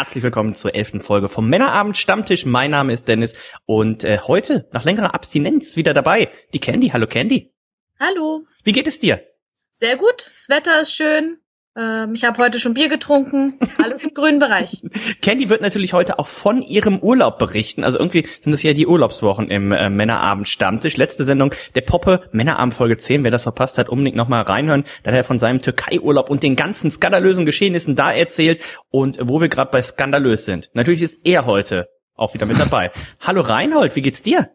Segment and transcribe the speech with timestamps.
[0.00, 2.46] herzlich willkommen zur elften Folge vom Männerabend Stammtisch.
[2.46, 3.34] Mein Name ist Dennis
[3.66, 6.88] und äh, heute nach längerer Abstinenz wieder dabei die Candy.
[6.88, 7.52] Hallo Candy.
[8.00, 8.46] Hallo.
[8.64, 9.22] Wie geht es dir?
[9.70, 10.30] Sehr gut.
[10.32, 11.39] Das Wetter ist schön.
[11.76, 13.54] Ähm, ich habe heute schon Bier getrunken.
[13.82, 14.82] Alles im grünen Bereich.
[15.22, 17.84] Candy wird natürlich heute auch von ihrem Urlaub berichten.
[17.84, 20.96] Also irgendwie sind das ja die Urlaubswochen im äh, Männerabend Stammtisch.
[20.96, 23.22] Letzte Sendung der Poppe Männerabend Folge 10.
[23.22, 24.84] Wer das verpasst hat, unbedingt nochmal reinhören.
[25.02, 28.60] Da hat er von seinem Türkei-Urlaub und den ganzen skandalösen Geschehnissen da erzählt.
[28.90, 30.70] Und wo wir gerade bei skandalös sind.
[30.74, 32.90] Natürlich ist er heute auch wieder mit dabei.
[33.20, 34.50] hallo Reinhold, wie geht's dir?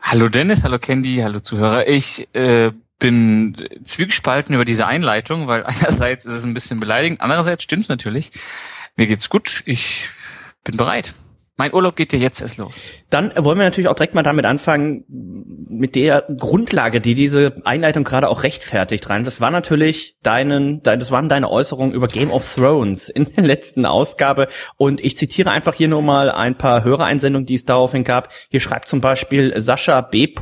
[0.00, 1.88] Hallo Dennis, hallo Candy, hallo Zuhörer.
[1.88, 2.70] Ich äh,
[3.02, 8.30] bin zwiegespalten über diese Einleitung, weil einerseits ist es ein bisschen beleidigend, andererseits stimmt's natürlich.
[8.96, 10.08] Mir geht's gut, ich
[10.64, 11.14] bin bereit.
[11.62, 12.82] Mein Urlaub geht ja jetzt erst los.
[13.08, 18.02] Dann wollen wir natürlich auch direkt mal damit anfangen, mit der Grundlage, die diese Einleitung
[18.02, 19.22] gerade auch rechtfertigt rein.
[19.22, 23.86] Das war natürlich deinen, das waren deine Äußerungen über Game of Thrones in der letzten
[23.86, 24.48] Ausgabe.
[24.76, 28.30] Und ich zitiere einfach hier nur mal ein paar Hörereinsendungen, die es daraufhin gab.
[28.48, 30.34] Hier schreibt zum Beispiel Sascha B.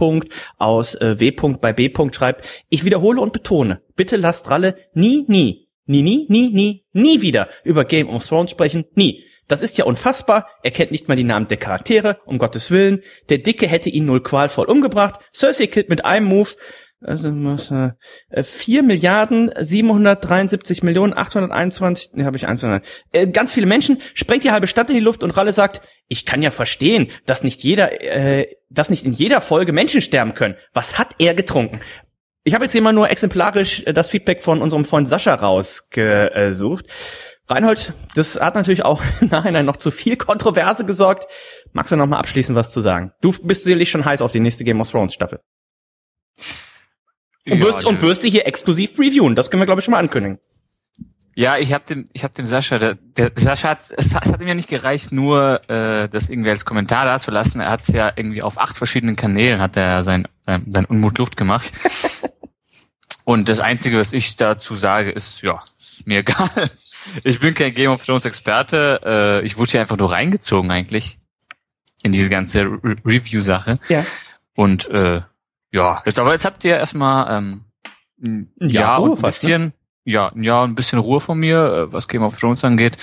[0.56, 1.32] aus äh, W.
[1.60, 1.92] bei B.
[2.12, 7.20] schreibt, ich wiederhole und betone, bitte lasst Ralle nie, nie, nie, nie, nie, nie, nie
[7.20, 8.86] wieder über Game of Thrones sprechen.
[8.94, 9.26] Nie.
[9.50, 10.48] Das ist ja unfassbar.
[10.62, 13.02] Er kennt nicht mal die Namen der Charaktere, um Gottes Willen.
[13.28, 15.20] Der Dicke hätte ihn null qualvoll umgebracht.
[15.34, 16.50] Cersei killt mit einem Move
[17.02, 24.02] also äh, 4 Milliarden 773 Millionen 821, ne, habe ich eins, äh, ganz viele Menschen,
[24.12, 27.42] sprengt die halbe Stadt in die Luft und Ralle sagt, ich kann ja verstehen, dass
[27.42, 30.56] nicht jeder, äh, dass nicht in jeder Folge Menschen sterben können.
[30.74, 31.80] Was hat er getrunken?
[32.44, 36.84] Ich habe jetzt hier mal nur exemplarisch äh, das Feedback von unserem Freund Sascha rausgesucht.
[37.50, 41.26] Reinhold, das hat natürlich auch im Nachhinein noch zu viel Kontroverse gesorgt.
[41.72, 43.12] Magst du noch mal abschließend was zu sagen?
[43.20, 45.40] Du bist sicherlich schon heiß auf die nächste Game of Thrones Staffel.
[47.46, 49.34] Und wirst, ja, und wirst du hier exklusiv reviewen.
[49.34, 50.38] Das können wir, glaube ich, schon mal ankündigen.
[51.36, 54.42] Ja, ich habe dem, ich habe dem Sascha, der, der Sascha hat, es, es hat
[54.42, 57.60] ihm ja nicht gereicht, nur äh, das irgendwie als Kommentar da zu lassen.
[57.60, 61.18] Er hat es ja irgendwie auf acht verschiedenen Kanälen hat er sein, äh, sein Unmut
[61.18, 61.70] Luft gemacht.
[63.24, 66.48] und das Einzige, was ich dazu sage, ist, ja, ist mir egal.
[67.24, 69.00] Ich bin kein Game of Thrones Experte.
[69.04, 71.18] Äh, ich wurde hier einfach nur reingezogen eigentlich
[72.02, 73.78] in diese ganze Re Review-Sache.
[73.88, 74.04] Ja.
[74.56, 75.22] Und äh,
[75.72, 77.64] ja, jetzt, aber jetzt habt ihr erstmal ähm,
[78.22, 79.72] ein Jahr und ein bisschen, ne?
[80.04, 82.96] ja, ein Jahr und ein bisschen Ruhe von mir, äh, was Game of Thrones angeht.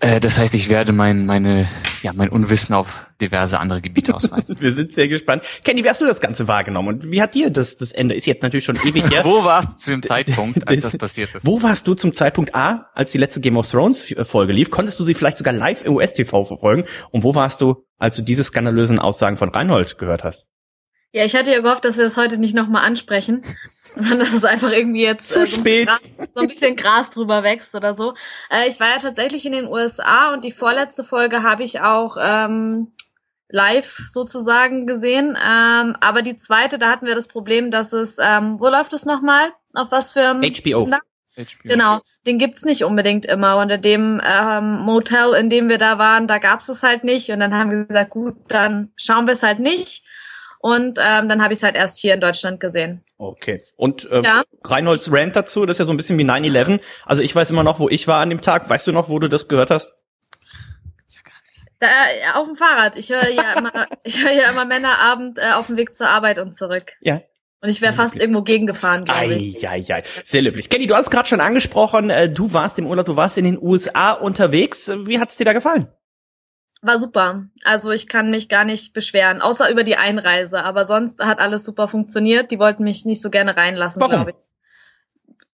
[0.00, 1.68] Äh, das heißt, ich werde mein, meine,
[2.02, 4.56] ja, mein Unwissen auf diverse andere Gebiete ausweiten.
[4.60, 5.42] Wir sind sehr gespannt.
[5.62, 8.14] Kenny, wie hast du das Ganze wahrgenommen und wie hat dir das, das Ende?
[8.14, 9.24] Ist jetzt natürlich schon ewig her.
[9.24, 11.46] wo warst du zu dem Zeitpunkt, als das passiert ist?
[11.46, 14.70] Wo warst du zum Zeitpunkt A, als die letzte Game of Thrones Folge lief?
[14.70, 16.84] Konntest du sie vielleicht sogar live im US-TV verfolgen?
[17.10, 20.46] Und wo warst du, als du diese skandalösen Aussagen von Reinhold gehört hast?
[21.14, 23.42] Ja, ich hatte ja gehofft, dass wir das heute nicht nochmal ansprechen.
[23.94, 25.88] sondern dass es einfach irgendwie jetzt Zu äh, so, spät.
[25.88, 28.14] Ein Gras, so ein bisschen Gras drüber wächst oder so.
[28.50, 32.16] Äh, ich war ja tatsächlich in den USA und die vorletzte Folge habe ich auch
[32.20, 32.92] ähm,
[33.48, 35.38] live sozusagen gesehen.
[35.40, 39.04] Ähm, aber die zweite, da hatten wir das Problem, dass es, ähm, wo läuft es
[39.04, 39.52] nochmal?
[39.74, 40.86] Auf was für HBO.
[40.88, 40.98] Na?
[41.36, 41.68] HBO.
[41.68, 43.58] Genau, den gibt's nicht unbedingt immer.
[43.58, 47.30] Und in dem ähm, Motel, in dem wir da waren, da gab's es halt nicht.
[47.30, 50.04] Und dann haben wir gesagt, gut, dann schauen wir es halt nicht.
[50.64, 53.04] Und ähm, dann habe ich es halt erst hier in Deutschland gesehen.
[53.18, 53.60] Okay.
[53.76, 54.44] Und äh, ja.
[54.64, 56.80] Reinholds Rant dazu, das ist ja so ein bisschen wie 9-11.
[57.04, 58.70] Also ich weiß immer noch, wo ich war an dem Tag.
[58.70, 59.94] Weißt du noch, wo du das gehört hast?
[61.80, 62.96] Da, ja, auf dem Fahrrad.
[62.96, 66.38] Ich höre ja immer, ich höre ja immer Männerabend äh, auf dem Weg zur Arbeit
[66.38, 66.92] und zurück.
[67.02, 67.20] Ja.
[67.60, 69.68] Und ich wäre fast irgendwo gegengefahren, glaube ich.
[69.68, 70.02] Ei, ei, ei.
[70.24, 70.70] Sehr löblich.
[70.70, 73.60] Kenny, du hast gerade schon angesprochen, äh, du warst im Urlaub, du warst in den
[73.60, 74.90] USA unterwegs.
[75.00, 75.88] Wie hat's dir da gefallen?
[76.84, 77.46] War super.
[77.64, 80.64] Also ich kann mich gar nicht beschweren, außer über die Einreise.
[80.64, 82.50] Aber sonst hat alles super funktioniert.
[82.50, 84.36] Die wollten mich nicht so gerne reinlassen, glaube ich.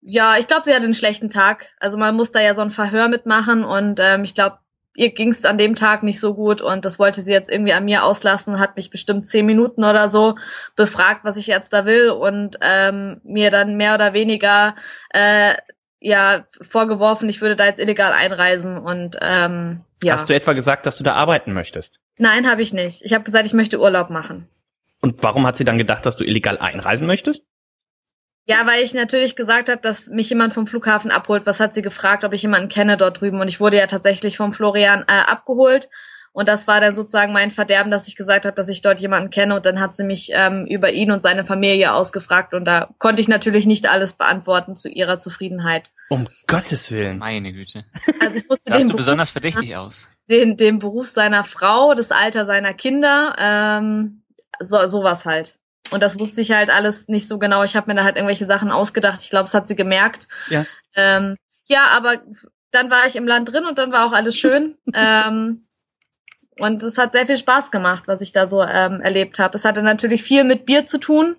[0.00, 1.74] Ja, ich glaube, sie hatte einen schlechten Tag.
[1.80, 4.58] Also man muss da ja so ein Verhör mitmachen und ähm, ich glaube,
[4.94, 7.72] ihr ging es an dem Tag nicht so gut und das wollte sie jetzt irgendwie
[7.72, 10.34] an mir auslassen, hat mich bestimmt zehn Minuten oder so
[10.74, 14.74] befragt, was ich jetzt da will und ähm, mir dann mehr oder weniger
[15.10, 15.54] äh,
[16.00, 20.14] ja vorgeworfen, ich würde da jetzt illegal einreisen und ähm, ja.
[20.14, 22.00] Hast du etwa gesagt, dass du da arbeiten möchtest?
[22.18, 23.02] Nein, habe ich nicht.
[23.02, 24.48] Ich habe gesagt, ich möchte Urlaub machen.
[25.00, 27.46] Und warum hat sie dann gedacht, dass du illegal einreisen möchtest?
[28.44, 31.46] Ja, weil ich natürlich gesagt habe, dass mich jemand vom Flughafen abholt.
[31.46, 33.40] Was hat sie gefragt, ob ich jemanden kenne dort drüben?
[33.40, 35.88] Und ich wurde ja tatsächlich vom Florian äh, abgeholt.
[36.38, 39.30] Und das war dann sozusagen mein Verderben, dass ich gesagt habe, dass ich dort jemanden
[39.30, 39.56] kenne.
[39.56, 42.54] Und dann hat sie mich ähm, über ihn und seine Familie ausgefragt.
[42.54, 45.90] Und da konnte ich natürlich nicht alles beantworten zu ihrer Zufriedenheit.
[46.08, 47.18] Um Gottes Willen.
[47.18, 47.84] Meine Güte.
[48.20, 50.10] Also ich musste Sahst du besonders verdächtig aus.
[50.30, 54.22] Den, den Beruf seiner Frau, das Alter seiner Kinder, ähm,
[54.60, 55.58] so, sowas halt.
[55.90, 57.64] Und das wusste ich halt alles nicht so genau.
[57.64, 59.22] Ich habe mir da halt irgendwelche Sachen ausgedacht.
[59.22, 60.28] Ich glaube, es hat sie gemerkt.
[60.50, 60.66] Ja.
[60.94, 61.36] Ähm,
[61.66, 62.22] ja, aber
[62.70, 64.78] dann war ich im Land drin und dann war auch alles schön.
[64.94, 65.64] ähm,
[66.58, 69.56] und es hat sehr viel Spaß gemacht, was ich da so ähm, erlebt habe.
[69.56, 71.36] Es hatte natürlich viel mit Bier zu tun,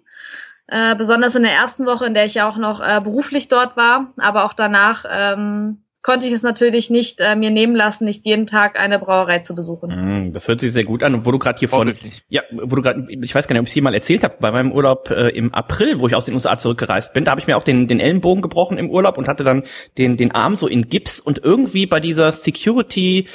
[0.68, 3.78] äh, besonders in der ersten Woche, in der ich ja auch noch äh, beruflich dort
[3.78, 8.26] war, aber auch danach ähm, konnte ich es natürlich nicht äh, mir nehmen lassen, nicht
[8.26, 10.28] jeden Tag eine Brauerei zu besuchen.
[10.28, 11.14] Mm, das hört sich sehr gut an.
[11.14, 11.94] Und wo du gerade hier von,
[12.30, 14.38] ja, wo du gerade, ich weiß gar nicht, ob ich es hier mal erzählt habe,
[14.40, 17.42] bei meinem Urlaub äh, im April, wo ich aus den USA zurückgereist bin, da habe
[17.42, 19.64] ich mir auch den, den Ellenbogen gebrochen im Urlaub und hatte dann
[19.98, 23.28] den, den Arm so in Gips und irgendwie bei dieser Security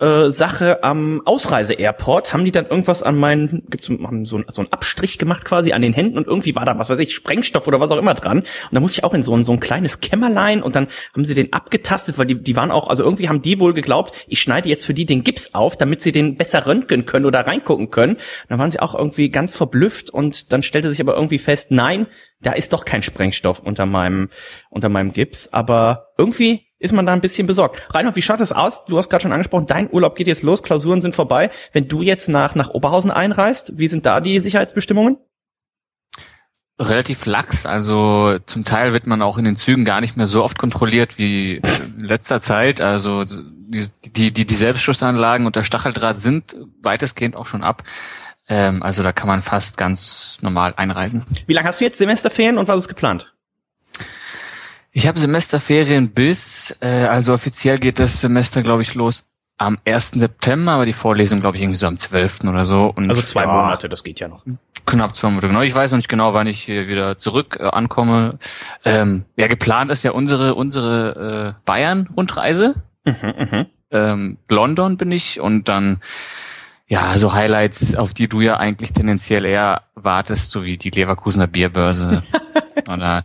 [0.00, 2.32] äh, Sache am Ausreise-Airport.
[2.32, 5.82] Haben die dann irgendwas an meinen, gibt's haben so, so einen Abstrich gemacht quasi an
[5.82, 8.38] den Händen und irgendwie war da was weiß ich Sprengstoff oder was auch immer dran.
[8.38, 11.24] Und da musste ich auch in so ein so ein kleines Kämmerlein und dann haben
[11.24, 14.40] sie den abgetastet, weil die die waren auch, also irgendwie haben die wohl geglaubt, ich
[14.40, 17.90] schneide jetzt für die den Gips auf, damit sie den besser röntgen können oder reingucken
[17.90, 18.14] können.
[18.14, 21.70] Und dann waren sie auch irgendwie ganz verblüfft und dann stellte sich aber irgendwie fest,
[21.70, 22.06] nein,
[22.40, 24.30] da ist doch kein Sprengstoff unter meinem
[24.70, 27.82] unter meinem Gips, aber irgendwie ist man da ein bisschen besorgt.
[27.94, 28.84] Reinhold, wie schaut es aus?
[28.86, 31.50] Du hast gerade schon angesprochen, dein Urlaub geht jetzt los, Klausuren sind vorbei.
[31.72, 35.18] Wenn du jetzt nach, nach Oberhausen einreist, wie sind da die Sicherheitsbestimmungen?
[36.80, 40.42] Relativ lax, also zum Teil wird man auch in den Zügen gar nicht mehr so
[40.42, 42.80] oft kontrolliert wie in letzter Zeit.
[42.80, 47.82] Also die, die, die, Selbstschussanlagen und der Stacheldraht sind weitestgehend auch schon ab.
[48.48, 51.26] Ähm, also da kann man fast ganz normal einreisen.
[51.46, 53.30] Wie lange hast du jetzt Semesterferien und was ist geplant?
[55.00, 60.10] Ich habe Semesterferien bis, äh, also offiziell geht das Semester, glaube ich, los am 1.
[60.10, 62.44] September, aber die Vorlesung, glaube ich, irgendwie so am 12.
[62.44, 62.92] oder so.
[62.94, 64.44] Und, also zwei ja, Monate, das geht ja noch.
[64.84, 65.62] Knapp zwei Monate, genau.
[65.62, 68.38] Ich weiß noch nicht genau, wann ich hier wieder zurück äh, ankomme.
[68.84, 72.74] Ähm, ja, geplant ist ja unsere, unsere äh, Bayern-Rundreise.
[73.06, 73.66] Mhm, mh.
[73.92, 76.00] ähm, London bin ich und dann
[76.88, 81.46] ja, so Highlights, auf die du ja eigentlich tendenziell eher wartest, so wie die Leverkusener
[81.46, 82.22] Bierbörse.
[82.86, 83.24] oder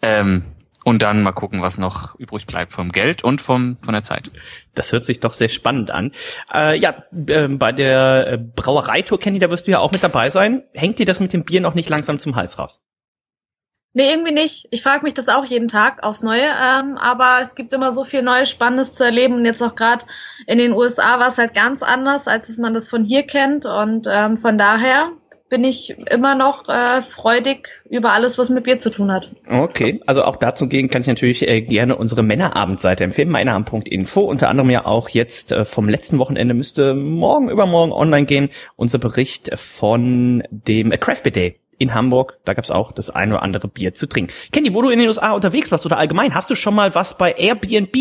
[0.00, 0.44] ähm,
[0.88, 4.30] und dann mal gucken, was noch übrig bleibt vom Geld und vom von der Zeit.
[4.74, 6.12] Das hört sich doch sehr spannend an.
[6.52, 10.30] Äh, ja, äh, bei der äh, Brauereitour, Kenny, da wirst du ja auch mit dabei
[10.30, 10.62] sein.
[10.72, 12.80] Hängt dir das mit dem Bier noch nicht langsam zum Hals raus?
[13.92, 14.66] Nee, irgendwie nicht.
[14.70, 16.46] Ich frage mich das auch jeden Tag aufs Neue.
[16.46, 19.34] Ähm, aber es gibt immer so viel Neues, Spannendes zu erleben.
[19.34, 20.06] Und jetzt auch gerade
[20.46, 23.66] in den USA war es halt ganz anders, als man das von hier kennt.
[23.66, 25.10] Und ähm, von daher
[25.48, 29.30] bin ich immer noch äh, freudig über alles, was mit Bier zu tun hat.
[29.48, 34.20] Okay, also auch dazu gehen kann ich natürlich äh, gerne unsere Männerabendseite empfehlen, meinerabend.info.
[34.20, 38.98] Unter anderem ja auch jetzt äh, vom letzten Wochenende müsste morgen übermorgen online gehen, unser
[38.98, 42.38] Bericht von dem äh, Craft Beer Day in Hamburg.
[42.44, 44.32] Da gab's auch das ein oder andere Bier zu trinken.
[44.52, 47.16] Kenny, wo du in den USA unterwegs warst oder allgemein, hast du schon mal was
[47.16, 47.96] bei Airbnb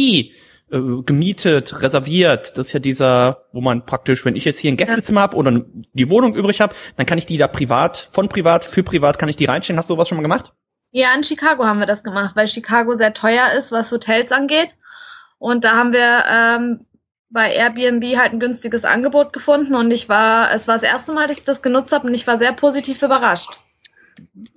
[0.72, 2.58] äh, gemietet, reserviert.
[2.58, 5.62] Das ist ja dieser, wo man praktisch, wenn ich jetzt hier ein Gästezimmer habe oder
[5.94, 9.30] die Wohnung übrig habe, dann kann ich die da privat, von privat, für privat kann
[9.30, 9.80] ich die reinstellen.
[9.80, 10.54] Hast du sowas schon mal gemacht?
[10.92, 14.76] Ja, in Chicago haben wir das gemacht, weil Chicago sehr teuer ist, was Hotels angeht.
[15.38, 16.80] Und da haben wir ähm,
[17.30, 21.28] bei Airbnb halt ein günstiges Angebot gefunden und ich war, es war das erste Mal,
[21.28, 23.52] dass ich das genutzt habe und ich war sehr positiv überrascht.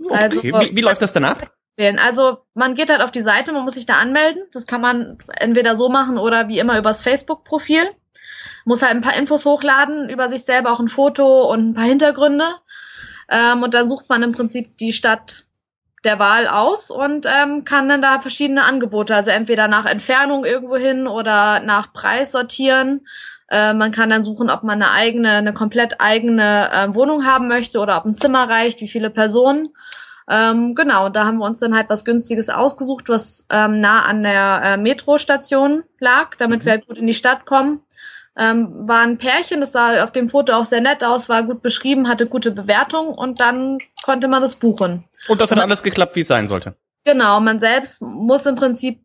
[0.02, 0.14] Okay.
[0.14, 1.52] Also, wie, wie läuft das dann ab?
[1.80, 1.99] Wählen.
[1.99, 4.44] Also man geht halt auf die Seite, man muss sich da anmelden.
[4.52, 7.82] Das kann man entweder so machen oder wie immer übers Facebook-Profil.
[8.64, 11.84] Muss halt ein paar Infos hochladen über sich selber, auch ein Foto und ein paar
[11.84, 12.44] Hintergründe.
[13.28, 15.46] Ähm, und dann sucht man im Prinzip die Stadt
[16.04, 20.76] der Wahl aus und ähm, kann dann da verschiedene Angebote, also entweder nach Entfernung irgendwo
[20.76, 23.06] hin oder nach Preis sortieren.
[23.50, 27.49] Äh, man kann dann suchen, ob man eine eigene, eine komplett eigene äh, Wohnung haben
[27.49, 29.68] möchte oder ob ein Zimmer reicht, wie viele Personen.
[30.30, 34.22] Ähm, genau, da haben wir uns dann halt was Günstiges ausgesucht, was ähm, nah an
[34.22, 36.66] der äh, Metrostation lag, damit mhm.
[36.66, 37.80] wir halt gut in die Stadt kommen.
[38.38, 41.62] Ähm, war ein Pärchen, das sah auf dem Foto auch sehr nett aus, war gut
[41.62, 45.04] beschrieben, hatte gute Bewertung und dann konnte man das buchen.
[45.26, 46.76] Und das hat alles geklappt, wie es sein sollte.
[47.04, 49.00] Genau, man selbst muss im Prinzip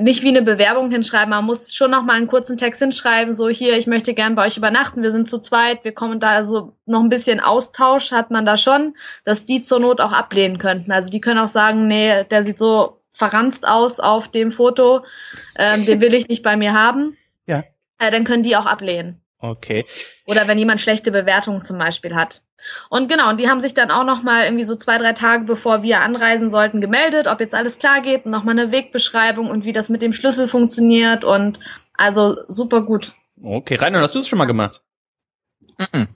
[0.00, 3.48] nicht wie eine Bewerbung hinschreiben, man muss schon noch mal einen kurzen Text hinschreiben, so
[3.48, 6.72] hier, ich möchte gern bei euch übernachten, wir sind zu zweit, wir kommen da, also
[6.86, 8.94] noch ein bisschen Austausch hat man da schon,
[9.24, 10.92] dass die zur Not auch ablehnen könnten.
[10.92, 15.04] Also die können auch sagen, nee, der sieht so verranzt aus auf dem Foto,
[15.56, 17.16] ähm, den will ich nicht bei mir haben.
[17.46, 17.64] Ja.
[17.98, 19.20] Äh, dann können die auch ablehnen.
[19.40, 19.86] Okay.
[20.26, 22.42] Oder wenn jemand schlechte Bewertungen zum Beispiel hat.
[22.90, 25.44] Und genau, und die haben sich dann auch noch mal irgendwie so zwei, drei Tage
[25.44, 29.48] bevor wir anreisen sollten gemeldet, ob jetzt alles klar geht und noch mal eine Wegbeschreibung
[29.48, 31.60] und wie das mit dem Schlüssel funktioniert und
[31.96, 33.12] also super gut.
[33.40, 34.82] Okay, Rainer, hast du es schon mal gemacht?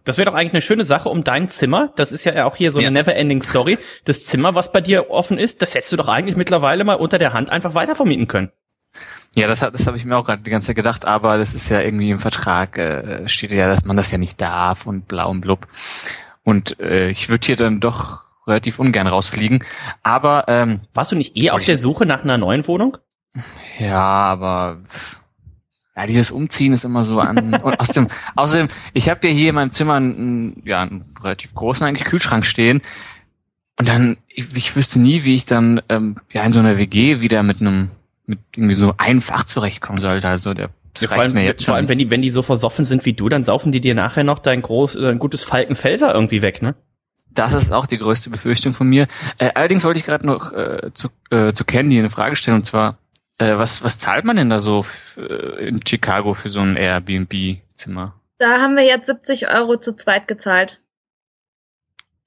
[0.05, 1.93] Das wäre doch eigentlich eine schöne Sache um dein Zimmer.
[1.95, 2.91] Das ist ja auch hier so eine ja.
[2.91, 3.79] never-ending Story.
[4.05, 7.19] Das Zimmer, was bei dir offen ist, das hättest du doch eigentlich mittlerweile mal unter
[7.19, 8.51] der Hand einfach weitervermieten können.
[9.35, 11.69] Ja, das, das habe ich mir auch gerade die ganze Zeit gedacht, aber das ist
[11.71, 15.31] ja irgendwie im Vertrag, äh, steht ja, dass man das ja nicht darf und blau
[15.31, 15.67] und blub.
[16.45, 19.65] Und äh, ich würde hier dann doch relativ ungern rausfliegen.
[20.03, 22.99] Aber ähm, warst du nicht eh auf der Suche nach einer neuen Wohnung?
[23.79, 24.81] Ja, aber
[25.95, 27.55] Ja, dieses Umziehen ist immer so an.
[27.63, 31.87] Und außerdem, außerdem, ich habe ja hier in meinem Zimmer einen, ja, einen relativ großen
[31.87, 32.81] eigentlich Kühlschrank stehen.
[33.79, 37.21] Und dann, ich, ich wüsste nie, wie ich dann ähm, ja in so einer WG
[37.21, 37.91] wieder mit einem,
[38.27, 40.29] mit irgendwie so einfach zurechtkommen sollte.
[40.29, 42.43] Also der das ja, reicht allem, mir jetzt Vor allem, wenn die, wenn die so
[42.43, 46.15] versoffen sind wie du, dann saufen die dir nachher noch dein groß, dein gutes Falkenfelser
[46.15, 46.75] irgendwie weg, ne?
[47.31, 49.07] Das ist auch die größte Befürchtung von mir.
[49.39, 52.67] Äh, allerdings wollte ich gerade noch äh, zu, äh, zu Candy eine Frage stellen und
[52.67, 52.99] zwar,
[53.39, 54.85] äh, was, was zahlt man denn da so
[55.17, 58.15] äh, in Chicago für so ein Airbnb-Zimmer?
[58.39, 60.81] Da haben wir jetzt 70 Euro zu zweit gezahlt.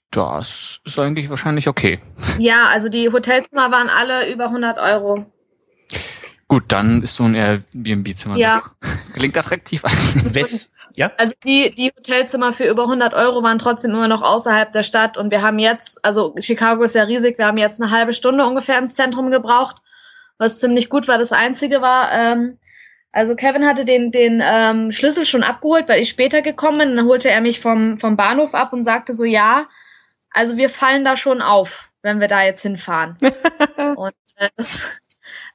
[0.10, 2.00] Das ist eigentlich wahrscheinlich okay.
[2.40, 5.32] Ja, also die Hotelzimmer waren alle über 100 Euro.
[6.56, 8.38] Gut, dann ist so ein Airbnb-Zimmer.
[8.38, 8.64] Ja.
[9.14, 9.84] Klingt attraktiv.
[10.94, 11.12] ja?
[11.18, 15.18] Also die, die Hotelzimmer für über 100 Euro waren trotzdem immer noch außerhalb der Stadt
[15.18, 18.46] und wir haben jetzt, also Chicago ist ja riesig, wir haben jetzt eine halbe Stunde
[18.46, 19.82] ungefähr ins Zentrum gebraucht,
[20.38, 21.18] was ziemlich gut war.
[21.18, 22.58] Das Einzige war, ähm,
[23.12, 26.96] also Kevin hatte den, den ähm, Schlüssel schon abgeholt, weil ich später gekommen bin.
[26.96, 29.68] Dann holte er mich vom, vom Bahnhof ab und sagte so, ja,
[30.32, 33.18] also wir fallen da schon auf, wenn wir da jetzt hinfahren.
[33.98, 35.02] und äh, das,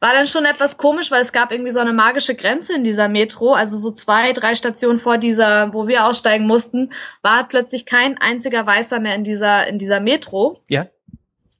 [0.00, 3.08] war dann schon etwas komisch, weil es gab irgendwie so eine magische Grenze in dieser
[3.08, 3.52] Metro.
[3.52, 8.66] Also so zwei, drei Stationen vor dieser, wo wir aussteigen mussten, war plötzlich kein einziger
[8.66, 10.56] Weißer mehr in dieser, in dieser Metro.
[10.68, 10.86] Ja.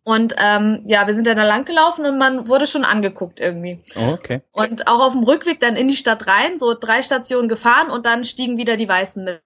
[0.03, 3.81] Und ähm, ja, wir sind dann da lang gelaufen und man wurde schon angeguckt irgendwie.
[3.97, 4.41] Oh, okay.
[4.53, 8.07] Und auch auf dem Rückweg dann in die Stadt rein, so drei Stationen gefahren und
[8.07, 9.43] dann stiegen wieder die Weißen mit.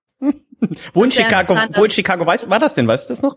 [0.94, 2.86] wo in Chicago, wo in Chicago weiß, war das denn?
[2.86, 3.36] Weißt du das noch?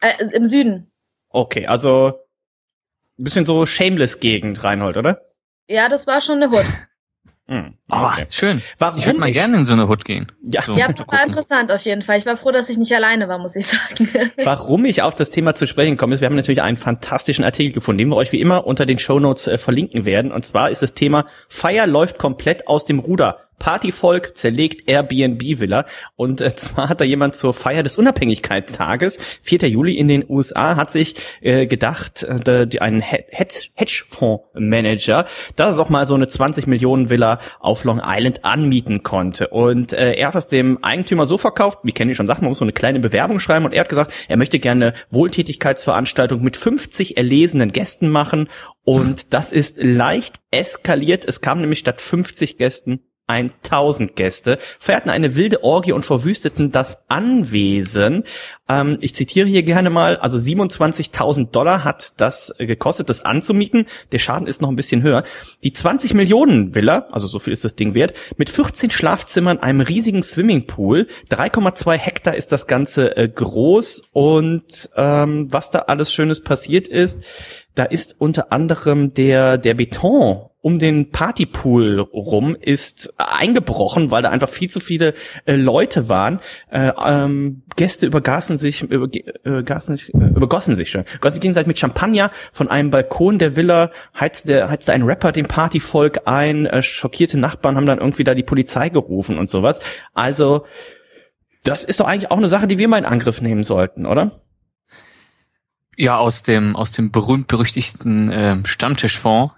[0.00, 0.90] Äh, Im Süden.
[1.28, 2.14] Okay, also
[3.24, 5.22] bisschen so Shameless-Gegend, Reinhold, oder?
[5.68, 6.64] Ja, das war schon eine Hood.
[7.48, 8.60] Hm, oh, schön.
[8.80, 10.32] Warum ich würde mal gerne in so eine Hut gehen.
[10.42, 12.18] Ja, so, ja war interessant auf jeden Fall.
[12.18, 14.10] Ich war froh, dass ich nicht alleine war, muss ich sagen.
[14.42, 17.72] Warum ich auf das Thema zu sprechen komme, ist, wir haben natürlich einen fantastischen Artikel
[17.72, 20.32] gefunden, den wir euch wie immer unter den Shownotes äh, verlinken werden.
[20.32, 23.45] Und zwar ist das Thema Feier läuft komplett aus dem Ruder.
[23.58, 25.86] Partyvolk zerlegt Airbnb-Villa.
[26.14, 29.68] Und äh, zwar hat da jemand zur Feier des Unabhängigkeitstages, 4.
[29.68, 35.88] Juli in den USA, hat sich äh, gedacht, äh, die, ein Hedgefonds-Manager, dass er doch
[35.88, 39.48] mal so eine 20 Millionen Villa auf Long Island anmieten konnte.
[39.48, 42.58] Und äh, er hat das dem Eigentümer so verkauft, wie Kenny schon sagt, man muss
[42.58, 47.16] so eine kleine Bewerbung schreiben und er hat gesagt, er möchte gerne Wohltätigkeitsveranstaltung mit 50
[47.16, 48.48] erlesenen Gästen machen
[48.84, 51.24] und das ist leicht eskaliert.
[51.24, 57.08] Es kam nämlich statt 50 Gästen 1000 Gäste, feierten eine wilde Orgie und verwüsteten das
[57.08, 58.24] Anwesen.
[58.68, 63.86] Ähm, ich zitiere hier gerne mal, also 27.000 Dollar hat das gekostet, das anzumieten.
[64.12, 65.24] Der Schaden ist noch ein bisschen höher.
[65.64, 69.80] Die 20 Millionen Villa, also so viel ist das Ding wert, mit 14 Schlafzimmern, einem
[69.80, 76.42] riesigen Swimmingpool, 3,2 Hektar ist das Ganze äh, groß und ähm, was da alles Schönes
[76.42, 77.24] passiert ist,
[77.74, 84.30] da ist unter anderem der, der Beton um den Partypool rum ist eingebrochen, weil da
[84.30, 86.40] einfach viel zu viele äh, Leute waren.
[86.72, 89.06] Äh, ähm, Gäste übergaßen sich, über,
[89.44, 91.04] äh, sich, äh, übergossen sich schon.
[91.20, 96.22] Gossen gegenseitig mit Champagner von einem Balkon der Villa, heizte, heizte ein Rapper dem Partyvolk
[96.24, 99.78] ein, äh, schockierte Nachbarn haben dann irgendwie da die Polizei gerufen und sowas.
[100.14, 100.66] Also,
[101.62, 104.32] das ist doch eigentlich auch eine Sache, die wir mal in Angriff nehmen sollten, oder?
[105.96, 109.54] Ja, aus dem, aus dem berühmt-berüchtigten äh, Stammtischfonds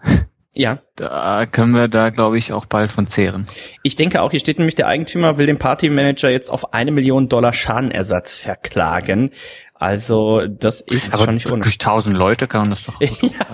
[0.58, 0.78] ja.
[0.96, 3.46] Da können wir da, glaube ich, auch bald von zehren.
[3.84, 7.28] Ich denke auch, hier steht nämlich, der Eigentümer will den Partymanager jetzt auf eine Million
[7.28, 9.30] Dollar Schadenersatz verklagen.
[9.78, 11.60] Also das ist Aber schon nicht ohne.
[11.62, 13.00] Durch tausend Leute kann man das doch.
[13.00, 13.08] ja,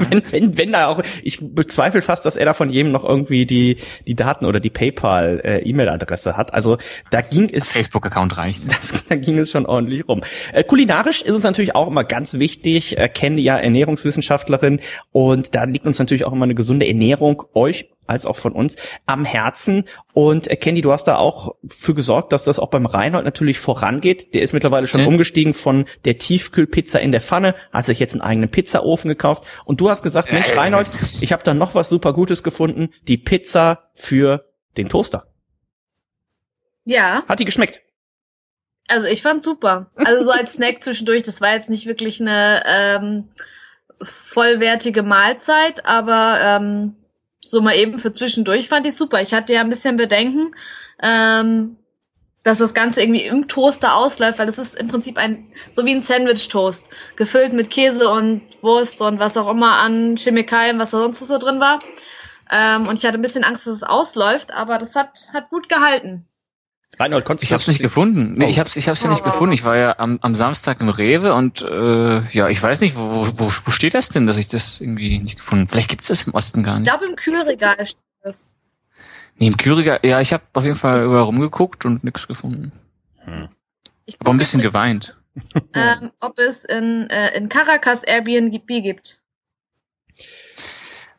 [0.09, 3.45] wenn, wenn, wenn da auch, ich bezweifle fast, dass er da von jedem noch irgendwie
[3.45, 3.77] die
[4.07, 6.55] die Daten oder die PayPal äh, E-Mail-Adresse hat.
[6.55, 6.79] Also
[7.11, 7.73] da ging es.
[7.73, 8.65] Facebook-Account reicht.
[8.75, 10.23] Das, da ging es schon ordentlich rum.
[10.53, 12.99] Äh, kulinarisch ist uns natürlich auch immer ganz wichtig.
[12.99, 14.81] Äh, kenne ja Ernährungswissenschaftlerin
[15.13, 18.77] und da liegt uns natürlich auch immer eine gesunde Ernährung euch als auch von uns
[19.07, 19.89] am Herzen.
[20.13, 23.59] Und äh, Candy, du hast da auch für gesorgt, dass das auch beim Reinhold natürlich
[23.59, 24.35] vorangeht.
[24.35, 25.07] Der ist mittlerweile schon ja.
[25.07, 29.45] umgestiegen von der Tiefkühlpizza in der Pfanne, hat sich jetzt einen eigenen Pizzaofen gekauft.
[29.65, 30.87] Und du hast gesagt, Mensch, Reinhold,
[31.21, 34.45] ich habe da noch was super Gutes gefunden, die Pizza für
[34.77, 35.27] den Toaster.
[36.85, 37.25] Ja.
[37.29, 37.81] Hat die geschmeckt?
[38.89, 39.91] Also ich fand super.
[39.97, 43.29] Also so als Snack zwischendurch, das war jetzt nicht wirklich eine ähm,
[44.03, 46.97] vollwertige Mahlzeit, aber ähm,
[47.49, 49.21] so mal eben für zwischendurch fand ich super.
[49.21, 50.55] Ich hatte ja ein bisschen Bedenken,
[51.03, 51.77] ähm,
[52.45, 55.95] dass das Ganze irgendwie im Toaster ausläuft, weil das ist im Prinzip ein, so wie
[55.95, 60.99] ein Sandwich-Toast, gefüllt mit Käse und Wurst und was auch immer an Chemikalien, was da
[60.99, 61.79] sonst so drin war.
[62.51, 65.69] Ähm, und ich hatte ein bisschen Angst, dass es ausläuft, aber das hat, hat gut
[65.69, 66.27] gehalten.
[66.99, 68.35] Reinhold, konntest ich hab's nicht gefunden.
[68.35, 68.49] Nee, oh.
[68.49, 69.53] ich hab's, ich hab's ja nicht gefunden.
[69.53, 73.27] Ich war ja am, am Samstag im Rewe und äh, ja, ich weiß nicht, wo,
[73.37, 75.69] wo, wo steht das denn, dass ich das irgendwie nicht gefunden.
[75.69, 76.87] Vielleicht gibt's das im Osten gar nicht.
[76.87, 78.55] Ich glaube im Kühlregal steht das.
[79.37, 82.73] Nee, im Küriger, ja, ich habe auf jeden Fall überall rumgeguckt und nichts gefunden.
[83.25, 83.49] Hm.
[84.21, 85.17] Aber ein bisschen geweint.
[85.73, 89.21] Ähm, ob es in, äh, in Caracas Airbnb gibt.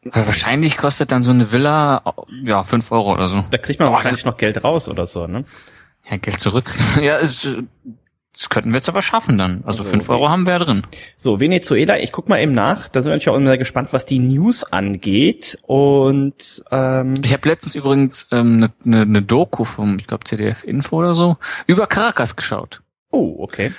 [0.05, 2.03] Weil wahrscheinlich kostet dann so eine Villa
[2.43, 3.43] ja fünf Euro oder so.
[3.49, 4.29] Da kriegt man oh, wahrscheinlich ja.
[4.29, 5.45] noch Geld raus oder so, ne?
[6.09, 6.71] Ja, Geld zurück.
[7.01, 7.57] ja, es,
[8.31, 9.63] das könnten wir jetzt aber schaffen dann.
[9.65, 10.19] Also fünf okay.
[10.19, 10.85] Euro haben wir ja drin.
[11.17, 12.87] So, Venezuela, ich guck mal eben nach.
[12.87, 15.57] Da sind wir natürlich auch immer gespannt, was die News angeht.
[15.63, 20.63] Und ähm ich habe letztens übrigens eine ähm, ne, ne Doku vom, ich glaube, CDF
[20.63, 22.83] Info oder so, über Caracas geschaut.
[23.09, 23.71] Oh, okay.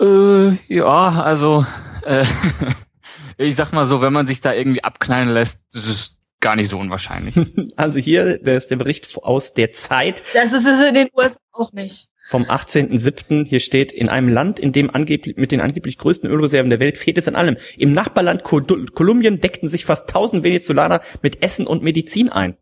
[0.00, 1.64] Äh, ja, also
[2.04, 2.24] äh,
[3.38, 6.70] ich sag mal so, wenn man sich da irgendwie abknallen lässt, das ist gar nicht
[6.70, 7.34] so unwahrscheinlich.
[7.76, 10.22] Also hier, der ist der Bericht aus der Zeit.
[10.32, 12.08] Das ist es in den USA auch nicht.
[12.26, 13.46] Vom 18.07.
[13.46, 16.96] Hier steht, in einem Land, in dem angeblich, mit den angeblich größten Ölreserven der Welt
[16.96, 17.56] fehlt es an allem.
[17.76, 22.56] Im Nachbarland Kolumbien deckten sich fast 1000 Venezolaner mit Essen und Medizin ein.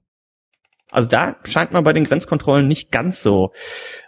[0.93, 3.53] Also da scheint man bei den Grenzkontrollen nicht ganz so,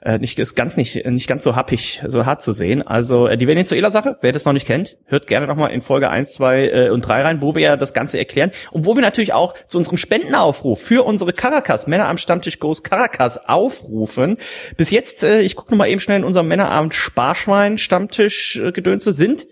[0.02, 2.86] äh, nicht ist ganz nicht nicht ganz so happig, so hart zu sehen.
[2.86, 6.34] Also äh, die Venezuela-Sache, wer das noch nicht kennt, hört gerne nochmal in Folge 1,
[6.34, 9.32] 2 äh, und 3 rein, wo wir ja das Ganze erklären und wo wir natürlich
[9.32, 14.36] auch zu unserem Spendenaufruf für unsere Caracas, Männer am Stammtisch Goes Caracas aufrufen.
[14.76, 19.12] Bis jetzt, äh, ich gucke nochmal eben schnell in unserem Männerabend Sparschwein Stammtisch äh, Gedönse
[19.12, 19.46] sind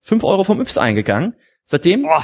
[0.00, 1.36] fünf Euro vom Yps eingegangen.
[1.64, 2.22] Seitdem oh.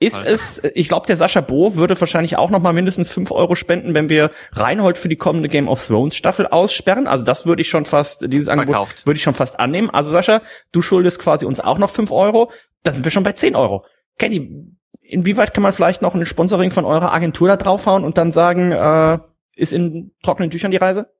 [0.00, 0.30] Ist Alter.
[0.30, 3.94] es, ich glaube, der Sascha Bo würde wahrscheinlich auch noch mal mindestens fünf Euro spenden,
[3.94, 7.08] wenn wir Reinhold für die kommende Game of Thrones Staffel aussperren.
[7.08, 8.68] Also das würde ich schon fast, dieses Verkauft.
[8.70, 9.90] Angebot würde ich schon fast annehmen.
[9.90, 12.52] Also Sascha, du schuldest quasi uns auch noch fünf Euro.
[12.84, 13.84] Da sind wir schon bei zehn Euro.
[14.18, 18.30] Kenny, inwieweit kann man vielleicht noch ein Sponsoring von eurer Agentur da draufhauen und dann
[18.30, 19.18] sagen, äh,
[19.56, 21.10] ist in trockenen Tüchern die Reise?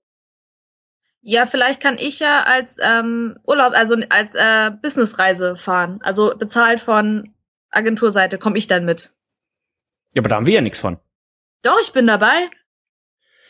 [1.21, 5.99] Ja, vielleicht kann ich ja als ähm, Urlaub, also als äh, Businessreise fahren.
[6.03, 7.35] Also bezahlt von
[7.71, 9.13] Agenturseite komme ich dann mit.
[10.15, 10.99] Ja, aber da haben wir ja nichts von.
[11.63, 12.51] Doch, ich bin dabei.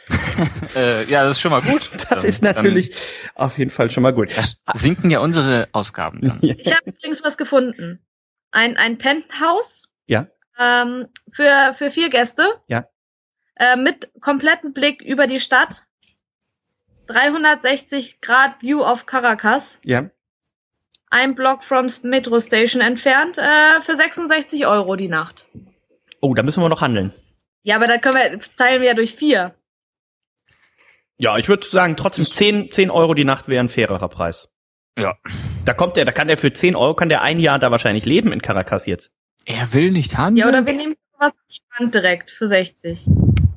[0.74, 1.90] äh, ja, das ist schon mal gut.
[2.08, 2.96] Das dann, ist natürlich
[3.34, 4.32] auf jeden Fall schon mal gut.
[4.74, 6.38] sinken ja unsere Ausgaben dann.
[6.42, 8.04] Ich habe übrigens was gefunden.
[8.50, 9.82] Ein, ein Penthouse.
[10.06, 10.28] Ja.
[10.58, 12.44] Ähm, für, für vier Gäste.
[12.66, 12.82] Ja.
[13.56, 15.84] Äh, mit kompletten Blick über die Stadt.
[17.08, 19.80] 360 Grad View of Caracas.
[19.84, 20.10] Ja
[21.10, 25.46] ein Block from Metro Station entfernt, äh, für 66 Euro die Nacht.
[26.20, 27.12] Oh, da müssen wir noch handeln.
[27.62, 29.54] Ja, aber da können wir, teilen wir ja durch vier.
[31.18, 34.54] Ja, ich würde sagen, trotzdem 10, 10 Euro die Nacht wäre ein fairerer Preis.
[34.98, 35.16] Ja.
[35.64, 38.04] Da kommt der, da kann der für 10 Euro, kann der ein Jahr da wahrscheinlich
[38.04, 39.12] leben in Caracas jetzt.
[39.44, 40.46] Er will nicht handeln.
[40.46, 43.08] Ja, oder wir nehmen was Strand direkt für 60.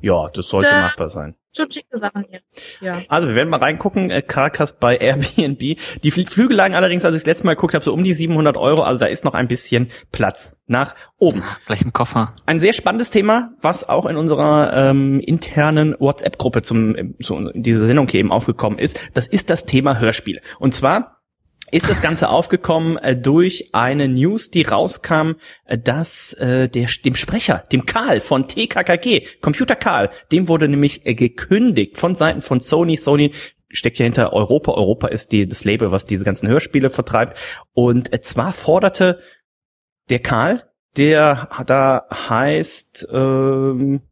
[0.02, 1.36] Ja, das sollte da, machbar sein.
[1.54, 2.40] Schon schicke Sachen hier.
[2.80, 3.00] Ja.
[3.08, 5.78] Also wir werden mal reingucken, äh, Caracas bei Airbnb.
[6.02, 8.56] Die Flüge lagen allerdings, als ich das letzte Mal geguckt habe, so um die 700
[8.56, 8.82] Euro.
[8.82, 11.44] Also da ist noch ein bisschen Platz nach oben.
[11.60, 12.34] Vielleicht im Koffer.
[12.46, 18.08] Ein sehr spannendes Thema, was auch in unserer ähm, internen WhatsApp-Gruppe zum zu dieser Sendung
[18.08, 18.98] hier eben aufgekommen ist.
[19.14, 20.40] Das ist das Thema Hörspiel.
[20.58, 21.21] Und zwar
[21.72, 25.32] ist das Ganze aufgekommen äh, durch eine News, die rauskam,
[25.64, 31.06] äh, dass äh, der, dem Sprecher, dem Karl von TKKG, Computer Karl, dem wurde nämlich
[31.06, 32.96] äh, gekündigt von Seiten von Sony.
[32.96, 33.32] Sony
[33.70, 34.72] steckt ja hinter Europa.
[34.72, 37.38] Europa ist die, das Label, was diese ganzen Hörspiele vertreibt.
[37.72, 39.20] Und äh, zwar forderte
[40.10, 40.62] der Karl,
[40.98, 44.02] der da heißt, ähm,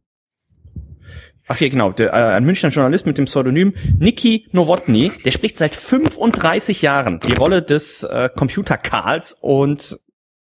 [1.51, 5.57] Ach ja, genau, der, äh, ein Münchner Journalist mit dem Pseudonym Niki Nowotny, der spricht
[5.57, 9.99] seit 35 Jahren die Rolle des äh, Computer Karls und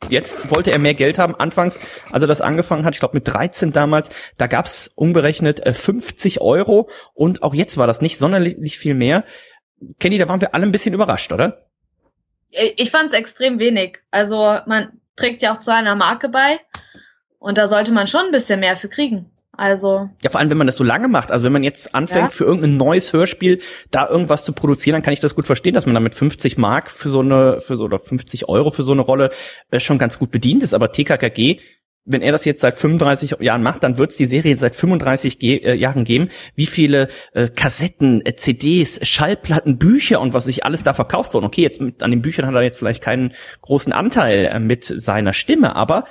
[0.08, 1.34] jetzt wollte er mehr Geld haben.
[1.34, 1.80] Anfangs,
[2.12, 6.40] als er das angefangen hat, ich glaube mit 13 damals, da gab's umgerechnet äh, 50
[6.40, 9.24] Euro und auch jetzt war das nicht sonderlich viel mehr.
[9.98, 11.66] Kenny, da waren wir alle ein bisschen überrascht, oder?
[12.50, 13.98] Ich fand's extrem wenig.
[14.12, 16.60] Also man trägt ja auch zu einer Marke bei
[17.40, 19.32] und da sollte man schon ein bisschen mehr für kriegen.
[19.56, 20.08] Also.
[20.22, 21.30] Ja, vor allem, wenn man das so lange macht.
[21.30, 22.30] Also wenn man jetzt anfängt, ja.
[22.30, 25.86] für irgendein neues Hörspiel da irgendwas zu produzieren, dann kann ich das gut verstehen, dass
[25.86, 29.02] man damit 50 Mark für so eine, für so, oder 50 Euro für so eine
[29.02, 29.30] Rolle
[29.70, 30.74] äh, schon ganz gut bedient ist.
[30.74, 31.60] Aber TKKG,
[32.06, 35.38] wenn er das jetzt seit 35 Jahren macht, dann wird es die Serie seit 35
[35.38, 36.28] Ge äh, Jahren geben.
[36.54, 41.46] Wie viele äh, Kassetten, äh, CDs, Schallplatten, Bücher und was sich alles da verkauft wurden.
[41.46, 44.84] Okay, jetzt mit, an den Büchern hat er jetzt vielleicht keinen großen Anteil äh, mit
[44.84, 46.04] seiner Stimme, aber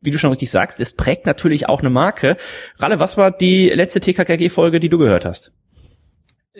[0.00, 2.36] wie du schon richtig sagst, es prägt natürlich auch eine Marke.
[2.78, 5.52] Ralle, was war die letzte TKKG-Folge, die du gehört hast?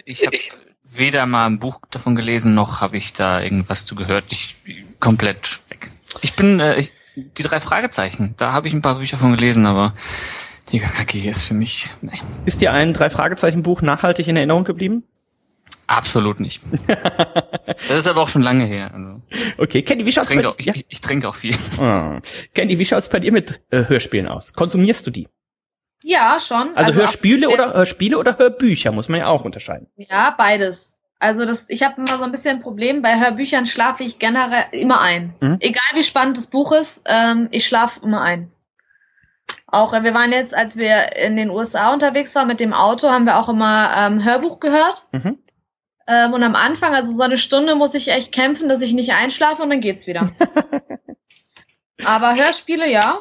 [0.04, 0.36] Ich habe
[0.84, 4.24] weder mal ein Buch davon gelesen, noch habe ich da irgendwas zu gehört.
[4.30, 4.56] Ich
[4.98, 5.90] komplett weg.
[6.22, 8.34] Ich bin äh, ich, die drei Fragezeichen.
[8.36, 9.94] Da habe ich ein paar Bücher von gelesen, aber
[10.66, 11.90] TKKG ist für mich.
[12.00, 12.12] Nee.
[12.46, 15.04] Ist dir ein drei Fragezeichen Buch nachhaltig in Erinnerung geblieben?
[15.90, 16.62] Absolut nicht.
[17.66, 18.92] das ist aber auch schon lange her.
[18.94, 19.20] Also.
[19.58, 21.56] Okay, Candy, wie schaut's ich trinke, auch, ich, ich, ich trinke auch viel.
[21.80, 22.20] Oh.
[22.54, 24.52] Candy, wie schaut's bei dir mit äh, Hörspielen aus?
[24.52, 25.26] Konsumierst du die?
[26.04, 26.76] Ja, schon.
[26.76, 29.88] Also, also Hörspiele oder Hörspiele oder Hörbücher muss man ja auch unterscheiden.
[29.96, 31.00] Ja, beides.
[31.18, 33.02] Also das, ich habe immer so ein bisschen ein Problem.
[33.02, 35.34] Bei Hörbüchern schlafe ich generell immer ein.
[35.40, 35.56] Mhm.
[35.58, 38.52] Egal wie spannend das Buch ist, ähm, ich schlafe immer ein.
[39.66, 43.08] Auch äh, wir waren jetzt, als wir in den USA unterwegs waren mit dem Auto,
[43.10, 45.02] haben wir auch immer ähm, Hörbuch gehört.
[45.10, 45.38] Mhm.
[46.10, 49.12] Ähm, und am Anfang, also so eine Stunde, muss ich echt kämpfen, dass ich nicht
[49.12, 50.28] einschlafe und dann geht's wieder.
[52.04, 53.20] Aber Hörspiele, ja.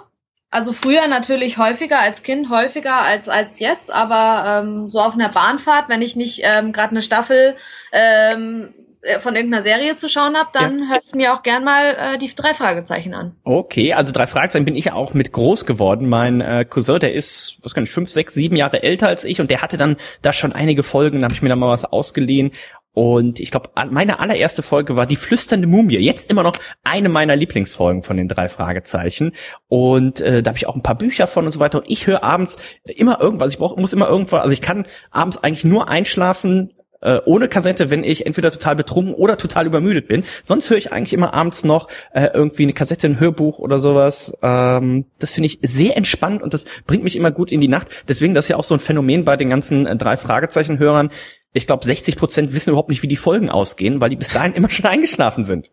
[0.52, 5.30] Also früher natürlich häufiger als Kind, häufiger als als jetzt, aber ähm, so auf einer
[5.30, 7.56] Bahnfahrt, wenn ich nicht ähm, gerade eine Staffel
[7.92, 10.86] ähm, äh, von irgendeiner Serie zu schauen habe, dann ja.
[10.90, 13.36] höre ich mir auch gern mal äh, die drei Fragezeichen an.
[13.44, 16.10] Okay, also drei Fragezeichen bin ich ja auch mit groß geworden.
[16.10, 19.40] Mein äh, Cousin, der ist, was kann ich, fünf, sechs, sieben Jahre älter als ich
[19.40, 21.86] und der hatte dann da schon einige Folgen, da habe ich mir da mal was
[21.86, 22.52] ausgeliehen
[22.94, 25.98] und ich glaube, meine allererste Folge war die flüsternde Mumie.
[25.98, 29.34] Jetzt immer noch eine meiner Lieblingsfolgen von den drei Fragezeichen.
[29.68, 31.80] Und äh, da habe ich auch ein paar Bücher von und so weiter.
[31.80, 33.54] Und ich höre abends immer irgendwas.
[33.54, 34.42] Ich brauch, muss immer irgendwas.
[34.42, 39.14] Also ich kann abends eigentlich nur einschlafen, äh, ohne Kassette, wenn ich entweder total betrunken
[39.14, 40.24] oder total übermüdet bin.
[40.44, 44.38] Sonst höre ich eigentlich immer abends noch äh, irgendwie eine Kassette, ein Hörbuch oder sowas.
[44.42, 47.88] Ähm, das finde ich sehr entspannt und das bringt mich immer gut in die Nacht.
[48.08, 51.12] Deswegen das ist ja auch so ein Phänomen bei den ganzen äh, drei Fragezeichen-Hörern.
[51.54, 54.54] Ich glaube, 60 Prozent wissen überhaupt nicht, wie die Folgen ausgehen, weil die bis dahin
[54.54, 55.70] immer schon eingeschlafen sind.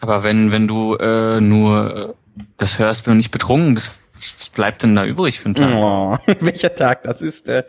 [0.00, 2.14] Aber wenn, wenn du äh, nur äh,
[2.56, 5.74] das hörst, wenn du nicht betrunken bist, was bleibt denn da übrig für einen Tag?
[5.74, 7.02] Oh, welcher Tag?
[7.02, 7.64] Das ist äh,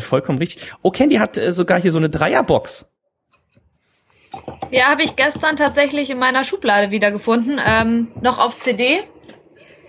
[0.00, 0.72] vollkommen richtig.
[0.82, 2.90] Oh, Candy hat äh, sogar hier so eine Dreierbox.
[4.70, 7.60] Ja, habe ich gestern tatsächlich in meiner Schublade wiedergefunden.
[7.64, 9.02] Ähm, noch auf CD.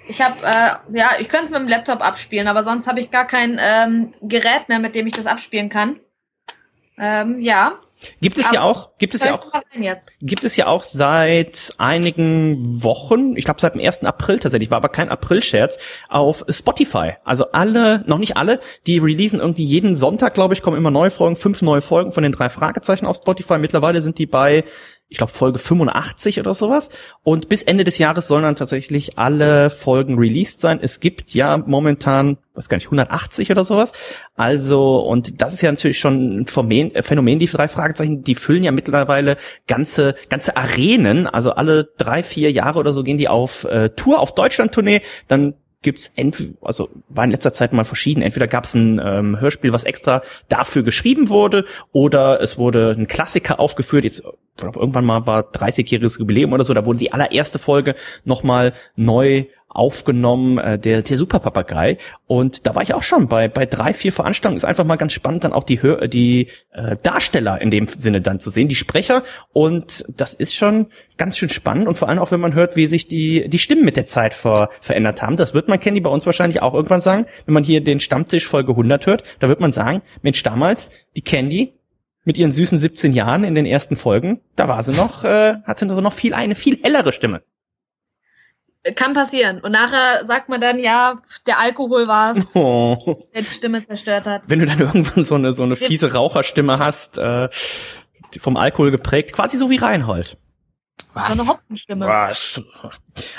[0.08, 3.12] Ich habe, äh, ja, ich könnte es mit dem Laptop abspielen, aber sonst habe ich
[3.12, 6.00] gar kein ähm, Gerät mehr, mit dem ich das abspielen kann.
[6.98, 7.74] Ähm, ja,
[8.22, 9.52] Gibt es Aber ja auch, gibt es ja auch,
[10.22, 14.04] gibt es ja auch seit einigen Wochen, ich glaube seit dem 1.
[14.04, 15.78] April tatsächlich, war aber kein April-Scherz,
[16.10, 17.14] auf Spotify.
[17.24, 21.10] Also alle, noch nicht alle, die releasen irgendwie jeden Sonntag, glaube ich, kommen immer neue
[21.10, 23.58] Folgen, fünf neue Folgen von den drei Fragezeichen auf Spotify.
[23.58, 24.64] Mittlerweile sind die bei
[25.08, 26.90] ich glaube Folge 85 oder sowas.
[27.24, 30.80] Und bis Ende des Jahres sollen dann tatsächlich alle Folgen released sein.
[30.82, 33.92] Es gibt ja momentan, weiß gar nicht, 180 oder sowas.
[34.36, 38.36] Also, und das ist ja natürlich schon ein Phänomen, äh, Phänomen, die drei Fragezeichen, die
[38.36, 39.38] füllen ja mittlerweile
[39.68, 41.28] ganze, ganze Arenen.
[41.28, 45.02] Also alle drei, vier Jahre oder so gehen die auf äh, Tour, auf Deutschland-Tournee.
[45.28, 45.54] Dann
[45.86, 48.22] gibt's entweder, also war in letzter Zeit mal verschieden.
[48.22, 53.60] Entweder gab's ein ähm, Hörspiel, was extra dafür geschrieben wurde, oder es wurde ein Klassiker
[53.60, 54.04] aufgeführt.
[54.04, 54.24] Jetzt
[54.62, 59.46] irgendwann mal war 30-jähriges Jubiläum oder so, da wurde die allererste Folge nochmal neu
[59.76, 61.98] aufgenommen, äh, der, der Superpapagei.
[62.28, 64.58] Und da war ich auch schon bei, bei drei, vier Veranstaltungen.
[64.58, 68.22] Ist einfach mal ganz spannend, dann auch die, Hör die äh, Darsteller in dem Sinne
[68.22, 69.24] dann zu sehen, die Sprecher.
[69.54, 71.88] Und das ist schon ganz schön spannend.
[71.88, 74.34] Und vor allem auch, wenn man hört, wie sich die, die Stimmen mit der Zeit
[74.34, 75.36] ver, verändert haben.
[75.36, 77.26] Das wird man, Candy, bei uns wahrscheinlich auch irgendwann sagen.
[77.46, 81.22] Wenn man hier den Stammtisch Folge 100 hört, da wird man sagen, Mensch, damals, die
[81.22, 81.74] Candy,
[82.26, 85.86] mit ihren süßen 17 Jahren in den ersten Folgen, da war sie noch, äh, hatte
[85.86, 87.44] noch viel eine viel hellere Stimme.
[88.94, 89.62] Kann passieren.
[89.62, 93.28] Und nachher sagt man dann, ja, der Alkohol war oh.
[93.34, 94.44] der die Stimme zerstört hat.
[94.48, 97.50] Wenn du dann irgendwann so eine, so eine fiese Raucherstimme hast, äh,
[98.40, 100.38] vom Alkohol geprägt, quasi so wie Reinhold.
[101.14, 101.36] Was?
[101.36, 102.08] So eine Hopfenstimme.
[102.08, 102.62] Was?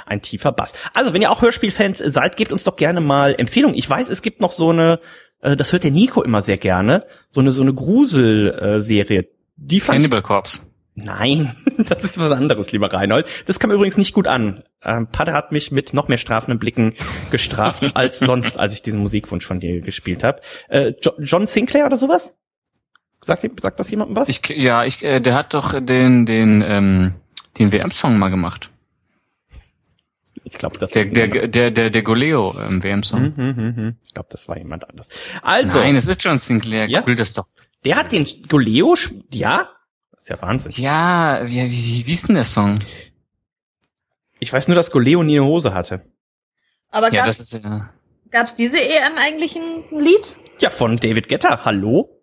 [0.07, 0.73] Ein tiefer Bass.
[0.95, 3.77] Also, wenn ihr auch Hörspielfans seid, gebt uns doch gerne mal Empfehlungen.
[3.77, 4.99] Ich weiß, es gibt noch so eine,
[5.43, 9.29] äh, das hört der Nico immer sehr gerne, so eine, so eine Grusel-Serie.
[9.57, 10.63] Die fand Cannibal Corpse.
[10.97, 13.27] Nein, das ist was anderes, lieber Reinhold.
[13.45, 14.65] Das kam übrigens nicht gut an.
[14.83, 16.95] Ähm, Pader hat mich mit noch mehr strafenden Blicken
[17.31, 20.41] gestraft als sonst, als ich diesen Musikwunsch von dir gespielt habe.
[20.69, 22.35] Äh, jo John Sinclair oder sowas?
[23.21, 24.31] Sagt, sagt das jemandem was?
[24.31, 27.15] Ich, ja, ich, äh, der hat doch den den ähm,
[27.59, 28.71] den WM-Song mal gemacht.
[30.45, 33.35] Ich glaube, das der, ist der, der, der, der Goleo ähm, WM-Song.
[33.37, 33.93] Mhm, mh, mh.
[34.07, 35.09] Ich glaube, das war jemand anders.
[35.43, 35.79] Also.
[35.79, 36.89] Nein, es ist John Sinclair.
[36.89, 37.01] Ja?
[37.01, 37.47] Google das doch.
[37.85, 38.95] Der hat den Goleo,
[39.33, 39.69] ja,
[40.17, 40.73] das ist ja Wahnsinn.
[40.77, 42.81] Ja, wie, wie, wie ist denn der Song?
[44.39, 46.03] Ich weiß nur, dass Goleo nie eine Hose hatte.
[46.91, 47.91] Aber ja, gab's, das ist, ja.
[48.31, 50.35] gab's diese EM eigentlich ein Lied?
[50.61, 51.65] Ja, von David Guetta.
[51.65, 52.17] Hallo?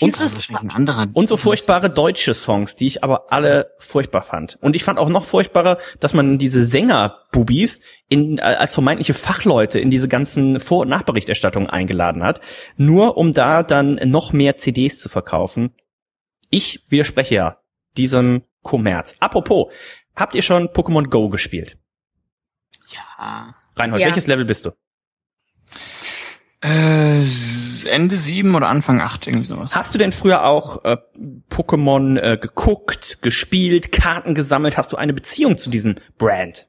[0.00, 0.16] Und,
[1.12, 4.58] und so furchtbare deutsche Songs, die ich aber alle furchtbar fand.
[4.60, 9.90] Und ich fand auch noch furchtbarer, dass man diese Sänger-Bubis in, als vermeintliche Fachleute in
[9.90, 12.40] diese ganzen Vor- und Nachberichterstattungen eingeladen hat,
[12.76, 15.70] nur um da dann noch mehr CDs zu verkaufen.
[16.54, 17.58] Ich widerspreche ja
[17.96, 19.16] diesem Kommerz.
[19.18, 19.72] Apropos,
[20.14, 21.76] habt ihr schon Pokémon Go gespielt?
[22.86, 23.56] Ja.
[23.74, 24.06] Reinhold, ja.
[24.06, 24.70] welches Level bist du?
[26.62, 27.24] Äh,
[27.88, 29.74] Ende sieben oder Anfang acht, irgendwie sowas.
[29.74, 30.96] Hast du denn früher auch äh,
[31.50, 34.76] Pokémon äh, geguckt, gespielt, Karten gesammelt?
[34.76, 36.68] Hast du eine Beziehung zu diesem Brand?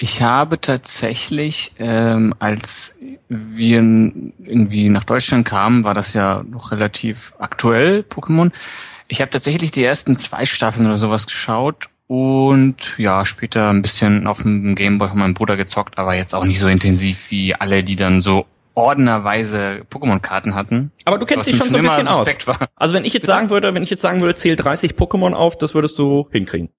[0.00, 7.34] Ich habe tatsächlich, ähm, als wir irgendwie nach Deutschland kamen, war das ja noch relativ
[7.38, 8.52] aktuell, Pokémon.
[9.08, 14.26] Ich habe tatsächlich die ersten zwei Staffeln oder sowas geschaut und ja, später ein bisschen
[14.28, 17.82] auf dem Gameboy von meinem Bruder gezockt, aber jetzt auch nicht so intensiv wie alle,
[17.82, 20.92] die dann so ordnerweise Pokémon-Karten hatten.
[21.04, 22.28] Aber du kennst dich schon so ein bisschen aus.
[22.46, 22.68] War.
[22.76, 25.58] Also wenn ich jetzt sagen würde, wenn ich jetzt sagen würde, zähl 30 Pokémon auf,
[25.58, 26.70] das würdest du hinkriegen.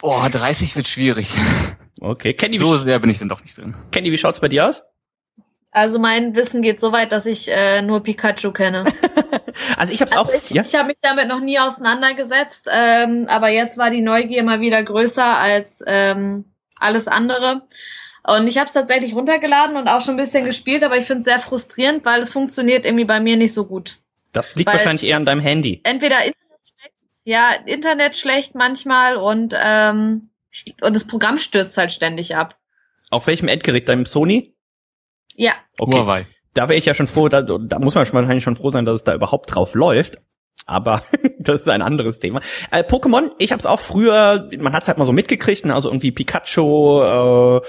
[0.00, 1.34] Boah, 30 wird schwierig.
[2.00, 3.74] Okay, Candy, so sehr bin ich denn doch nicht drin.
[3.92, 4.82] Candy, wie schaut's bei dir aus?
[5.70, 8.84] Also mein Wissen geht so weit, dass ich äh, nur Pikachu kenne.
[9.76, 10.34] also ich habe also auch.
[10.34, 10.62] Ich, ja?
[10.62, 14.82] ich habe mich damit noch nie auseinandergesetzt, ähm, aber jetzt war die Neugier mal wieder
[14.82, 16.46] größer als ähm,
[16.78, 17.62] alles andere.
[18.26, 21.18] Und ich habe es tatsächlich runtergeladen und auch schon ein bisschen gespielt, aber ich finde
[21.18, 23.96] es sehr frustrierend, weil es funktioniert irgendwie bei mir nicht so gut.
[24.32, 25.80] Das liegt weil wahrscheinlich eher an deinem Handy.
[25.84, 26.39] Entweder schlecht,
[27.30, 30.30] ja, Internet schlecht manchmal und, ähm,
[30.82, 32.56] und das Programm stürzt halt ständig ab.
[33.08, 33.88] Auf welchem Endgerät?
[33.88, 34.56] Deinem Sony?
[35.36, 35.52] Ja.
[35.78, 35.98] Okay.
[35.98, 36.26] Huawei.
[36.54, 38.96] Da wäre ich ja schon froh, da, da muss man wahrscheinlich schon froh sein, dass
[38.96, 40.18] es da überhaupt drauf läuft.
[40.66, 41.04] Aber
[41.38, 42.40] das ist ein anderes Thema.
[42.72, 45.74] Äh, Pokémon, ich habe es auch früher, man hat es halt mal so mitgekriegt, ne?
[45.74, 47.60] also irgendwie Pikachu äh,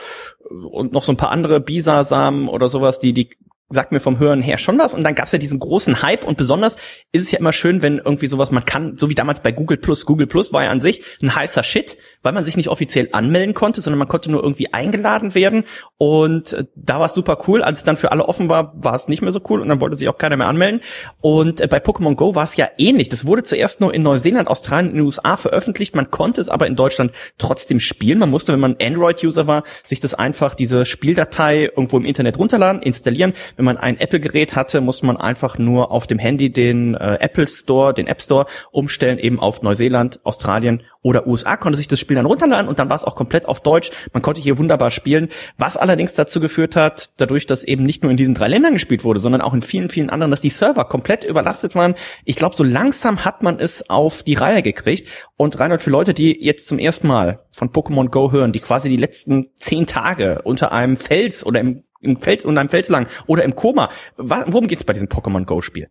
[0.71, 3.30] und noch so ein paar andere Bisa-Samen oder sowas, die die
[3.72, 4.94] sagt mir vom Hören her schon was.
[4.94, 6.76] Und dann gab's ja diesen großen Hype und besonders
[7.12, 9.78] ist es ja immer schön, wenn irgendwie sowas man kann, so wie damals bei Google
[9.78, 10.06] Plus.
[10.06, 13.54] Google Plus war ja an sich ein heißer Shit, weil man sich nicht offiziell anmelden
[13.54, 15.64] konnte, sondern man konnte nur irgendwie eingeladen werden.
[15.98, 17.62] Und äh, da war es super cool.
[17.62, 19.82] Als es dann für alle offen war, war es nicht mehr so cool und dann
[19.82, 20.82] wollte sich auch keiner mehr anmelden.
[21.22, 23.10] Und äh, bei Pokémon Go war es ja ähnlich.
[23.10, 25.96] Das wurde zuerst nur in Neuseeland, Australien und den USA veröffentlicht.
[25.96, 28.20] Man konnte es aber in Deutschland trotzdem spielen.
[28.20, 32.82] Man musste, wenn man Android-User war, sich das einfach, diese Spieldatei irgendwo im Internet runterladen,
[32.82, 33.34] installieren.
[33.56, 37.47] Wenn man ein Apple-Gerät hatte, musste man einfach nur auf dem Handy den äh, Apple
[37.47, 42.15] Store, den App Store umstellen, eben auf Neuseeland, Australien oder USA, konnte sich das Spiel
[42.15, 43.91] dann runterladen und dann war es auch komplett auf Deutsch.
[44.13, 48.12] Man konnte hier wunderbar spielen, was allerdings dazu geführt hat, dadurch, dass eben nicht nur
[48.12, 50.86] in diesen drei Ländern gespielt wurde, sondern auch in vielen, vielen anderen, dass die Server
[50.86, 51.95] komplett überlastet waren.
[52.26, 55.10] Ich glaube, so langsam hat man es auf die Reihe gekriegt.
[55.38, 58.89] Und Reinhold, für Leute, die jetzt zum ersten Mal von Pokémon Go hören, die quasi
[58.89, 63.08] die letzten zehn Tage unter einem Fels oder im, im Fels, unter einem Fels lang
[63.28, 65.90] oder im Koma, worum geht's bei diesem Pokémon Go Spiel?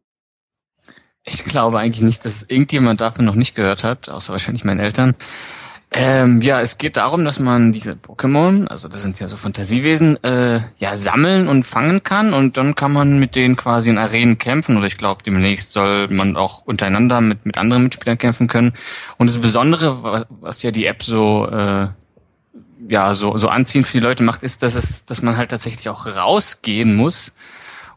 [1.25, 5.15] Ich glaube eigentlich nicht, dass irgendjemand davon noch nicht gehört hat, außer wahrscheinlich meinen Eltern.
[5.93, 10.23] Ähm, ja, es geht darum, dass man diese Pokémon, also das sind ja so Fantasiewesen,
[10.23, 14.39] äh, ja sammeln und fangen kann und dann kann man mit denen quasi in Arenen
[14.39, 18.73] kämpfen oder ich glaube demnächst soll man auch untereinander mit mit anderen Mitspielern kämpfen können.
[19.19, 21.89] Und das Besondere, was, was ja die App so äh,
[22.91, 25.89] ja so so anziehend für die Leute macht, ist, dass es, dass man halt tatsächlich
[25.89, 27.33] auch rausgehen muss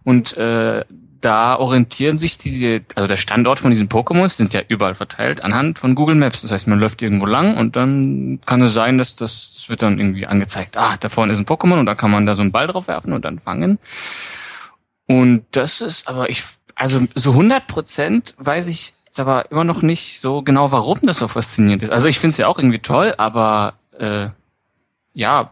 [0.03, 0.83] und äh,
[1.23, 5.79] da orientieren sich diese, also der Standort von diesen Pokémons sind ja überall verteilt anhand
[5.79, 6.41] von Google Maps.
[6.41, 9.81] Das heißt, man läuft irgendwo lang und dann kann es sein, dass das, das wird
[9.81, 12.41] dann irgendwie angezeigt, ah, da vorne ist ein Pokémon und dann kann man da so
[12.41, 13.79] einen Ball drauf werfen und dann fangen.
[15.07, 16.43] Und das ist, aber ich,
[16.75, 21.19] also so 100 Prozent weiß ich jetzt aber immer noch nicht so genau, warum das
[21.19, 21.93] so faszinierend ist.
[21.93, 24.27] Also ich finde es ja auch irgendwie toll, aber äh,
[25.13, 25.51] ja,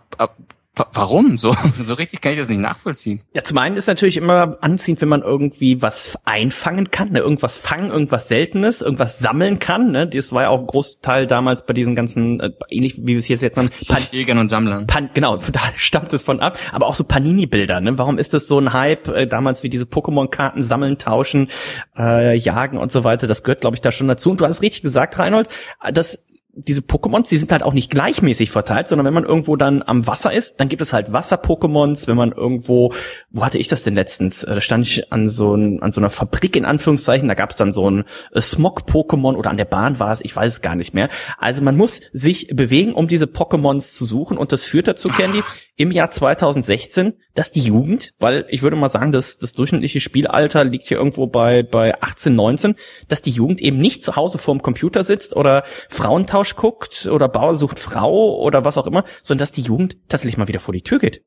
[0.93, 1.38] Warum?
[1.38, 3.21] So, so richtig kann ich das nicht nachvollziehen.
[3.34, 7.19] Ja, zum einen ist natürlich immer anziehend, wenn man irgendwie was einfangen kann, ne?
[7.19, 9.91] irgendwas fangen, irgendwas Seltenes, irgendwas sammeln kann.
[9.91, 10.08] Ne?
[10.08, 13.26] Das war ja auch ein Großteil damals bei diesen ganzen, äh, ähnlich wie wir es
[13.26, 14.88] hier jetzt nennen, Pan Jägern und Sammlern.
[14.88, 16.58] Pan genau, da stammt es von ab.
[16.71, 17.82] Aber auch so Panini-Bilder.
[17.82, 17.97] Ne?
[17.97, 21.50] Warum ist das so ein Hype äh, damals wie diese Pokémon-Karten sammeln, tauschen,
[21.97, 23.28] äh, jagen und so weiter?
[23.28, 24.32] Das gehört, glaube ich, da schon dazu.
[24.32, 25.50] Und du hast richtig gesagt, Reinhold,
[25.91, 29.82] das diese Pokémons, die sind halt auch nicht gleichmäßig verteilt, sondern wenn man irgendwo dann
[29.84, 32.08] am Wasser ist, dann gibt es halt Wasser-Pokémons.
[32.08, 32.94] Wenn man irgendwo,
[33.30, 34.44] wo hatte ich das denn letztens?
[34.44, 37.52] Äh, da stand ich an so, ein, an so einer Fabrik in Anführungszeichen, da gab
[37.52, 40.62] es dann so ein äh, Smog-Pokémon oder an der Bahn war es, ich weiß es
[40.62, 41.10] gar nicht mehr.
[41.38, 45.44] Also man muss sich bewegen, um diese Pokémons zu suchen und das führt dazu, Candy,
[45.82, 50.63] im Jahr 2016, dass die Jugend, weil ich würde mal sagen, dass das durchschnittliche Spielalter
[50.63, 52.76] liegt hier irgendwo bei, bei 18, 19,
[53.08, 57.56] dass die Jugend eben nicht zu Hause vorm Computer sitzt oder Frauentausch guckt oder Bauer
[57.56, 60.84] sucht Frau oder was auch immer, sondern dass die Jugend tatsächlich mal wieder vor die
[60.84, 61.24] Tür geht.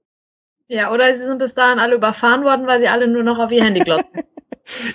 [0.68, 3.50] Ja, oder sie sind bis dahin alle überfahren worden, weil sie alle nur noch auf
[3.50, 4.06] ihr Handy glotzen.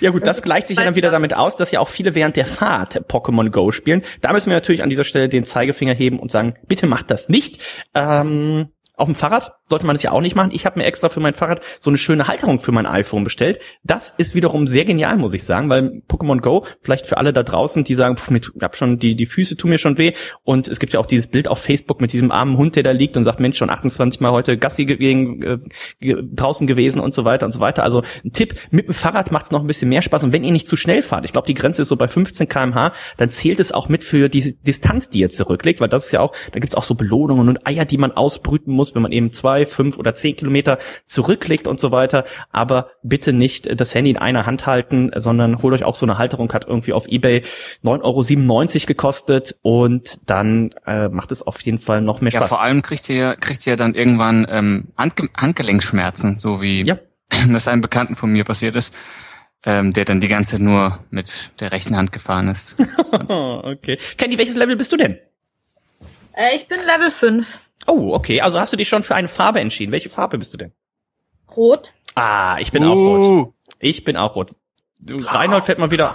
[0.00, 2.34] Ja gut, das gleicht sich ja dann wieder damit aus, dass ja auch viele während
[2.34, 4.02] der Fahrt Pokémon Go spielen.
[4.20, 7.28] Da müssen wir natürlich an dieser Stelle den Zeigefinger heben und sagen, bitte macht das
[7.28, 7.62] nicht.
[7.94, 10.50] Ähm, auf dem Fahrrad sollte man das ja auch nicht machen.
[10.52, 13.60] Ich habe mir extra für mein Fahrrad so eine schöne Halterung für mein iPhone bestellt.
[13.82, 17.42] Das ist wiederum sehr genial, muss ich sagen, weil Pokémon Go, vielleicht für alle da
[17.42, 20.12] draußen, die sagen, pff, mir tu, hab schon die die Füße tun mir schon weh
[20.42, 22.90] und es gibt ja auch dieses Bild auf Facebook mit diesem armen Hund, der da
[22.90, 25.58] liegt und sagt, Mensch, schon 28 Mal heute Gassi gegen, äh,
[26.00, 27.82] draußen gewesen und so weiter und so weiter.
[27.82, 30.44] Also ein Tipp, mit dem Fahrrad macht es noch ein bisschen mehr Spaß und wenn
[30.44, 33.28] ihr nicht zu schnell fahrt, ich glaube, die Grenze ist so bei 15 kmh, dann
[33.30, 36.34] zählt es auch mit für die Distanz, die ihr zurücklegt, weil das ist ja auch,
[36.52, 39.66] da gibt's auch so Belohnungen und Eier, die man ausbrüten muss, wenn man eben zwei,
[39.66, 42.24] fünf oder zehn Kilometer zurücklegt und so weiter.
[42.50, 46.18] Aber bitte nicht das Handy in einer Hand halten, sondern holt euch auch so eine
[46.18, 47.42] Halterung, hat irgendwie auf Ebay
[47.84, 52.42] 9,97 Euro gekostet und dann äh, macht es auf jeden Fall noch mehr Spaß.
[52.42, 56.98] Ja, vor allem kriegt ihr, kriegt ihr dann irgendwann ähm, Handge Handgelenkschmerzen, so wie ja.
[57.52, 58.94] das einem Bekannten von mir passiert ist.
[59.62, 62.76] Ähm, der dann die ganze Zeit nur mit der rechten Hand gefahren ist.
[63.28, 63.98] okay.
[64.16, 65.18] Candy, welches Level bist du denn?
[66.34, 67.60] Äh, ich bin Level 5.
[67.86, 68.40] Oh, okay.
[68.40, 69.92] Also hast du dich schon für eine Farbe entschieden.
[69.92, 70.72] Welche Farbe bist du denn?
[71.56, 71.92] Rot.
[72.14, 72.90] Ah, ich bin uh.
[72.90, 73.54] auch rot.
[73.80, 74.52] Ich bin auch rot.
[75.08, 76.14] Reinhold fällt mal wieder.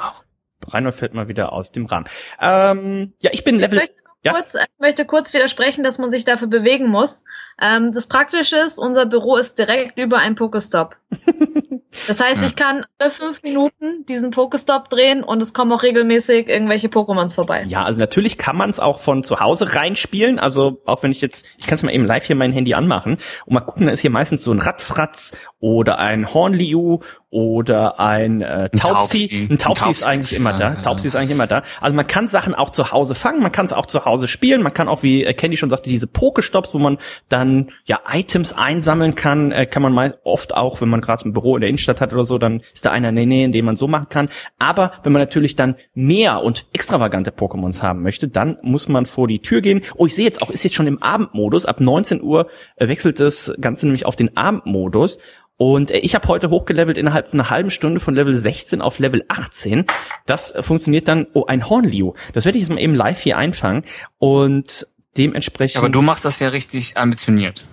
[0.67, 2.05] Reinhold fällt mal wieder aus dem Rahmen.
[2.39, 3.81] Ähm, ja, ich bin Level.
[4.25, 4.63] Ich möchte, ja?
[4.63, 7.23] kurz, ich möchte kurz widersprechen, dass man sich dafür bewegen muss.
[7.61, 10.97] Ähm, das Praktische ist, unser Büro ist direkt über einem Pokestop.
[12.07, 12.47] Das heißt, ja.
[12.47, 17.33] ich kann alle fünf Minuten diesen Pokestop drehen und es kommen auch regelmäßig irgendwelche Pokémons
[17.33, 17.63] vorbei.
[17.67, 20.39] Ja, also natürlich kann man es auch von zu Hause reinspielen.
[20.39, 23.17] Also auch wenn ich jetzt, ich kann es mal eben live hier mein Handy anmachen
[23.45, 26.99] und mal gucken, da ist hier meistens so ein Radfratz oder ein Hornliu
[27.35, 29.49] oder ein äh, Taubsi.
[29.51, 30.75] Ein Taubsi ist eigentlich immer da.
[30.75, 31.63] Taubsi ist eigentlich immer da.
[31.81, 34.63] Also man kann Sachen auch zu Hause fangen, man kann es auch zu Hause spielen,
[34.63, 38.53] man kann auch, wie äh, Candy schon sagte, diese Pokestops, wo man dann ja Items
[38.53, 41.69] einsammeln kann, äh, kann man mal oft auch, wenn man gerade ein Büro in der
[41.69, 43.89] Innenstadt hat oder so, dann ist da einer in der Nähe, in dem man so
[43.89, 44.29] machen kann.
[44.57, 49.27] Aber wenn man natürlich dann mehr und extravagante Pokémons haben möchte, dann muss man vor
[49.27, 49.81] die Tür gehen.
[49.95, 51.65] Oh, ich sehe jetzt auch, ist jetzt schon im Abendmodus.
[51.65, 55.19] Ab 19 Uhr äh, wechselt das Ganze nämlich auf den Abendmodus.
[55.57, 58.99] Und äh, ich habe heute hochgelevelt innerhalb von einer halben Stunde von Level 16 auf
[58.99, 59.85] Level 18.
[60.25, 62.13] Das funktioniert dann, oh, ein Hornliu.
[62.33, 63.83] Das werde ich jetzt mal eben live hier einfangen.
[64.17, 64.87] Und
[65.17, 65.77] dementsprechend.
[65.77, 67.65] Aber du machst das ja richtig ambitioniert.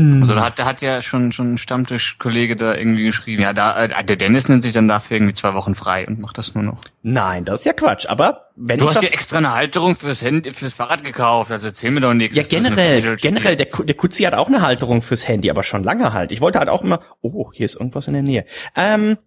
[0.00, 0.20] Hm.
[0.20, 3.84] Also da hat, da hat ja schon schon ein Stammtischkollege da irgendwie geschrieben, ja, da
[3.84, 6.64] äh, der Dennis nimmt sich dann dafür irgendwie zwei Wochen frei und macht das nur
[6.64, 6.82] noch.
[7.02, 8.06] Nein, das ist ja Quatsch.
[8.06, 11.90] Aber wenn du hast dir extra eine Halterung fürs Handy, fürs Fahrrad gekauft, also erzähl
[11.90, 12.36] mir doch nichts.
[12.36, 16.14] Ja, generell, generell, der, der Kutzi hat auch eine Halterung fürs Handy, aber schon lange
[16.14, 16.32] halt.
[16.32, 18.46] Ich wollte halt auch immer, oh, hier ist irgendwas in der Nähe.
[18.74, 19.18] Ähm,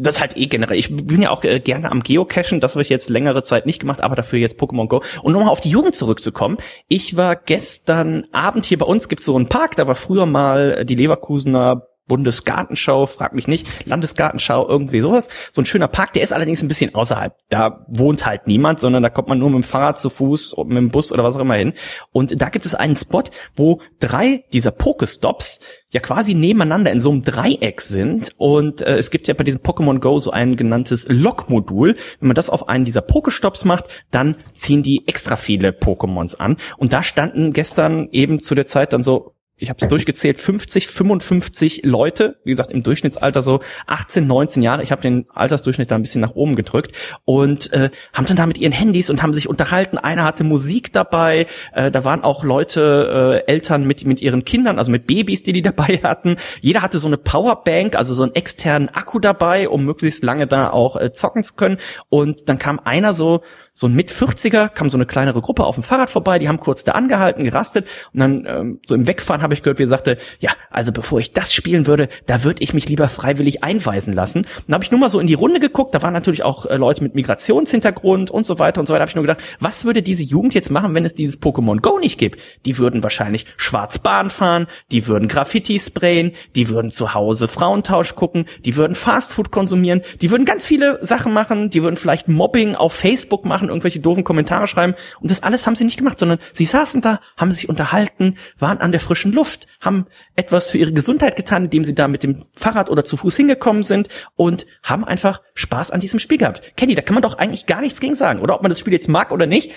[0.00, 0.78] das halt eh generell.
[0.78, 2.60] Ich bin ja auch äh, gerne am Geocachen.
[2.60, 5.02] Das habe ich jetzt längere Zeit nicht gemacht, aber dafür jetzt Pokémon Go.
[5.22, 6.56] Und nochmal auf die Jugend zurückzukommen.
[6.88, 10.84] Ich war gestern Abend hier bei uns, gibt's so einen Park, da war früher mal
[10.84, 15.28] die Leverkusener Bundesgartenschau, frag mich nicht, Landesgartenschau, irgendwie sowas.
[15.52, 17.36] So ein schöner Park, der ist allerdings ein bisschen außerhalb.
[17.50, 20.76] Da wohnt halt niemand, sondern da kommt man nur mit dem Fahrrad zu Fuß, mit
[20.76, 21.72] dem Bus oder was auch immer hin.
[22.10, 23.22] Und da gibt es einen Spot,
[23.54, 25.60] wo drei dieser Pokestops
[25.92, 28.32] ja quasi nebeneinander in so einem Dreieck sind.
[28.38, 31.94] Und äh, es gibt ja bei diesem Pokémon Go so ein genanntes Lock-Modul.
[32.18, 36.56] Wenn man das auf einen dieser Pokestops macht, dann ziehen die extra viele Pokémons an.
[36.76, 40.88] Und da standen gestern eben zu der Zeit dann so ich habe es durchgezählt, 50,
[40.88, 44.82] 55 Leute, wie gesagt, im Durchschnittsalter so 18, 19 Jahre.
[44.82, 46.92] Ich habe den Altersdurchschnitt da ein bisschen nach oben gedrückt
[47.24, 49.98] und äh, haben dann da mit ihren Handys und haben sich unterhalten.
[49.98, 54.78] Einer hatte Musik dabei, äh, da waren auch Leute, äh, Eltern mit mit ihren Kindern,
[54.78, 56.36] also mit Babys, die die dabei hatten.
[56.60, 60.70] Jeder hatte so eine Powerbank, also so einen externen Akku dabei, um möglichst lange da
[60.70, 61.78] auch äh, zocken zu können.
[62.08, 63.42] Und dann kam einer so
[63.80, 66.60] so ein mit 40er, kam so eine kleinere Gruppe auf dem Fahrrad vorbei, die haben
[66.60, 69.88] kurz da angehalten, gerastet und dann ähm, so im Wegfahren habe ich gehört, wie er
[69.88, 74.12] sagte, ja, also bevor ich das spielen würde, da würde ich mich lieber freiwillig einweisen
[74.12, 74.46] lassen.
[74.66, 76.76] Dann habe ich nur mal so in die Runde geguckt, da waren natürlich auch äh,
[76.76, 79.00] Leute mit Migrationshintergrund und so weiter und so weiter.
[79.00, 81.98] Habe ich nur gedacht, was würde diese Jugend jetzt machen, wenn es dieses Pokémon Go
[81.98, 82.38] nicht gibt?
[82.66, 88.14] Die würden wahrscheinlich schwarz Bahn fahren, die würden Graffiti sprayen, die würden zu Hause Frauentausch
[88.14, 92.74] gucken, die würden Fastfood konsumieren, die würden ganz viele Sachen machen, die würden vielleicht Mobbing
[92.74, 94.94] auf Facebook machen irgendwelche doofen Kommentare schreiben.
[95.20, 98.78] Und das alles haben sie nicht gemacht, sondern sie saßen da, haben sich unterhalten, waren
[98.78, 100.06] an der frischen Luft, haben
[100.36, 103.82] etwas für ihre Gesundheit getan, indem sie da mit dem Fahrrad oder zu Fuß hingekommen
[103.82, 106.76] sind und haben einfach Spaß an diesem Spiel gehabt.
[106.76, 108.92] Kenny, da kann man doch eigentlich gar nichts gegen sagen, oder ob man das Spiel
[108.92, 109.72] jetzt mag oder nicht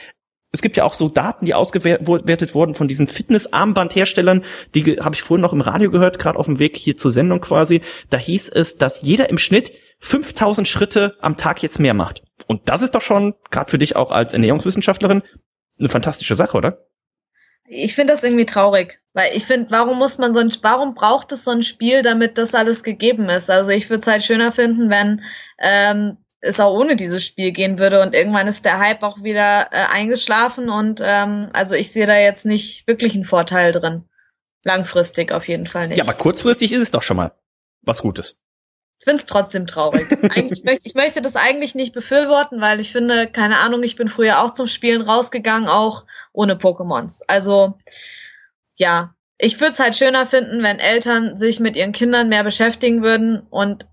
[0.54, 4.44] es gibt ja auch so Daten, die ausgewertet wurden von diesen Fitnessarmbandherstellern,
[4.76, 7.42] die habe ich vorhin noch im Radio gehört, gerade auf dem Weg hier zur Sendung
[7.42, 7.82] quasi.
[8.12, 12.24] Da hieß es, dass jeder im Schnitt 5000 Schritte am Tag jetzt mehr macht.
[12.48, 15.24] Und das ist doch schon, gerade für dich auch als Ernährungswissenschaftlerin,
[15.80, 16.86] eine fantastische Sache, oder?
[17.66, 21.32] Ich finde das irgendwie traurig, weil ich finde, warum muss man so ein, warum braucht
[21.32, 23.50] es so ein Spiel, damit das alles gegeben ist?
[23.50, 25.24] Also ich würde es halt schöner finden, wenn
[25.60, 29.70] ähm, es auch ohne dieses Spiel gehen würde und irgendwann ist der Hype auch wieder
[29.72, 34.10] äh, eingeschlafen und ähm, also ich sehe da jetzt nicht wirklich einen Vorteil drin.
[34.66, 35.98] Langfristig auf jeden Fall nicht.
[35.98, 37.34] Ja, aber kurzfristig ist es doch schon mal
[37.82, 38.43] was Gutes.
[39.00, 40.08] Ich find's trotzdem traurig.
[40.32, 44.08] eigentlich möchte, ich möchte das eigentlich nicht befürworten, weil ich finde, keine Ahnung, ich bin
[44.08, 47.22] früher auch zum Spielen rausgegangen, auch ohne Pokémons.
[47.28, 47.78] Also,
[48.76, 53.04] ja, ich würde es halt schöner finden, wenn Eltern sich mit ihren Kindern mehr beschäftigen
[53.04, 53.88] würden und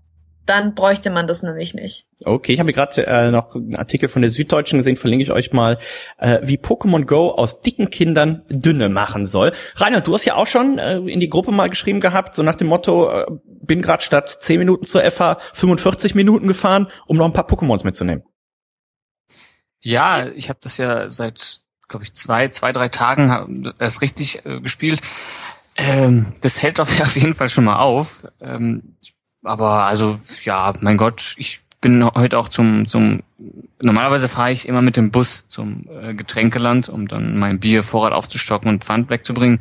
[0.45, 2.07] dann bräuchte man das nämlich nicht.
[2.23, 5.53] Okay, ich habe gerade äh, noch einen Artikel von der Süddeutschen gesehen, verlinke ich euch
[5.53, 5.77] mal,
[6.17, 9.53] äh, wie Pokémon Go aus dicken Kindern dünne machen soll.
[9.75, 12.55] Rainer, du hast ja auch schon äh, in die Gruppe mal geschrieben gehabt, so nach
[12.55, 17.25] dem Motto, äh, bin gerade statt 10 Minuten zur FH 45 Minuten gefahren, um noch
[17.25, 18.23] ein paar Pokémons mitzunehmen.
[19.81, 24.59] Ja, ich habe das ja seit, glaube ich, zwei, zwei, drei Tagen erst richtig äh,
[24.59, 25.01] gespielt.
[25.77, 28.27] Ähm, das hält auf jeden Fall schon mal auf.
[28.41, 28.97] Ähm,
[29.43, 33.21] aber also, ja, mein Gott, ich bin heute auch zum, zum
[33.81, 38.69] normalerweise fahre ich immer mit dem Bus zum äh, Getränkeland, um dann mein Biervorrat aufzustocken
[38.69, 39.59] und Pfand wegzubringen.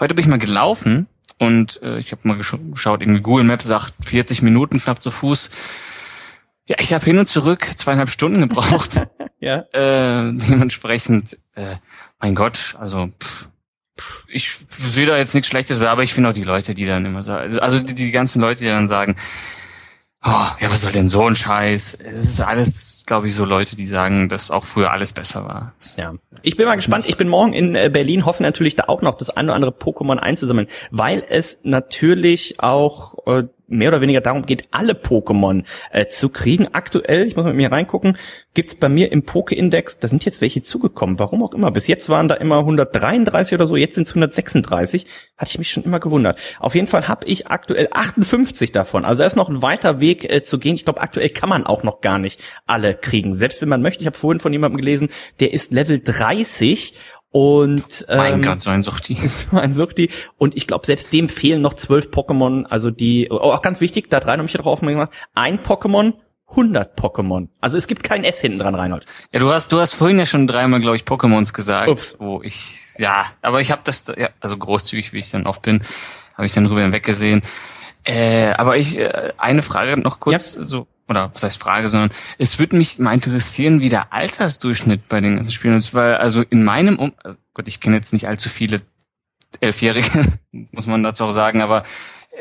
[0.00, 1.06] Heute bin ich mal gelaufen
[1.38, 5.50] und äh, ich habe mal geschaut, irgendwie Google Maps sagt 40 Minuten knapp zu Fuß.
[6.66, 9.06] Ja, ich habe hin und zurück zweieinhalb Stunden gebraucht.
[9.38, 9.60] ja.
[9.72, 11.76] Äh, dementsprechend, äh,
[12.18, 13.48] mein Gott, also pff,
[14.28, 17.22] ich sehe da jetzt nichts Schlechtes, aber ich finde auch die Leute, die dann immer
[17.22, 19.14] sagen, also die, die ganzen Leute, die dann sagen,
[20.24, 21.98] oh, ja, was soll denn so ein Scheiß?
[22.02, 25.74] Es ist alles, glaube ich, so Leute, die sagen, dass auch früher alles besser war.
[25.96, 26.14] Ja.
[26.42, 27.08] Ich bin mal gespannt.
[27.08, 29.72] Ich bin morgen in äh, Berlin, hoffe natürlich da auch noch das eine oder andere
[29.72, 36.06] Pokémon einzusammeln, weil es natürlich auch äh, mehr oder weniger darum geht, alle Pokémon äh,
[36.06, 36.68] zu kriegen.
[36.72, 38.16] Aktuell, ich muss mal mit mir reingucken,
[38.54, 41.70] gibt's bei mir im Poké-Index, da sind jetzt welche zugekommen, warum auch immer.
[41.70, 45.06] Bis jetzt waren da immer 133 oder so, jetzt sind es 136.
[45.36, 46.38] Hatte ich mich schon immer gewundert.
[46.58, 49.04] Auf jeden Fall habe ich aktuell 58 davon.
[49.04, 50.74] Also da ist noch ein weiter Weg äh, zu gehen.
[50.74, 53.34] Ich glaube, aktuell kann man auch noch gar nicht alle kriegen.
[53.34, 55.10] Selbst wenn man möchte, ich habe vorhin von jemandem gelesen,
[55.40, 56.94] der ist Level 30
[57.30, 59.14] und ähm, mein Gott, so ein Suchti.
[59.28, 60.10] So ein Suchti.
[60.38, 62.64] Und ich glaube, selbst dem fehlen noch zwölf Pokémon.
[62.64, 66.14] Also die, oh, auch ganz wichtig, da drei noch mich drauf gemacht, ein Pokémon,
[66.50, 67.48] 100 Pokémon.
[67.60, 69.04] Also es gibt kein S hinten dran, Reinhold.
[69.32, 72.16] Ja, du hast, du hast vorhin ja schon dreimal, glaube ich, Pokémons gesagt, Ups.
[72.20, 75.82] wo ich, ja, aber ich habe das, ja, also großzügig, wie ich dann oft bin,
[76.34, 77.42] habe ich dann drüber hinweggesehen.
[78.04, 80.64] Äh, aber ich, äh, eine Frage noch kurz, ja.
[80.64, 85.20] so oder was heißt Frage, sondern es würde mich mal interessieren, wie der Altersdurchschnitt bei
[85.20, 88.28] den ganzen Spielen ist, weil also in meinem um oh Gott, ich kenne jetzt nicht
[88.28, 88.80] allzu viele
[89.60, 90.08] Elfjährige,
[90.72, 91.82] muss man dazu auch sagen, aber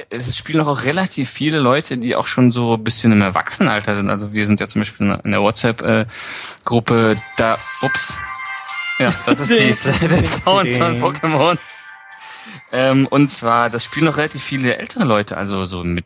[0.09, 4.09] es spielen auch relativ viele Leute, die auch schon so ein bisschen im Erwachsenenalter sind.
[4.09, 8.19] Also wir sind ja zum Beispiel in der WhatsApp-Gruppe äh, da, ups,
[8.99, 11.57] ja, das ist die, der Sound von Pokémon.
[12.71, 16.05] Ähm, und zwar, das spielen auch relativ viele ältere Leute, also so mit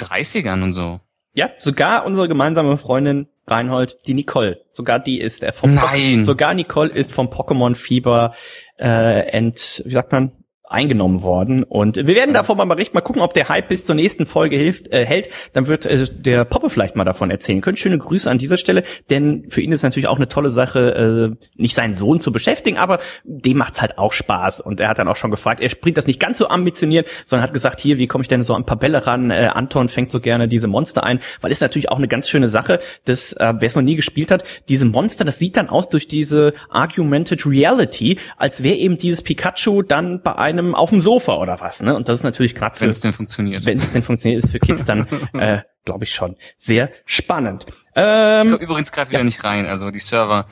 [0.00, 1.00] 30ern und so.
[1.38, 6.16] Ja, sogar unsere gemeinsame Freundin Reinhold, die Nicole, sogar die ist er vom Nein.
[6.16, 8.34] Po sogar Nicole ist vom Pokémon Fieber
[8.76, 10.32] äh, ent, wie sagt man,
[10.70, 11.64] eingenommen worden.
[11.64, 14.56] Und wir werden davon mal berichten, mal gucken, ob der Hype bis zur nächsten Folge
[14.56, 15.28] hilft, äh, hält.
[15.52, 17.76] Dann wird äh, der Poppe vielleicht mal davon erzählen können.
[17.76, 21.46] Schöne Grüße an dieser Stelle, denn für ihn ist natürlich auch eine tolle Sache, äh,
[21.56, 24.60] nicht seinen Sohn zu beschäftigen, aber dem macht's halt auch Spaß.
[24.60, 27.44] Und er hat dann auch schon gefragt, er bringt das nicht ganz so ambitioniert, sondern
[27.44, 29.30] hat gesagt, hier, wie komme ich denn so an ein paar Bälle ran?
[29.30, 32.48] Äh, Anton fängt so gerne diese Monster ein, weil ist natürlich auch eine ganz schöne
[32.48, 35.88] Sache, dass, äh, wer es noch nie gespielt hat, diese Monster, das sieht dann aus
[35.88, 41.36] durch diese Argumented Reality, als wäre eben dieses Pikachu dann bei einem auf dem Sofa
[41.36, 41.94] oder was, ne?
[41.94, 43.64] Und das ist natürlich gerade für wenn es denn funktioniert.
[43.66, 47.66] Wenn es denn funktioniert, ist für Kids dann äh, glaube ich schon sehr spannend.
[47.94, 49.24] Ähm, ich komme übrigens gerade wieder ja.
[49.24, 50.46] nicht rein, also die Server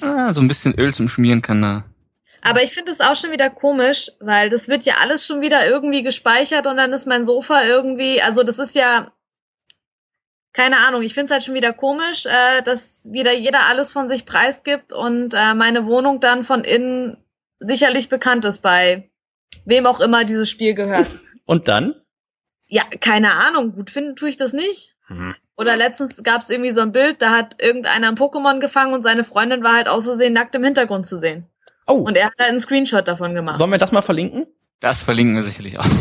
[0.00, 1.84] ah, so ein bisschen Öl zum Schmieren kann da.
[2.42, 5.66] Aber ich finde es auch schon wieder komisch, weil das wird ja alles schon wieder
[5.66, 9.10] irgendwie gespeichert und dann ist mein Sofa irgendwie, also das ist ja
[10.56, 14.08] keine Ahnung, ich finde es halt schon wieder komisch, äh, dass wieder jeder alles von
[14.08, 17.18] sich preisgibt und äh, meine Wohnung dann von innen
[17.58, 19.10] sicherlich bekannt ist bei
[19.64, 21.08] wem auch immer dieses Spiel gehört.
[21.44, 21.94] Und dann?
[22.68, 23.72] Ja, keine Ahnung.
[23.72, 24.96] Gut finden tue ich das nicht.
[25.08, 25.34] Mhm.
[25.56, 29.02] Oder letztens gab es irgendwie so ein Bild, da hat irgendeiner ein Pokémon gefangen und
[29.02, 31.46] seine Freundin war halt auszusehen nackt im Hintergrund zu sehen.
[31.86, 31.94] Oh.
[31.94, 33.56] Und er hat halt einen Screenshot davon gemacht.
[33.56, 34.46] Sollen wir das mal verlinken?
[34.80, 35.86] Das verlinken wir sicherlich auch.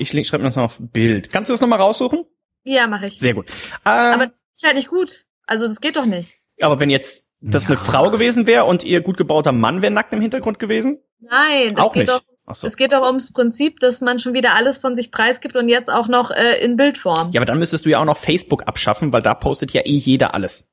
[0.00, 1.28] Ich schreibe mir das mal auf Bild.
[1.32, 2.24] Kannst du das nochmal raussuchen?
[2.62, 3.18] Ja, mache ich.
[3.18, 3.50] Sehr gut.
[3.84, 5.24] Ähm, aber das ist halt nicht gut.
[5.44, 6.36] Also das geht doch nicht.
[6.60, 7.70] Aber wenn jetzt das ja.
[7.70, 10.98] eine Frau gewesen wäre und ihr gut gebauter Mann wäre nackt im Hintergrund gewesen?
[11.20, 12.08] Nein, auch nicht.
[12.08, 12.22] Doch,
[12.52, 12.66] so.
[12.66, 15.92] Es geht doch ums Prinzip, dass man schon wieder alles von sich preisgibt und jetzt
[15.92, 17.30] auch noch äh, in Bildform.
[17.32, 19.96] Ja, aber dann müsstest du ja auch noch Facebook abschaffen, weil da postet ja eh
[19.96, 20.70] jeder alles.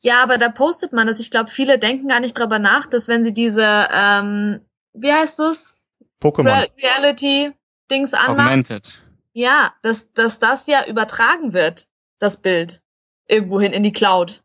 [0.00, 1.18] Ja, aber da postet man das.
[1.18, 4.60] Ich glaube, viele denken gar nicht drüber nach, dass wenn sie diese, ähm,
[4.92, 5.86] wie heißt es?
[6.20, 6.68] Pokémon.
[6.76, 8.40] Reality-Dings anmachen.
[8.40, 9.02] Augmented.
[9.32, 11.86] Ja, dass, dass das ja übertragen wird,
[12.18, 12.82] das Bild.
[13.26, 14.43] Irgendwohin in die Cloud.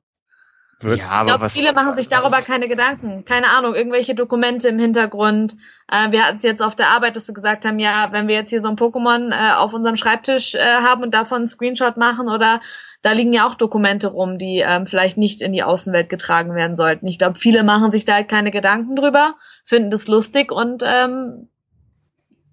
[0.83, 0.99] Wird.
[0.99, 3.25] Ja, aber ich glaub, was, viele machen sich darüber keine Gedanken.
[3.25, 5.55] Keine Ahnung, irgendwelche Dokumente im Hintergrund.
[5.91, 8.35] Äh, wir hatten es jetzt auf der Arbeit, dass wir gesagt haben, ja, wenn wir
[8.35, 11.97] jetzt hier so ein Pokémon äh, auf unserem Schreibtisch äh, haben und davon einen Screenshot
[11.97, 12.61] machen oder
[13.01, 16.75] da liegen ja auch Dokumente rum, die ähm, vielleicht nicht in die Außenwelt getragen werden
[16.75, 17.07] sollten.
[17.07, 21.47] Ich glaube, viele machen sich da halt keine Gedanken drüber, finden das lustig und ähm,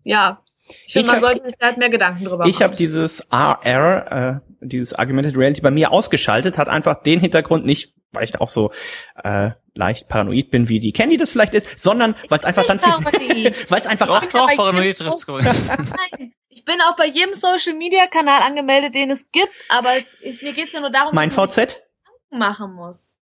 [0.04, 0.40] ja,
[0.86, 2.50] ich finde, man hab, sollte sich halt mehr Gedanken drüber machen.
[2.50, 7.66] Ich habe dieses RR, äh, dieses Augmented Reality bei mir ausgeschaltet, hat einfach den Hintergrund
[7.66, 8.72] nicht, weil ich da auch so
[9.22, 12.80] äh, leicht paranoid bin, wie die Candy das vielleicht ist, sondern weil es einfach dann
[13.68, 15.26] weil es einfach doch, doch, paranoid trifft's
[16.48, 20.42] Ich bin auch bei jedem Social Media Kanal angemeldet, den es gibt, aber es, ich,
[20.42, 21.82] mir geht's ja nur darum, mein dass VZ
[22.30, 23.18] machen muss.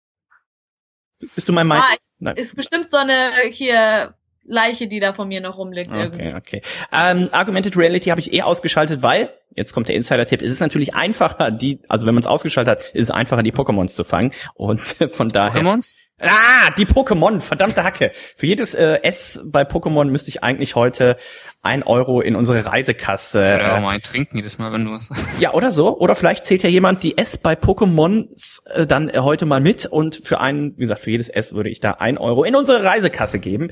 [1.36, 1.82] Bist du mein mein?
[1.82, 5.90] Ah, ist bestimmt so eine hier Leiche, die da von mir noch rumliegt.
[5.90, 6.34] Okay, irgendwie.
[6.34, 6.62] okay.
[6.92, 10.96] Ähm, Augmented Reality habe ich eh ausgeschaltet, weil, jetzt kommt der Insider-Tipp, es ist natürlich
[10.96, 14.34] einfacher, die, also wenn man es ausgeschaltet hat, ist es einfacher, die Pokémons zu fangen.
[14.56, 14.80] Und
[15.12, 15.62] von daher.
[15.62, 15.96] Pokémons?
[16.22, 18.12] Ah, die Pokémon, verdammte Hacke.
[18.36, 21.18] Für jedes äh, S bei Pokémon müsste ich eigentlich heute
[21.64, 23.42] ein Euro in unsere Reisekasse.
[23.42, 25.10] Ja, äh, mal trinken jedes Mal, wenn du was.
[25.40, 25.98] Ja, oder so.
[25.98, 28.28] Oder vielleicht zählt ja jemand die S bei Pokémon
[28.74, 31.70] äh, dann äh, heute mal mit und für einen, wie gesagt, für jedes S würde
[31.70, 33.72] ich da ein Euro in unsere Reisekasse geben.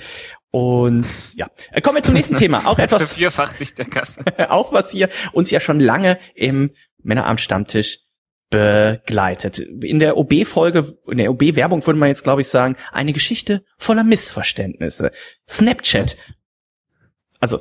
[0.52, 2.62] Und ja, äh, kommen wir zum nächsten Thema.
[2.66, 3.08] Auch etwas.
[3.08, 4.22] Vervierfacht sich der Kasse.
[4.50, 6.72] auch was hier uns ja schon lange im
[7.04, 8.07] Männeramt Stammtisch
[8.50, 9.60] begleitet.
[9.60, 14.04] In der OB-Folge, in der OB-Werbung würde man jetzt, glaube ich, sagen, eine Geschichte voller
[14.04, 15.12] Missverständnisse.
[15.50, 16.34] Snapchat.
[17.40, 17.60] Also,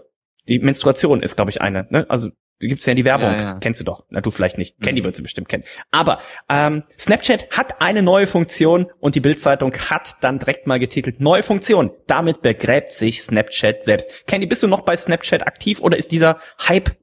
[0.48, 1.86] die Menstruation ist, glaube ich, eine.
[1.90, 2.06] Ne?
[2.08, 2.30] Also,
[2.60, 3.32] gibt's ja in die Werbung.
[3.32, 3.58] Ja, ja.
[3.58, 4.04] Kennst du doch.
[4.10, 4.78] Na, du vielleicht nicht.
[4.78, 4.84] Mhm.
[4.84, 5.64] Candy wird sie bestimmt kennen.
[5.90, 11.20] Aber ähm, Snapchat hat eine neue Funktion und die Bildzeitung hat dann direkt mal getitelt,
[11.20, 11.90] neue Funktion.
[12.06, 14.26] Damit begräbt sich Snapchat selbst.
[14.26, 16.96] Candy, bist du noch bei Snapchat aktiv oder ist dieser Hype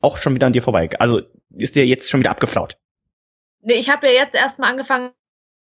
[0.00, 0.90] auch schon wieder an dir vorbei?
[0.98, 1.20] Also
[1.50, 2.78] ist dir jetzt schon wieder abgeflaut?
[3.62, 5.12] Nee, ich habe ja jetzt erstmal angefangen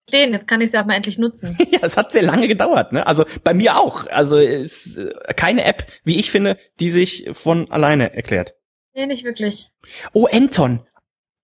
[0.08, 1.56] stehen, jetzt kann ich es ja mal endlich nutzen.
[1.70, 3.06] ja, es hat sehr lange gedauert, ne?
[3.06, 4.06] Also bei mir auch.
[4.06, 8.54] Also ist äh, keine App, wie ich finde, die sich von alleine erklärt.
[8.94, 9.70] Nee, nicht wirklich.
[10.12, 10.86] Oh, Anton.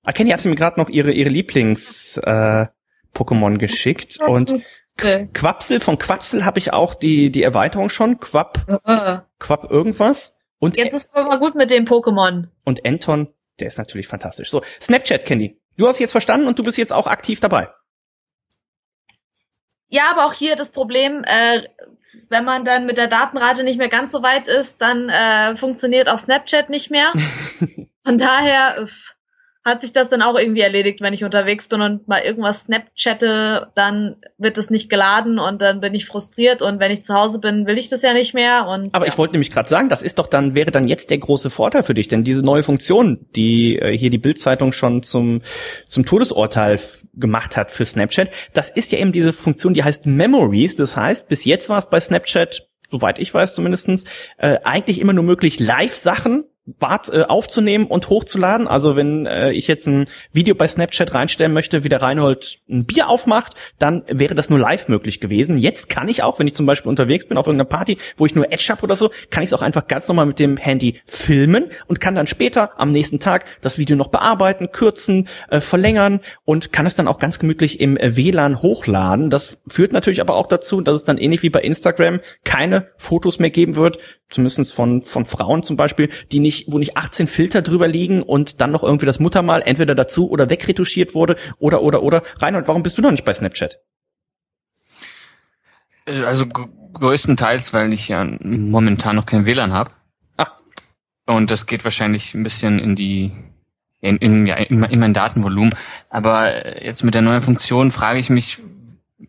[0.03, 2.67] Ah, Kenny hatte mir gerade noch ihre ihre Lieblings äh,
[3.15, 4.65] Pokémon geschickt und
[4.97, 8.19] Quapsel von Quapsel habe ich auch die die Erweiterung schon.
[8.21, 9.19] Quap uh.
[9.39, 12.49] Quap irgendwas und jetzt ist es mal gut mit dem Pokémon.
[12.65, 13.29] Und Anton,
[13.59, 14.51] der ist natürlich fantastisch.
[14.51, 15.60] So, Snapchat Candy.
[15.81, 17.71] Du hast jetzt verstanden und du bist jetzt auch aktiv dabei.
[19.89, 21.63] Ja, aber auch hier das Problem, äh,
[22.29, 26.11] wenn man dann mit der Datenrate nicht mehr ganz so weit ist, dann äh, funktioniert
[26.11, 27.11] auch Snapchat nicht mehr.
[28.05, 29.17] Von daher, pff,
[29.71, 33.69] hat sich das dann auch irgendwie erledigt, wenn ich unterwegs bin und mal irgendwas Snapchatte,
[33.75, 37.41] dann wird es nicht geladen und dann bin ich frustriert und wenn ich zu Hause
[37.41, 39.13] bin, will ich das ja nicht mehr und Aber ja.
[39.13, 41.83] ich wollte nämlich gerade sagen, das ist doch dann wäre dann jetzt der große Vorteil
[41.83, 45.43] für dich, denn diese neue Funktion, die äh, hier die Bildzeitung schon zum
[45.87, 46.79] zum Todesurteil
[47.15, 51.29] gemacht hat für Snapchat, das ist ja eben diese Funktion, die heißt Memories, das heißt,
[51.29, 54.05] bis jetzt war es bei Snapchat soweit ich weiß zumindestens,
[54.37, 56.45] äh, eigentlich immer nur möglich, Live-Sachen
[56.79, 58.69] Bart äh, aufzunehmen und hochzuladen.
[58.69, 62.85] Also wenn äh, ich jetzt ein Video bei Snapchat reinstellen möchte, wie der Reinhold ein
[62.85, 65.59] Bier aufmacht, dann wäre das nur live möglich gewesen.
[65.59, 68.35] Jetzt kann ich auch, wenn ich zum Beispiel unterwegs bin auf irgendeiner Party, wo ich
[68.35, 71.01] nur Edge habe oder so, kann ich es auch einfach ganz normal mit dem Handy
[71.07, 76.21] filmen und kann dann später am nächsten Tag das Video noch bearbeiten, kürzen, äh, verlängern
[76.45, 79.31] und kann es dann auch ganz gemütlich im äh, WLAN hochladen.
[79.31, 83.39] Das führt natürlich aber auch dazu, dass es dann ähnlich wie bei Instagram keine Fotos
[83.39, 83.99] mehr geben wird,
[84.29, 88.61] zumindest von, von Frauen zum Beispiel, die nicht, wo nicht 18 Filter drüber liegen und
[88.61, 92.23] dann noch irgendwie das Muttermal entweder dazu oder wegretuschiert wurde oder, oder, oder.
[92.39, 93.79] Reinhold, warum bist du noch nicht bei Snapchat?
[96.07, 99.91] Äh, also größtenteils, weil ich ja momentan noch kein WLAN habe.
[100.37, 100.49] Ah.
[101.27, 103.33] Und das geht wahrscheinlich ein bisschen in die
[104.01, 105.75] in, in, ja, in, in mein Datenvolumen.
[106.09, 108.59] Aber jetzt mit der neuen Funktion frage ich mich,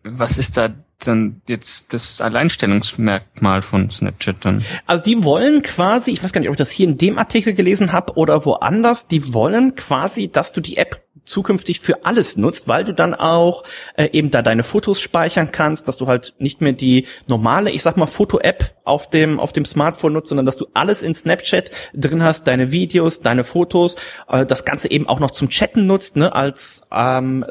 [0.02, 0.70] was ist da
[1.06, 4.64] dann jetzt das Alleinstellungsmerkmal von Snapchat dann?
[4.86, 7.54] Also die wollen quasi, ich weiß gar nicht, ob ich das hier in dem Artikel
[7.54, 12.68] gelesen habe oder woanders, die wollen quasi, dass du die App zukünftig für alles nutzt,
[12.68, 13.64] weil du dann auch
[13.96, 17.82] äh, eben da deine Fotos speichern kannst, dass du halt nicht mehr die normale, ich
[17.82, 21.70] sag mal Foto-App auf dem auf dem Smartphone nutzt, sondern dass du alles in Snapchat
[21.94, 23.96] drin hast, deine Videos, deine Fotos,
[24.28, 27.44] äh, das Ganze eben auch noch zum Chatten nutzt, ne, als ähm,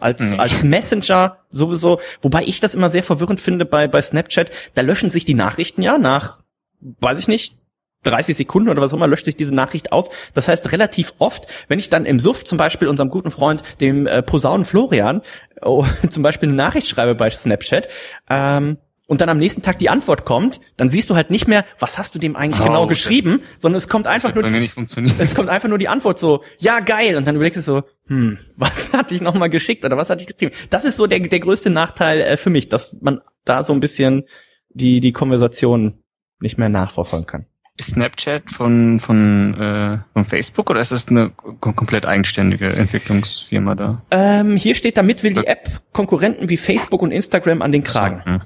[0.00, 0.40] als mhm.
[0.40, 2.00] als Messenger sowieso.
[2.22, 5.82] Wobei ich das immer sehr verwirrend finde bei bei Snapchat, da löschen sich die Nachrichten
[5.82, 6.40] ja nach
[6.80, 7.56] weiß ich nicht,
[8.04, 10.08] 30 Sekunden oder was auch immer löscht sich diese Nachricht auf.
[10.34, 14.06] Das heißt, relativ oft, wenn ich dann im Suff zum Beispiel unserem guten Freund, dem
[14.06, 15.22] äh, Posaunen Florian,
[15.62, 17.88] oh, zum Beispiel eine Nachricht schreibe bei Snapchat,
[18.28, 18.78] ähm,
[19.10, 21.98] und dann am nächsten Tag die Antwort kommt, dann siehst du halt nicht mehr, was
[21.98, 24.44] hast du dem eigentlich oh, genau geschrieben, sondern es kommt einfach nur,
[25.18, 28.38] es kommt einfach nur die Antwort so, ja geil, und dann überlegst du so, hm,
[28.56, 30.54] was hatte ich nochmal geschickt oder was hatte ich geschrieben?
[30.70, 33.80] Das ist so der, der größte Nachteil äh, für mich, dass man da so ein
[33.80, 34.28] bisschen
[34.68, 36.04] die, die Konversation
[36.38, 37.46] nicht mehr nachverfolgen kann.
[37.80, 44.02] Ist Snapchat von, von, äh, von Facebook oder ist das eine komplett eigenständige Entwicklungsfirma da?
[44.10, 48.20] Ähm, hier steht, damit will die App Konkurrenten wie Facebook und Instagram an den Kragen.
[48.22, 48.40] So, hm.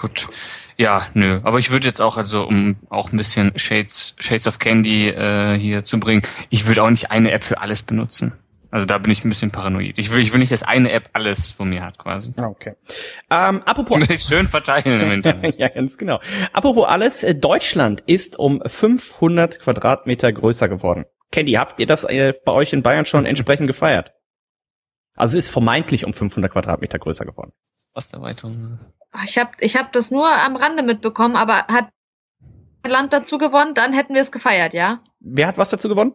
[0.00, 0.28] Gut.
[0.76, 1.40] Ja, nö.
[1.42, 5.58] Aber ich würde jetzt auch, also um auch ein bisschen Shades, Shades of Candy äh,
[5.58, 8.34] hier zu bringen, ich würde auch nicht eine App für alles benutzen.
[8.70, 9.98] Also da bin ich ein bisschen paranoid.
[9.98, 12.32] Ich will, ich will nicht, dass eine App alles von mir hat, quasi.
[12.36, 12.74] Ah, okay.
[13.28, 14.06] Ähm, apropos.
[14.28, 15.56] Schön verteilen im Internet.
[15.58, 16.20] ja, ganz genau.
[16.52, 21.04] Apropos alles, äh, Deutschland ist um 500 Quadratmeter größer geworden.
[21.32, 24.12] Candy, habt ihr das äh, bei euch in Bayern schon entsprechend gefeiert?
[25.16, 27.52] Also es ist vermeintlich um 500 Quadratmeter größer geworden.
[27.94, 28.78] Osterweiterung.
[29.24, 31.88] Ich habe ich hab das nur am Rande mitbekommen, aber hat
[32.86, 35.00] Land dazu gewonnen, dann hätten wir es gefeiert, ja?
[35.18, 36.14] Wer hat was dazu gewonnen?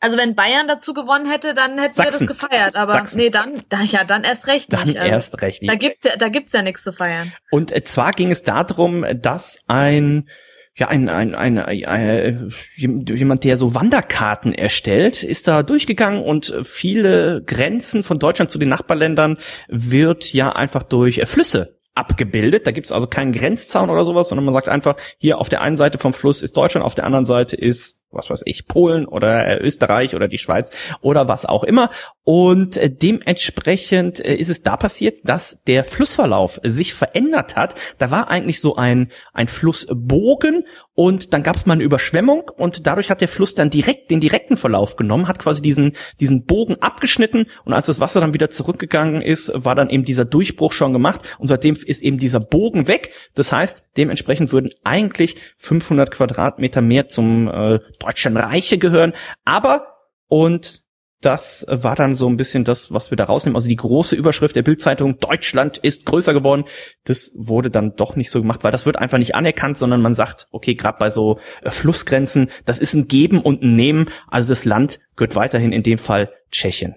[0.00, 2.20] Also wenn Bayern dazu gewonnen hätte, dann hätten Sachsen.
[2.20, 2.74] wir das gefeiert.
[2.76, 3.18] Aber Sachsen.
[3.18, 3.52] nee, dann,
[3.86, 4.96] ja, dann erst recht dann nicht.
[4.96, 5.72] Dann also, erst recht nicht.
[5.72, 7.32] Da gibt's ja, da gibt's ja nichts zu feiern.
[7.50, 10.28] Und äh, zwar ging es darum, dass ein
[10.76, 16.54] ja, ein, ein, ein, ein, ein, jemand, der so Wanderkarten erstellt, ist da durchgegangen und
[16.62, 19.36] viele Grenzen von Deutschland zu den Nachbarländern
[19.68, 22.66] wird ja einfach durch Flüsse abgebildet.
[22.66, 25.76] Da gibt's also keinen Grenzzaun oder sowas, sondern man sagt einfach, hier auf der einen
[25.76, 29.46] Seite vom Fluss ist Deutschland, auf der anderen Seite ist was weiß ich, Polen oder
[29.46, 31.90] äh, Österreich oder die Schweiz oder was auch immer.
[32.24, 37.74] Und äh, dementsprechend äh, ist es da passiert, dass der Flussverlauf sich verändert hat.
[37.98, 42.86] Da war eigentlich so ein, ein Flussbogen und dann gab es mal eine Überschwemmung und
[42.86, 46.76] dadurch hat der Fluss dann direkt den direkten Verlauf genommen, hat quasi diesen, diesen Bogen
[46.82, 50.92] abgeschnitten und als das Wasser dann wieder zurückgegangen ist, war dann eben dieser Durchbruch schon
[50.92, 53.12] gemacht und seitdem ist eben dieser Bogen weg.
[53.34, 59.12] Das heißt, dementsprechend würden eigentlich 500 Quadratmeter mehr zum äh, Deutschen Reiche gehören.
[59.44, 59.94] Aber,
[60.26, 60.82] und
[61.20, 63.54] das war dann so ein bisschen das, was wir da rausnehmen.
[63.54, 66.64] Also die große Überschrift der Bildzeitung, Deutschland ist größer geworden.
[67.04, 70.14] Das wurde dann doch nicht so gemacht, weil das wird einfach nicht anerkannt, sondern man
[70.14, 74.10] sagt, okay, gerade bei so äh, Flussgrenzen, das ist ein Geben und ein Nehmen.
[74.28, 76.94] Also das Land gehört weiterhin in dem Fall Tschechien.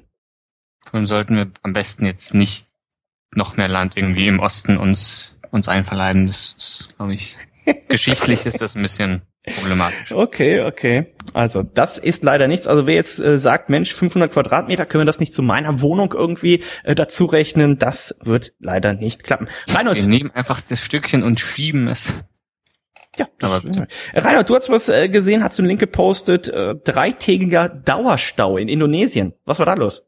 [0.93, 2.67] Dann sollten wir am besten jetzt nicht
[3.35, 6.27] noch mehr Land irgendwie im Osten uns, uns einverleiben.
[6.27, 7.37] Das ist, glaube ich,
[7.89, 10.11] geschichtlich ist das ein bisschen problematisch.
[10.11, 11.13] Okay, okay.
[11.33, 12.67] Also das ist leider nichts.
[12.67, 16.13] Also wer jetzt äh, sagt, Mensch, 500 Quadratmeter, können wir das nicht zu meiner Wohnung
[16.13, 17.77] irgendwie äh, dazu rechnen?
[17.77, 19.47] Das wird leider nicht klappen.
[19.69, 22.25] Reinhold, wir nehmen einfach das Stückchen und schieben es.
[23.17, 23.61] Ja, aber
[24.15, 28.67] Reinhard, du hast was äh, gesehen, hast du einen Link gepostet, äh, dreitägiger Dauerstau in
[28.67, 29.33] Indonesien.
[29.45, 30.07] Was war da los?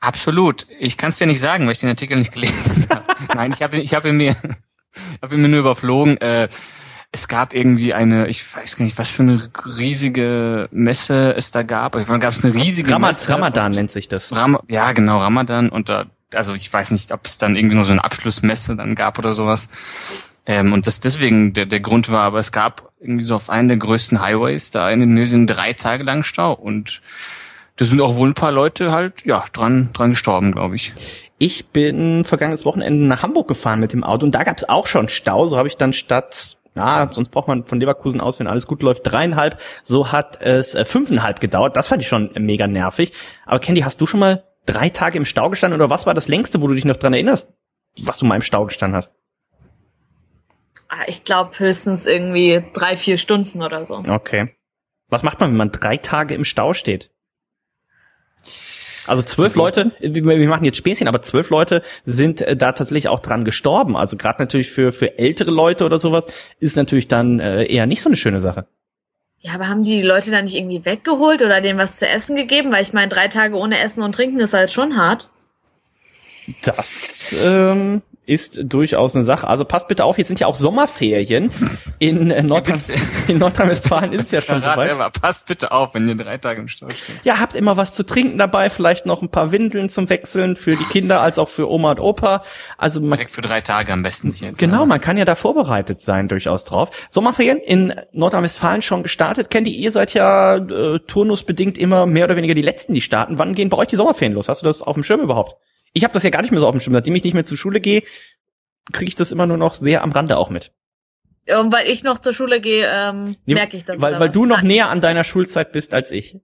[0.00, 0.66] Absolut.
[0.78, 3.04] Ich kann es dir nicht sagen, weil ich den Artikel nicht gelesen habe.
[3.34, 4.34] Nein, ich habe ich hab ihn mir,
[5.22, 6.16] hab ihn mir nur überflogen.
[6.20, 6.48] Äh,
[7.10, 9.40] es gab irgendwie eine, ich weiß gar nicht, was für eine
[9.78, 11.94] riesige Messe es da gab.
[11.94, 13.32] Irgendwann gab es eine riesige Ramad Messe.
[13.32, 14.34] Ramadan nennt sich das.
[14.34, 15.70] Ram ja, genau, Ramadan.
[15.70, 18.94] Und da, also ich weiß nicht, ob es dann irgendwie nur so eine Abschlussmesse dann
[18.94, 20.38] gab oder sowas.
[20.44, 23.68] Ähm, und das deswegen der, der Grund war, aber es gab irgendwie so auf einen
[23.68, 26.52] der größten Highways da in Indonesien drei Tage lang Stau.
[26.52, 27.00] Und
[27.76, 30.92] da sind auch wohl ein paar Leute halt, ja, dran, dran gestorben, glaube ich.
[31.38, 34.88] Ich bin vergangenes Wochenende nach Hamburg gefahren mit dem Auto und da gab es auch
[34.88, 35.46] schon Stau.
[35.46, 38.82] So habe ich dann statt na, sonst braucht man von Leverkusen aus, wenn alles gut
[38.82, 39.60] läuft, dreieinhalb.
[39.82, 41.76] So hat es äh, fünfeinhalb gedauert.
[41.76, 43.12] Das fand ich schon mega nervig.
[43.46, 46.28] Aber Candy, hast du schon mal drei Tage im Stau gestanden oder was war das
[46.28, 47.52] längste, wo du dich noch dran erinnerst,
[48.02, 49.14] was du mal im Stau gestanden hast?
[50.88, 54.02] Ah, ich glaube höchstens irgendwie drei, vier Stunden oder so.
[54.08, 54.46] Okay.
[55.08, 57.10] Was macht man, wenn man drei Tage im Stau steht?
[59.08, 63.20] Also zwölf Leute, wir machen jetzt Späßchen, aber zwölf Leute sind äh, da tatsächlich auch
[63.20, 63.96] dran gestorben.
[63.96, 66.26] Also gerade natürlich für, für ältere Leute oder sowas
[66.60, 68.66] ist natürlich dann äh, eher nicht so eine schöne Sache.
[69.40, 72.72] Ja, aber haben die Leute dann nicht irgendwie weggeholt oder denen was zu essen gegeben?
[72.72, 75.28] Weil ich meine, drei Tage ohne Essen und Trinken ist halt schon hart.
[76.64, 79.48] Das ähm, ist durchaus eine Sache.
[79.48, 81.50] Also passt bitte auf, jetzt sind ja auch Sommerferien
[81.98, 82.78] in, äh, Nordrhein
[83.26, 84.90] in Nordrhein-Westfalen ist ja schon soweit.
[84.90, 85.08] Immer.
[85.08, 87.24] Passt bitte auf, wenn ihr drei Tage im Stau steht.
[87.24, 90.76] Ja, habt immer was zu trinken dabei, vielleicht noch ein paar Windeln zum Wechseln für
[90.76, 92.42] die Kinder als auch für Oma und Opa.
[92.76, 94.58] Also man, Direkt für drei Tage am besten sich jetzt.
[94.58, 96.90] Genau, man kann ja da vorbereitet sein durchaus drauf.
[97.08, 99.48] Sommerferien in Nordrhein-Westfalen schon gestartet.
[99.48, 103.38] Kennt ihr, ihr seid ja äh, turnusbedingt immer mehr oder weniger die Letzten, die starten.
[103.38, 104.50] Wann gehen bei euch die Sommerferien los?
[104.50, 105.56] Hast du das auf dem Schirm überhaupt?
[105.98, 106.94] Ich habe das ja gar nicht mehr so auf dem Schirm.
[106.94, 108.04] Seitdem ich nicht mehr zur Schule gehe,
[108.92, 110.72] kriege ich das immer nur noch sehr am Rande auch mit.
[111.58, 114.00] Und weil ich noch zur Schule gehe, ähm, nee, merke ich das.
[114.00, 116.36] Weil, weil du noch näher an deiner Schulzeit bist als ich.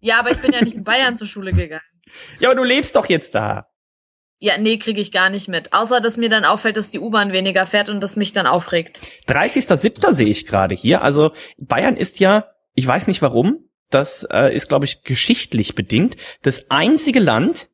[0.00, 1.82] Ja, aber ich bin ja nicht in Bayern zur Schule gegangen.
[2.40, 3.68] Ja, aber du lebst doch jetzt da.
[4.38, 5.72] Ja, nee, kriege ich gar nicht mit.
[5.72, 9.00] Außer, dass mir dann auffällt, dass die U-Bahn weniger fährt und das mich dann aufregt.
[9.28, 10.12] 30.07.
[10.12, 11.00] sehe ich gerade hier.
[11.00, 16.16] Also Bayern ist ja, ich weiß nicht warum, das äh, ist, glaube ich, geschichtlich bedingt,
[16.42, 17.68] das einzige Land,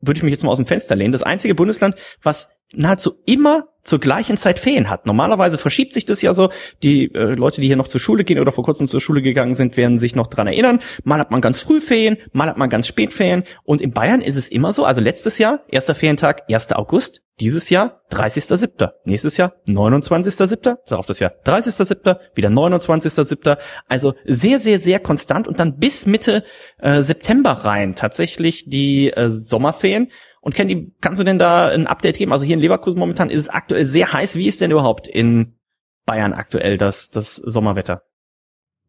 [0.00, 3.68] würde ich mich jetzt mal aus dem Fenster lehnen, das einzige Bundesland, was nahezu immer
[3.82, 5.06] zur gleichen Zeit Ferien hat.
[5.06, 6.50] Normalerweise verschiebt sich das ja so.
[6.82, 9.54] Die äh, Leute, die hier noch zur Schule gehen oder vor kurzem zur Schule gegangen
[9.54, 10.80] sind, werden sich noch dran erinnern.
[11.02, 13.44] Mal hat man ganz früh Ferien, mal hat man ganz spät Ferien.
[13.64, 16.72] Und in Bayern ist es immer so, also letztes Jahr, erster Ferientag, 1.
[16.72, 18.90] August, dieses Jahr 30.07.
[19.04, 20.76] Nächstes Jahr 29.07.
[20.86, 22.18] Darauf das Jahr 30.07.
[22.34, 23.56] Wieder 29.07.
[23.88, 26.44] Also sehr, sehr, sehr konstant und dann bis Mitte
[26.78, 30.10] äh, September rein tatsächlich die äh, Sommerferien.
[30.40, 32.32] Und Candy, kannst du denn da ein Update geben?
[32.32, 34.36] Also hier in Leverkusen momentan ist es aktuell sehr heiß.
[34.36, 35.58] Wie ist denn überhaupt in
[36.06, 38.02] Bayern aktuell das, das Sommerwetter?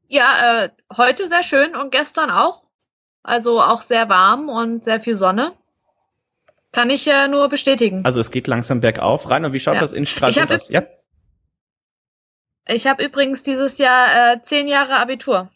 [0.07, 2.63] Ja, äh, heute sehr schön und gestern auch.
[3.23, 5.53] Also auch sehr warm und sehr viel Sonne.
[6.71, 8.05] Kann ich ja nur bestätigen.
[8.05, 9.29] Also es geht langsam bergauf.
[9.29, 9.43] rein.
[9.43, 9.81] Und wie schaut ja.
[9.81, 10.69] das in Stralsund aus?
[10.69, 10.83] Ja.
[12.67, 15.51] Ich habe übrigens dieses Jahr äh, zehn Jahre Abitur.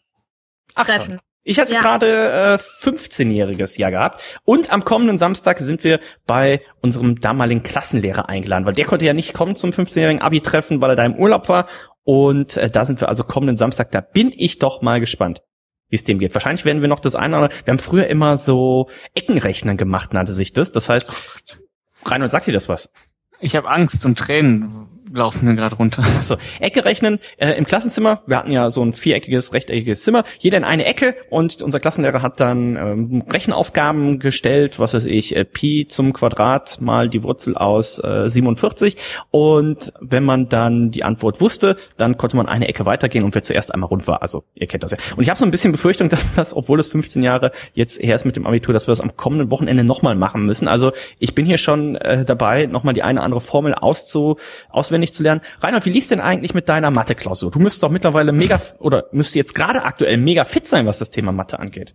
[0.74, 1.18] Ach, Treffen.
[1.48, 1.80] Ich hatte ja.
[1.80, 8.28] gerade äh, 15-jähriges Jahr gehabt und am kommenden Samstag sind wir bei unserem damaligen Klassenlehrer
[8.28, 11.48] eingeladen, weil der konnte ja nicht kommen zum 15-jährigen Abi-Treffen, weil er da im Urlaub
[11.48, 11.68] war
[12.02, 15.42] und äh, da sind wir also kommenden Samstag, da bin ich doch mal gespannt
[15.88, 16.34] wie es dem geht.
[16.34, 20.12] Wahrscheinlich werden wir noch das eine oder andere, wir haben früher immer so Eckenrechnen gemacht,
[20.12, 20.72] nannte sich das.
[20.72, 21.62] Das heißt,
[22.04, 22.90] Reinhold, sagt dir das was?
[23.38, 24.68] Ich habe Angst und Tränen
[25.16, 26.02] laufen mir gerade runter.
[26.02, 28.22] Achso, Ecke rechnen äh, im Klassenzimmer.
[28.26, 30.24] Wir hatten ja so ein viereckiges, rechteckiges Zimmer.
[30.38, 35.34] Jeder in eine Ecke und unser Klassenlehrer hat dann ähm, Rechenaufgaben gestellt, was weiß ich,
[35.34, 38.96] äh, Pi zum Quadrat mal die Wurzel aus äh, 47.
[39.30, 43.42] Und wenn man dann die Antwort wusste, dann konnte man eine Ecke weitergehen und wer
[43.42, 44.22] zuerst einmal rund war.
[44.22, 44.98] Also ihr kennt das ja.
[45.16, 48.14] Und ich habe so ein bisschen Befürchtung, dass das, obwohl es 15 Jahre jetzt her
[48.14, 50.68] ist mit dem Abitur, dass wir das am kommenden Wochenende nochmal machen müssen.
[50.68, 54.36] Also ich bin hier schon äh, dabei, nochmal die eine andere Formel auszu
[54.68, 55.40] auswendig auswendig zu lernen.
[55.60, 57.50] Reinhard, wie liest denn eigentlich mit deiner Mathe-Klausur?
[57.50, 61.10] Du müsstest doch mittlerweile mega oder müsst jetzt gerade aktuell mega fit sein, was das
[61.10, 61.94] Thema Mathe angeht.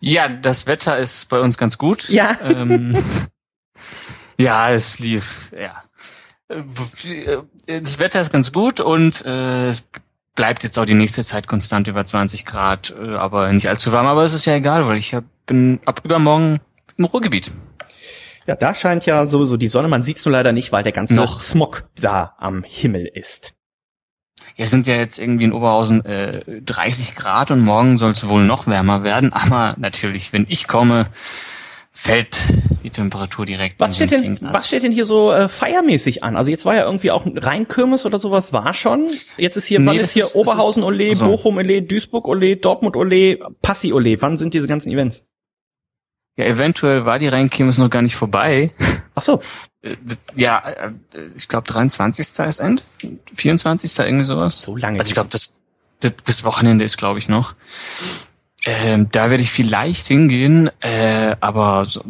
[0.00, 2.08] Ja, das Wetter ist bei uns ganz gut.
[2.08, 2.38] Ja.
[2.42, 2.96] Ähm,
[4.38, 5.82] ja, es lief, ja.
[6.48, 9.84] Das Wetter ist ganz gut und äh, es
[10.34, 14.06] bleibt jetzt auch die nächste Zeit konstant über 20 Grad, äh, aber nicht allzu warm.
[14.06, 16.60] Aber es ist ja egal, weil ich hab, bin ab übermorgen
[16.96, 17.52] im Ruhrgebiet.
[18.50, 19.86] Ja, da scheint ja sowieso die Sonne.
[19.86, 21.40] Man sieht's nur leider nicht, weil der ganze Noch.
[21.40, 23.54] Smog da am Himmel ist.
[24.56, 28.44] Ja, sind ja jetzt irgendwie in Oberhausen äh, 30 Grad und morgen soll es wohl
[28.44, 29.32] noch wärmer werden.
[29.32, 31.06] Aber natürlich, wenn ich komme,
[31.92, 32.38] fällt
[32.82, 33.78] die Temperatur direkt.
[33.78, 36.36] Was steht denn, was steht denn hier so äh, feiermäßig an?
[36.36, 39.06] Also jetzt war ja irgendwie auch Rheinkirmes oder sowas war schon.
[39.36, 41.26] Jetzt ist hier, nee, wann ist hier ist, Oberhausen Ole, so.
[41.26, 44.20] Bochum Ole, Duisburg Ole, Dortmund Ole, Passi Ole.
[44.20, 45.30] Wann sind diese ganzen Events?
[46.36, 48.72] Ja, eventuell war die Rheinkirmes noch gar nicht vorbei.
[49.14, 49.40] Ach so.
[49.82, 49.96] Äh,
[50.34, 50.92] ja, äh,
[51.36, 52.38] ich glaube 23.
[52.46, 52.82] ist End,
[53.34, 53.98] 24.
[53.98, 54.62] irgendwie sowas.
[54.62, 54.98] So lange.
[54.98, 55.60] Also ich glaube, das,
[56.00, 57.54] das, das Wochenende ist, glaube ich, noch.
[58.64, 62.04] Ähm, da werde ich vielleicht hingehen, äh, aber so,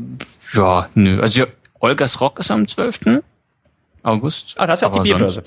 [0.52, 1.20] ja, nö.
[1.20, 1.46] Also ja,
[1.78, 3.22] Olgas Rock ist am 12.
[4.02, 4.54] August.
[4.58, 5.44] Ah, das ist ja auch die Bierbörse.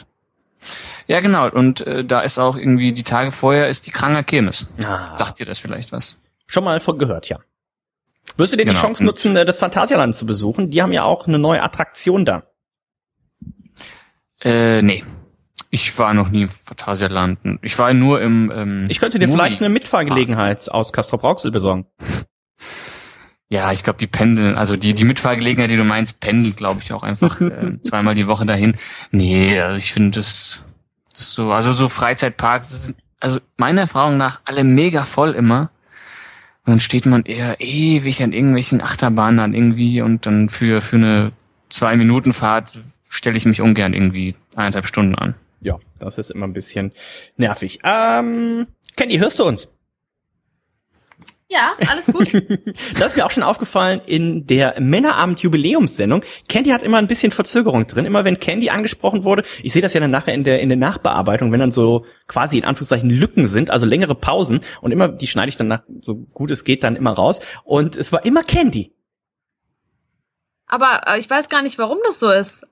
[1.08, 1.50] Ja, genau.
[1.50, 4.72] Und äh, da ist auch irgendwie die Tage vorher ist die Kranger Kirmes.
[4.84, 5.14] Ah.
[5.16, 6.18] Sagt dir das vielleicht was?
[6.48, 7.40] Schon mal von gehört, ja.
[8.38, 8.78] Wirst du dir genau.
[8.78, 10.70] die Chance nutzen, äh, das Phantasialand zu besuchen?
[10.70, 12.44] Die haben ja auch eine neue Attraktion da.
[14.44, 15.04] Äh, nee.
[15.70, 17.40] Ich war noch nie im Phantasialand.
[17.62, 20.76] Ich war nur im ähm, Ich könnte dir Movie vielleicht eine Mitfahrgelegenheit ah.
[20.76, 21.88] aus Castro Brauxel besorgen.
[23.50, 26.92] Ja, ich glaube, die pendeln, also die, die Mitfahrgelegenheit, die du meinst, pendelt, glaube ich,
[26.92, 28.76] auch einfach äh, zweimal die Woche dahin.
[29.12, 30.64] Nee, also ich finde das,
[31.12, 35.70] das so, also so Freizeitparks, also meiner Erfahrung nach alle mega voll immer.
[36.66, 40.96] Und dann steht man eher ewig an irgendwelchen Achterbahnen an irgendwie und dann für, für
[40.96, 41.32] eine
[41.70, 45.36] zwei Minuten Fahrt stelle ich mich ungern irgendwie eineinhalb Stunden an.
[45.60, 46.92] Ja, das ist immer ein bisschen
[47.38, 47.80] nervig.
[47.84, 49.73] Ähm, Candy, hörst du uns?
[51.54, 52.34] Ja, alles gut.
[52.94, 56.24] das ist mir auch schon aufgefallen in der Männerabend-Jubiläumssendung.
[56.50, 58.06] Candy hat immer ein bisschen Verzögerung drin.
[58.06, 60.80] Immer wenn Candy angesprochen wurde, ich sehe das ja dann nachher in der, in der
[60.80, 65.28] Nachbearbeitung, wenn dann so quasi in Anführungszeichen Lücken sind, also längere Pausen und immer, die
[65.28, 67.40] schneide ich dann nach, so gut es geht, dann immer raus.
[67.64, 68.96] Und es war immer Candy.
[70.66, 72.66] Aber äh, ich weiß gar nicht, warum das so ist.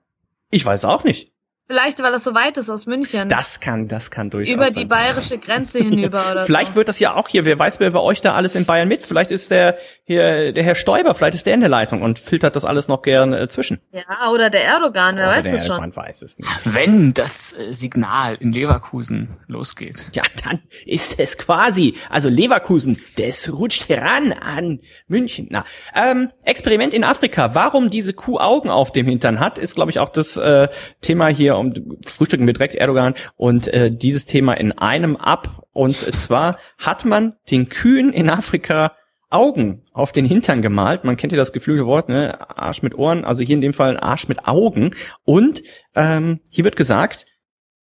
[0.49, 1.32] Ich weiß auch nicht.
[1.72, 3.30] Vielleicht, weil das so weit ist aus München.
[3.30, 4.74] Das kann, das kann durchaus Über sein.
[4.74, 6.76] die bayerische Grenze hinüber oder Vielleicht so.
[6.76, 9.05] wird das ja auch hier, wer weiß, wer bei euch da alles in Bayern mit.
[9.05, 12.57] Vielleicht ist der hier, der Herr Stoiber, vielleicht ist der in der Leitung und filtert
[12.57, 13.80] das alles noch gern äh, zwischen.
[13.93, 15.78] Ja, oder der Erdogan, wer Oder weiß das schon.
[15.78, 16.49] Man weiß es nicht.
[16.65, 20.09] Wenn das äh, Signal in Leverkusen losgeht.
[20.11, 25.47] Ja, dann ist es quasi, also Leverkusen, das rutscht heran an München.
[25.49, 25.63] Na,
[25.95, 27.55] ähm, Experiment in Afrika.
[27.55, 30.67] Warum diese Kuh Augen auf dem Hintern hat, ist, glaube ich, auch das äh,
[30.99, 31.61] Thema hier.
[31.62, 31.74] Um
[32.05, 35.64] frühstücken wir direkt Erdogan und äh, dieses Thema in einem ab.
[35.72, 38.93] Und zwar hat man den Kühen in Afrika
[39.32, 41.05] Augen auf den Hintern gemalt.
[41.05, 42.38] Man kennt ja das geflügelte Wort, ne?
[42.57, 44.93] Arsch mit Ohren, also hier in dem Fall Arsch mit Augen.
[45.24, 45.64] Und
[45.95, 47.26] ähm, hier wird gesagt,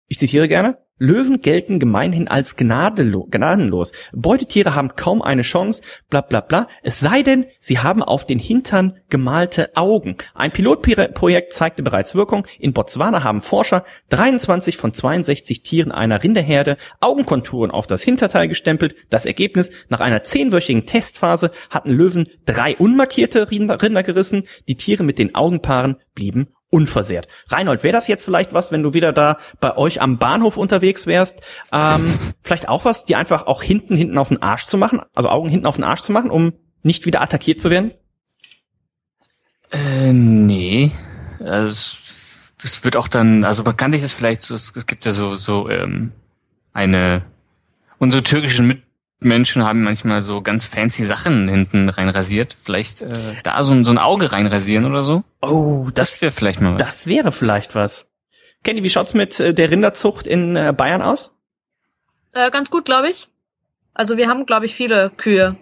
[0.07, 3.91] ich zitiere gerne, Löwen gelten gemeinhin als gnadelo gnadenlos.
[4.13, 8.39] Beutetiere haben kaum eine Chance, bla bla bla, es sei denn, sie haben auf den
[8.39, 10.17] Hintern gemalte Augen.
[10.33, 12.47] Ein Pilotprojekt zeigte bereits Wirkung.
[12.57, 18.95] In Botswana haben Forscher 23 von 62 Tieren einer Rinderherde Augenkonturen auf das Hinterteil gestempelt.
[19.11, 24.47] Das Ergebnis, nach einer zehnwöchigen Testphase hatten Löwen drei unmarkierte Rinder, Rinder gerissen.
[24.67, 27.27] Die Tiere mit den Augenpaaren blieben unversehrt.
[27.49, 31.07] Reinhold, wäre das jetzt vielleicht was, wenn du wieder da bei euch am Bahnhof unterwegs
[31.07, 31.41] wärst?
[31.71, 32.05] Ähm,
[32.43, 35.49] vielleicht auch was, die einfach auch hinten, hinten auf den Arsch zu machen, also Augen
[35.49, 36.53] hinten auf den Arsch zu machen, um
[36.83, 37.91] nicht wieder attackiert zu werden?
[39.71, 40.91] Äh, nee.
[41.39, 41.99] Also,
[42.61, 45.35] das wird auch dann, also man kann sich das vielleicht so, es, gibt ja so,
[45.35, 46.11] so, ähm,
[46.73, 47.23] eine,
[47.97, 48.81] unsere türkischen
[49.21, 52.55] Mitmenschen haben manchmal so ganz fancy Sachen hinten rein rasiert.
[52.57, 53.11] Vielleicht äh,
[53.43, 55.23] da so, ein- so ein Auge reinrasieren oder so.
[55.41, 56.77] Oh, das, Das wäre vielleicht mal was.
[56.87, 58.07] das wäre vielleicht was.
[58.63, 61.35] Kenny, wie schaut's mit äh, der Rinderzucht in äh, Bayern aus?
[62.33, 63.27] Äh, ganz gut, glaube ich.
[63.93, 65.55] Also wir haben, glaube ich, viele Kühe.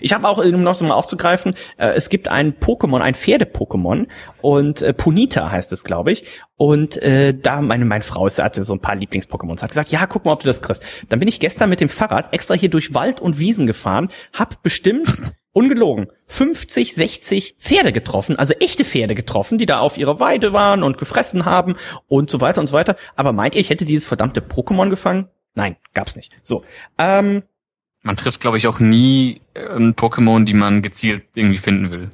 [0.00, 4.06] Ich habe auch, um noch so mal aufzugreifen, äh, es gibt ein Pokémon, ein Pferde-Pokémon
[4.40, 6.24] und äh, Punita heißt es, glaube ich.
[6.56, 10.06] Und äh, da meine meine Frau ist, hatte so ein paar Lieblings-Pokémons, hat gesagt, ja,
[10.06, 10.84] guck mal, ob du das kriegst.
[11.08, 14.62] Dann bin ich gestern mit dem Fahrrad extra hier durch Wald und Wiesen gefahren, hab
[14.62, 15.06] bestimmt
[15.52, 20.82] ungelogen 50, 60 Pferde getroffen, also echte Pferde getroffen, die da auf ihrer Weide waren
[20.82, 21.76] und gefressen haben
[22.08, 22.96] und so weiter und so weiter.
[23.16, 25.28] Aber meint ihr, ich hätte dieses verdammte Pokémon gefangen?
[25.54, 26.34] Nein, gab's nicht.
[26.42, 26.64] So,
[26.98, 27.44] ähm,
[28.04, 32.10] Man trifft, glaube ich, auch nie ähm, Pokémon, die man gezielt irgendwie finden will.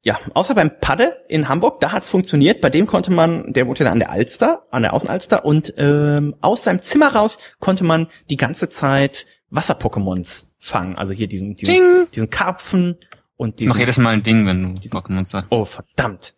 [0.00, 2.62] Ja, außer beim Padde in Hamburg, da hat's funktioniert.
[2.62, 6.34] Bei dem konnte man, der wohnte da an der Alster, an der Außenalster, und ähm,
[6.40, 10.96] aus seinem Zimmer raus konnte man die ganze Zeit Wasser-Pokémons fangen.
[10.96, 12.08] Also hier diesen, diesen, Ding!
[12.14, 12.96] diesen Karpfen
[13.38, 15.50] und Ich mach jedes Mal ein Ding, wenn du Pokémon sagst.
[15.50, 16.34] Oh, verdammt.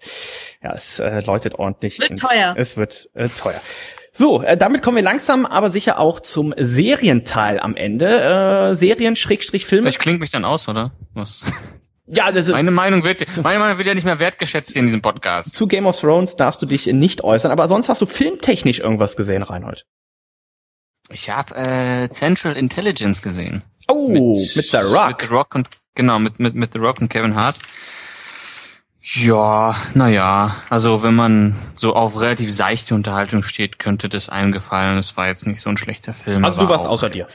[0.63, 1.99] Ja, es äh, läutet ordentlich.
[1.99, 2.55] Wird teuer.
[2.57, 3.61] Es wird äh, teuer.
[4.13, 8.71] So, äh, damit kommen wir langsam, aber sicher auch zum Serienteil am Ende.
[8.71, 9.85] Äh, Serien, Schrägstrich, Filme.
[9.85, 10.93] Vielleicht klingt mich dann aus, oder?
[11.15, 11.43] Was?
[12.13, 14.87] Ja, das ist, Meine Meinung wird, meine Meinung wird ja nicht mehr wertgeschätzt hier in
[14.87, 15.55] diesem Podcast.
[15.55, 19.17] zu Game of Thrones darfst du dich nicht äußern, aber sonst hast du filmtechnisch irgendwas
[19.17, 19.87] gesehen, Reinhold.
[21.13, 23.63] Ich habe äh, Central Intelligence gesehen.
[23.87, 25.09] Oh, mit, The Rock.
[25.09, 25.69] Mit The Rock und
[26.01, 27.59] genau mit mit mit The Rock und Kevin Hart.
[29.03, 34.99] Ja, naja, also wenn man so auf relativ seichte Unterhaltung steht, könnte das einem gefallen.
[34.99, 36.45] Es war jetzt nicht so ein schlechter Film.
[36.45, 37.27] Also du warst auch außer dir.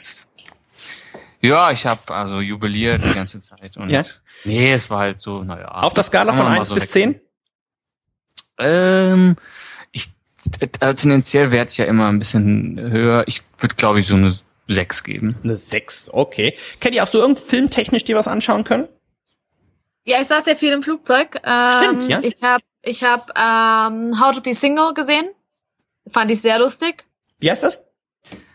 [1.42, 4.02] Ja, ich habe also jubiliert die ganze Zeit und Ja?
[4.46, 5.68] nee, es war halt so, naja.
[5.70, 7.22] Auf der Skala von mal 1 so bis weg- 10?
[8.60, 9.36] Ähm,
[9.92, 10.10] ich
[10.80, 13.24] äh, tendenziell werde ich ja immer ein bisschen höher.
[13.28, 14.34] Ich würde glaube ich so eine
[14.68, 15.38] 6 geben.
[15.44, 16.56] Eine 6, okay.
[16.80, 18.88] Kenny, hast du irgend filmtechnisch dir was anschauen können?
[20.06, 21.40] Ja, ich saß ja viel im Flugzeug.
[21.44, 22.20] Ähm, Stimmt, ja.
[22.22, 25.26] Ich habe ich hab, ähm, How to be Single gesehen.
[26.08, 27.04] Fand ich sehr lustig.
[27.40, 27.84] Wie heißt das?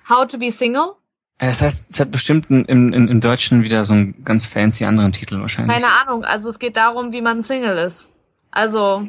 [0.08, 0.92] How to be Single.
[1.38, 4.84] Äh, Das heißt, es hat bestimmt im, im, im Deutschen wieder so einen ganz fancy
[4.84, 5.74] anderen Titel wahrscheinlich.
[5.74, 6.24] Keine Ahnung.
[6.24, 8.10] Also es geht darum, wie man Single ist.
[8.52, 9.06] Also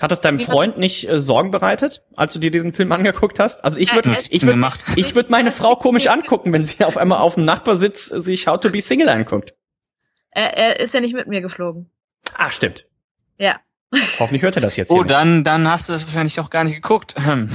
[0.00, 3.64] Hat das deinem Freund nicht äh, Sorgen bereitet, als du dir diesen Film angeguckt hast?
[3.64, 4.84] Also ich würde Äh, Notizen ich würd, gemacht.
[4.96, 8.60] ich würd meine Frau komisch angucken, wenn sie auf einmal auf dem Nachbarsitz sich How
[8.60, 9.54] to be Single anguckt.
[10.30, 11.90] er, er ist ja nicht mit mir geflogen.
[12.34, 12.86] Ah, stimmt.
[13.38, 13.58] Ja.
[14.18, 15.10] Hoffentlich hört er das jetzt Oh, hier nicht.
[15.14, 17.14] dann, dann hast du das wahrscheinlich auch gar nicht geguckt.
[17.24, 17.48] Hm.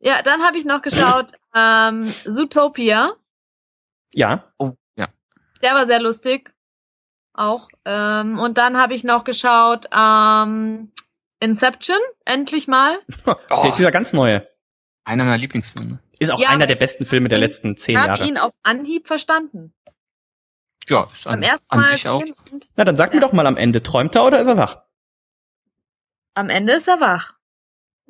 [0.00, 3.12] Ja, dann habe ich noch geschaut ähm, Zootopia.
[4.14, 4.44] Ja.
[4.58, 5.06] Oh, ja.
[5.62, 6.52] Der war sehr lustig.
[7.32, 7.68] Auch.
[7.84, 10.90] Ähm, und dann habe ich noch geschaut ähm,
[11.40, 12.98] Inception, endlich mal.
[13.26, 14.46] Der, dieser ganz neue.
[15.04, 16.00] Einer meiner Lieblingsfilme.
[16.18, 18.26] Ist auch Ja, einer der besten Filme der letzten zehn Ich habe Jahre.
[18.28, 19.74] ihn auf Anhieb verstanden.
[20.88, 22.22] Ja, ist an, an sich auch.
[22.76, 23.26] Na, dann sag mir Ja.
[23.26, 24.82] doch mal am Ende, träumt er oder ist er wach?
[26.34, 27.34] am Ende ist er wach.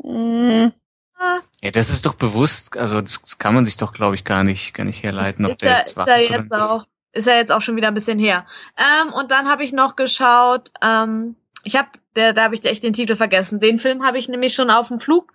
[0.02, 0.72] Hm,
[1.18, 4.44] Ah, Ja, das ist doch bewusst, also das, kann man sich doch, glaube ich, gar
[4.44, 6.50] nicht, gar nicht herleiten, ob ist der er, jetzt ist wach er ist oder jetzt
[6.50, 6.60] nicht.
[6.60, 8.46] auch, ist er jetzt auch schon wieder ein bisschen her.
[8.76, 12.82] Ähm, und dann habe ich noch geschaut, ähm, ich habe der, da habe ich echt
[12.82, 13.60] den Titel vergessen.
[13.60, 15.32] Den Film habe ich nämlich schon auf dem Flug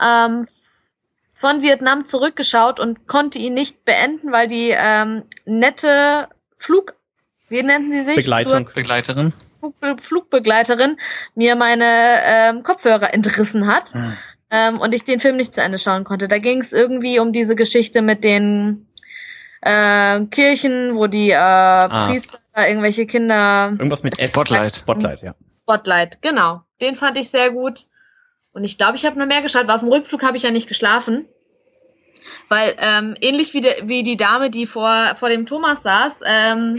[0.00, 0.46] ähm,
[1.34, 6.94] von Vietnam zurückgeschaut und konnte ihn nicht beenden, weil die ähm, nette Flug,
[7.48, 8.16] wie nennen sie sich?
[8.16, 8.68] Begleitung.
[8.74, 9.32] Begleiterin.
[9.58, 10.98] Flug, Flugbegleiterin
[11.34, 13.94] mir meine ähm, Kopfhörer entrissen hat.
[13.94, 14.16] Hm.
[14.50, 16.28] Ähm, und ich den Film nicht zu Ende schauen konnte.
[16.28, 18.86] Da ging es irgendwie um diese Geschichte mit den
[19.62, 22.06] äh, Kirchen, wo die äh, ah.
[22.06, 23.70] Priester irgendwelche Kinder.
[23.70, 24.28] Irgendwas mit S.
[24.30, 24.76] Spotlight.
[24.76, 25.34] Spotlight, ja.
[25.64, 26.62] Spotlight, genau.
[26.80, 27.86] Den fand ich sehr gut.
[28.52, 30.50] Und ich glaube, ich habe noch mehr geschaut, weil auf dem Rückflug habe ich ja
[30.50, 31.26] nicht geschlafen.
[32.48, 36.78] Weil ähm, ähnlich wie, de, wie die Dame, die vor, vor dem Thomas saß, ähm,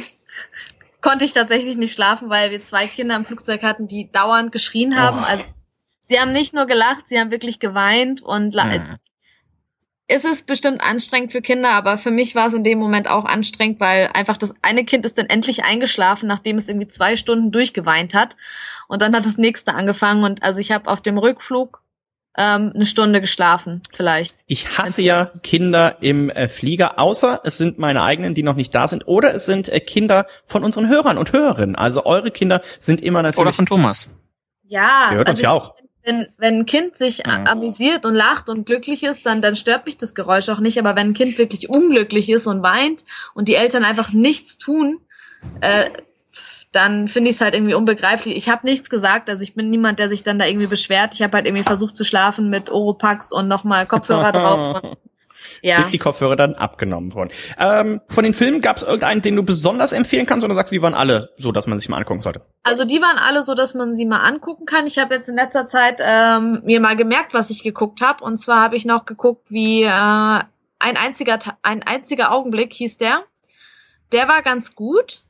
[1.01, 4.95] konnte ich tatsächlich nicht schlafen, weil wir zwei Kinder im Flugzeug hatten, die dauernd geschrien
[4.95, 5.19] haben.
[5.19, 5.25] Oh.
[5.25, 5.45] Also
[6.01, 8.97] sie haben nicht nur gelacht, sie haben wirklich geweint und mhm
[10.08, 13.26] ist es bestimmt anstrengend für Kinder, aber für mich war es in dem Moment auch
[13.26, 17.51] anstrengend, weil einfach das eine Kind ist dann endlich eingeschlafen, nachdem es irgendwie zwei Stunden
[17.51, 18.38] durchgeweint hat.
[18.88, 21.82] Und dann hat das nächste angefangen und also ich habe auf dem Rückflug
[22.38, 24.36] ähm, eine Stunde geschlafen, vielleicht.
[24.45, 28.76] Ich hasse ja Kinder im äh, Flieger, außer es sind meine eigenen, die noch nicht
[28.76, 31.76] da sind, oder es sind äh, Kinder von unseren Hörern und Hörerinnen.
[31.76, 33.39] Also eure Kinder sind immer natürlich.
[33.39, 34.16] Oder von Thomas.
[34.64, 35.08] Ja.
[35.10, 35.76] Der hört also uns ja auch
[36.06, 37.47] wenn, wenn ein Kind sich mhm.
[37.47, 40.78] amüsiert und lacht und glücklich ist, dann, dann stört mich das Geräusch auch nicht.
[40.78, 43.03] Aber wenn ein Kind wirklich unglücklich ist und weint
[43.34, 45.01] und die Eltern einfach nichts tun,
[45.62, 45.84] äh,
[46.72, 48.36] dann finde ich es halt irgendwie unbegreiflich.
[48.36, 51.16] Ich habe nichts gesagt, also ich bin niemand, der sich dann da irgendwie beschwert.
[51.16, 54.84] Ich habe halt irgendwie versucht zu schlafen mit Oropax und nochmal Kopfhörer drauf.
[54.84, 54.97] Und
[55.62, 55.78] ja.
[55.78, 57.32] bis die Kopfhörer dann abgenommen wurden.
[57.60, 60.76] Ähm, von den Filmen gab es irgendeinen, den du besonders empfehlen kannst, oder sagst du,
[60.76, 62.41] die waren alle so, dass man sich mal angucken sollte?
[62.64, 64.88] Also die waren alle so, dass man sie mal angucken kann.
[64.88, 68.24] Ich habe jetzt in letzter Zeit ähm, mir mal gemerkt, was ich geguckt habe.
[68.24, 73.24] Und zwar habe ich noch geguckt, wie äh, ein einziger ein einziger Augenblick hieß der.
[74.12, 75.26] Der war ganz gut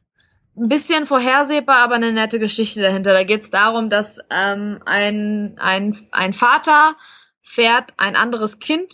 [0.58, 3.14] ein bisschen vorhersehbar, aber eine nette Geschichte dahinter.
[3.14, 6.96] Da geht es darum, dass ähm, ein, ein, ein Vater
[7.42, 8.94] fährt ein anderes Kind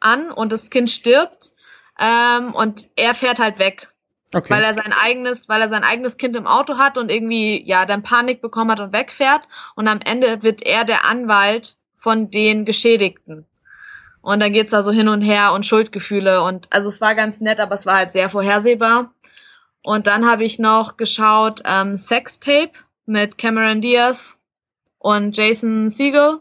[0.00, 1.52] an und das Kind stirbt
[1.98, 3.88] ähm, und er fährt halt weg.
[4.34, 4.50] Okay.
[4.50, 7.86] Weil er sein eigenes, weil er sein eigenes Kind im Auto hat und irgendwie ja
[7.86, 9.42] dann Panik bekommen hat und wegfährt
[9.76, 13.46] und am Ende wird er der Anwalt von den Geschädigten.
[14.22, 17.40] Und dann geht's da so hin und her und Schuldgefühle und also es war ganz
[17.40, 19.12] nett, aber es war halt sehr vorhersehbar.
[19.82, 22.72] Und dann habe ich noch geschaut ähm, Sextape
[23.06, 24.40] mit Cameron Diaz
[24.98, 26.40] und Jason Siegel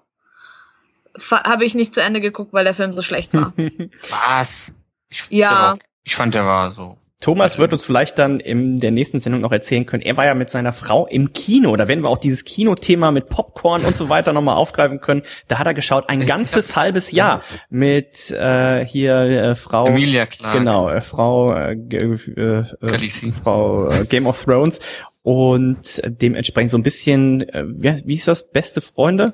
[1.31, 3.53] habe ich nicht zu Ende geguckt, weil der Film so schlecht war.
[4.09, 4.75] Was?
[5.09, 5.51] Ich, ja.
[5.51, 6.97] War, ich fand, der war so.
[7.21, 10.03] Thomas wird uns vielleicht dann in der nächsten Sendung noch erzählen können.
[10.03, 11.75] Er war ja mit seiner Frau im Kino.
[11.75, 15.23] Da werden wir auch dieses Kinothema mit Popcorn und so weiter nochmal aufgreifen können.
[15.47, 20.55] Da hat er geschaut ein ganzes halbes Jahr mit äh, hier äh, Frau Emilia Clark.
[20.55, 24.79] Genau, äh, Frau äh, äh, äh, Frau äh, Game of Thrones
[25.23, 29.33] und dementsprechend so ein bisschen äh, wie, wie ist das beste Freunde?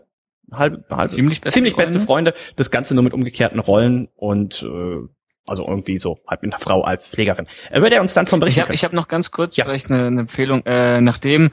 [0.52, 1.93] Halb, halb ziemlich, beste, ziemlich Freunde.
[1.93, 2.34] beste Freunde.
[2.56, 4.99] Das Ganze nur mit umgekehrten Rollen und äh,
[5.47, 7.47] also irgendwie so halt mit einer Frau als Pflegerin.
[7.70, 9.66] Er würde er uns dann von berichten Ich habe ich hab noch ganz kurz ja.
[9.66, 10.64] vielleicht eine, eine Empfehlung.
[10.66, 11.52] Äh, nachdem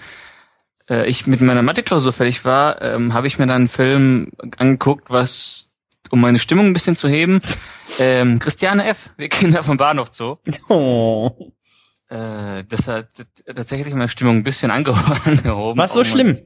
[0.89, 5.11] äh, ich mit meiner Mathe-Klausur fertig war, ähm, habe ich mir dann einen Film angeguckt,
[5.11, 5.71] was
[6.11, 7.41] um meine Stimmung ein bisschen zu heben.
[8.01, 10.37] Ähm, Christiane F., wir Kinder vom Bahnhof Zoo.
[10.69, 11.51] Oh.
[12.11, 13.09] Äh, das hat
[13.47, 15.77] tatsächlich meine Stimmung ein bisschen angehoben.
[15.77, 16.37] Was so schlimm?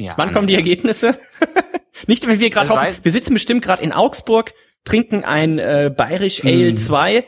[0.00, 1.18] Ja, Wann kommen die Ergebnisse?
[2.06, 6.42] Nicht, wenn wir gerade hoffen, wir sitzen bestimmt gerade in Augsburg, trinken ein äh, Bayerisch
[6.42, 6.48] hm.
[6.48, 7.26] Ale 2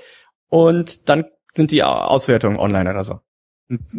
[0.48, 3.20] und dann sind die Auswertungen online oder so.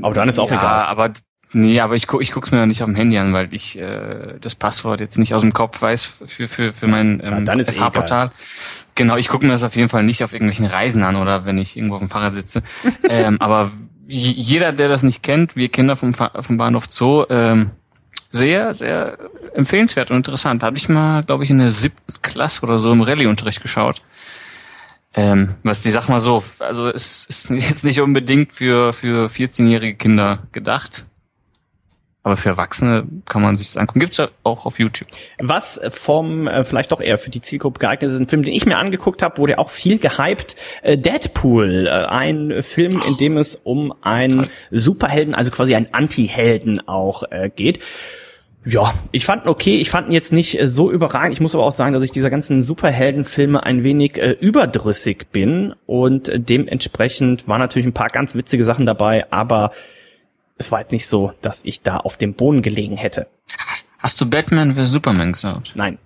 [0.01, 0.85] Aber dann ist auch ja, egal.
[0.85, 1.13] aber
[1.53, 3.77] nee, aber ich guck, ich guck's mir ja nicht auf dem Handy an, weil ich
[3.77, 7.63] äh, das Passwort jetzt nicht aus dem Kopf weiß für für für mein ähm, ja,
[7.63, 8.31] FH-Portal.
[8.95, 11.57] Genau, ich gucke mir das auf jeden Fall nicht auf irgendwelchen Reisen an oder wenn
[11.57, 12.61] ich irgendwo auf dem Fahrrad sitze.
[13.09, 13.71] ähm, aber
[14.05, 17.71] jeder, der das nicht kennt, wir Kinder vom, vom Bahnhof Zoo, ähm,
[18.33, 19.17] sehr, sehr
[19.53, 20.63] empfehlenswert und interessant.
[20.63, 23.97] Habe ich mal, glaube ich, in der siebten Klasse oder so im Rallye-Unterricht geschaut.
[25.15, 29.95] Ähm, was die sag mal so, also es ist jetzt nicht unbedingt für für 14-jährige
[29.95, 31.05] Kinder gedacht.
[32.25, 33.99] Aber für Erwachsene kann man sich das angucken.
[33.99, 35.09] Gibt's ja auch auf YouTube.
[35.39, 38.65] Was vom, äh, vielleicht doch eher für die Zielgruppe geeignet ist, ein Film, den ich
[38.65, 40.55] mir angeguckt habe, wurde auch viel gehypt.
[40.83, 46.87] Äh, Deadpool, äh, ein Film, in dem es um einen Superhelden, also quasi einen Anti-Helden
[46.87, 47.79] auch äh, geht.
[48.65, 49.77] Ja, ich fand ihn okay.
[49.77, 51.33] Ich fand ihn jetzt nicht äh, so überragend.
[51.33, 55.75] Ich muss aber auch sagen, dass ich dieser ganzen Superheldenfilme ein wenig äh, überdrüssig bin
[55.85, 59.71] und äh, dementsprechend waren natürlich ein paar ganz witzige Sachen dabei, aber
[60.57, 63.27] es war jetzt nicht so, dass ich da auf dem Boden gelegen hätte.
[63.99, 65.71] Hast du Batman vs Superman geschaut?
[65.75, 65.97] Nein.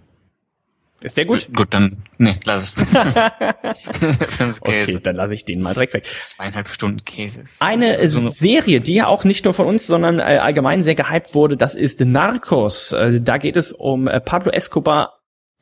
[1.02, 1.48] Ist der gut?
[1.54, 2.84] Gut, dann, nee, lass es.
[4.36, 4.94] Film ist Käse.
[4.94, 6.06] Okay, dann lasse ich den mal direkt weg.
[6.24, 7.44] Zweieinhalb Stunden Käse.
[7.60, 11.36] Eine so Serie, die ja auch nicht nur von uns, sondern äh, allgemein sehr gehypt
[11.36, 12.94] wurde, das ist Narcos.
[12.94, 15.14] Äh, da geht es um äh, Pablo Escobar,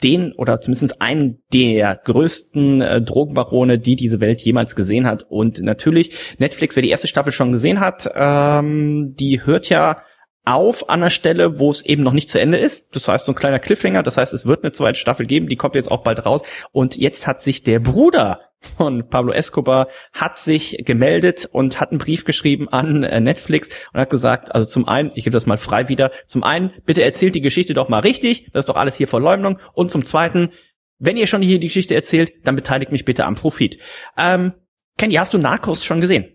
[0.04, 5.24] den oder zumindest einen der größten äh, Drogenbarone, die diese Welt jemals gesehen hat.
[5.24, 10.02] Und natürlich Netflix, wer die erste Staffel schon gesehen hat, ähm, die hört ja
[10.46, 12.96] auf an der Stelle, wo es eben noch nicht zu Ende ist.
[12.96, 14.04] Das heißt, so ein kleiner Cliffhanger.
[14.04, 15.50] Das heißt, es wird eine zweite Staffel geben.
[15.50, 16.42] Die kommt jetzt auch bald raus.
[16.72, 18.40] Und jetzt hat sich der Bruder
[18.78, 24.00] von Pablo Escobar hat sich gemeldet und hat einen Brief geschrieben an äh, Netflix und
[24.00, 27.36] hat gesagt, also zum einen, ich gebe das mal frei wieder, zum einen, bitte erzählt
[27.36, 30.52] die Geschichte doch mal richtig, das ist doch alles hier Verleumdung und zum zweiten,
[30.98, 33.78] wenn ihr schon hier die Geschichte erzählt, dann beteiligt mich bitte am Profit.
[34.18, 34.54] Ähm,
[34.98, 36.32] Candy, hast du Narcos schon gesehen?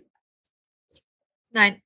[1.53, 1.81] Nein.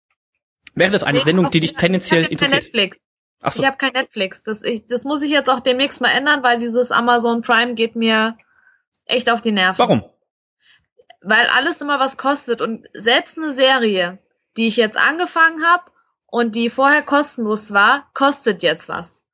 [0.74, 2.64] Wäre das eine nee, Sendung, die dich tendenziell interessiert?
[2.64, 3.00] Netflix.
[3.40, 3.62] Ach so.
[3.62, 4.42] Ich habe kein Netflix.
[4.42, 7.94] Das, ich, das muss ich jetzt auch demnächst mal ändern, weil dieses Amazon Prime geht
[7.94, 8.36] mir
[9.04, 9.78] echt auf die Nerven.
[9.78, 10.04] Warum?
[11.20, 14.18] Weil alles immer was kostet und selbst eine Serie,
[14.56, 15.84] die ich jetzt angefangen habe
[16.26, 19.24] und die vorher kostenlos war, kostet jetzt was.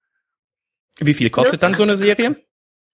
[0.98, 2.36] Wie viel kostet dann so eine Serie?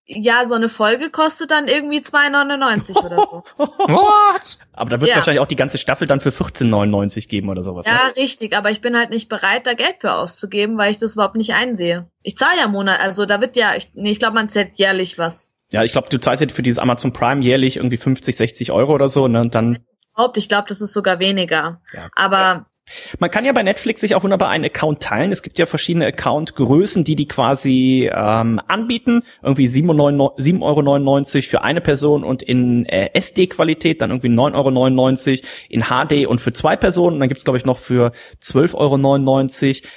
[0.09, 3.43] Ja, so eine Folge kostet dann irgendwie 2,99 oder so.
[3.57, 4.59] What?
[4.73, 5.17] Aber da wird es ja.
[5.17, 7.87] wahrscheinlich auch die ganze Staffel dann für 14,99 geben oder sowas.
[7.87, 8.17] Ja, ne?
[8.17, 8.57] richtig.
[8.57, 11.55] Aber ich bin halt nicht bereit, da Geld für auszugeben, weil ich das überhaupt nicht
[11.55, 12.09] einsehe.
[12.23, 15.19] Ich zahle ja Monat, also da wird ja, ich, nee, ich glaube, man zählt jährlich
[15.19, 15.51] was.
[15.73, 18.95] Ja, ich glaube, du zahlst ja für dieses Amazon Prime jährlich irgendwie 50, 60 Euro
[18.95, 19.41] oder so, ne?
[19.41, 19.85] Und dann.
[20.37, 21.83] Ich glaube, das ist sogar weniger.
[21.93, 22.09] Ja.
[22.15, 22.67] Aber
[23.19, 25.33] man kann ja bei Netflix sich auch wunderbar einen Account teilen.
[25.33, 29.23] Es gibt ja verschiedene Account-Größen, die die quasi ähm, anbieten.
[29.43, 35.83] Irgendwie 7,99 Euro für eine Person und in äh, SD-Qualität dann irgendwie 9,99 Euro in
[35.83, 37.19] HD und für zwei Personen.
[37.19, 38.13] Dann gibt's glaube ich noch für
[38.43, 38.97] 12,99 Euro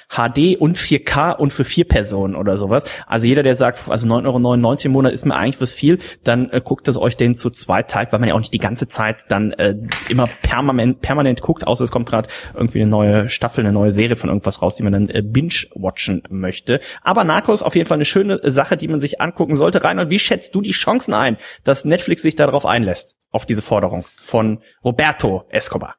[0.10, 2.84] HD und 4K und für vier Personen oder sowas.
[3.06, 6.50] Also jeder, der sagt, also 9,99 Euro im Monat ist mir eigentlich was viel, dann
[6.50, 8.88] äh, guckt das euch den zu zwei teilt, weil man ja auch nicht die ganze
[8.88, 9.76] Zeit dann äh,
[10.10, 13.92] immer permanent, permanent guckt, außer es kommt gerade irgendwie irgendwie eine neue Staffel, eine neue
[13.92, 16.80] Serie von irgendwas raus, die man dann äh, binge-watchen möchte.
[17.02, 19.84] Aber Narcos auf jeden Fall eine schöne Sache, die man sich angucken sollte.
[19.84, 24.06] Reinhold, wie schätzt du die Chancen ein, dass Netflix sich darauf einlässt, auf diese Forderung
[24.22, 25.96] von Roberto Escobar?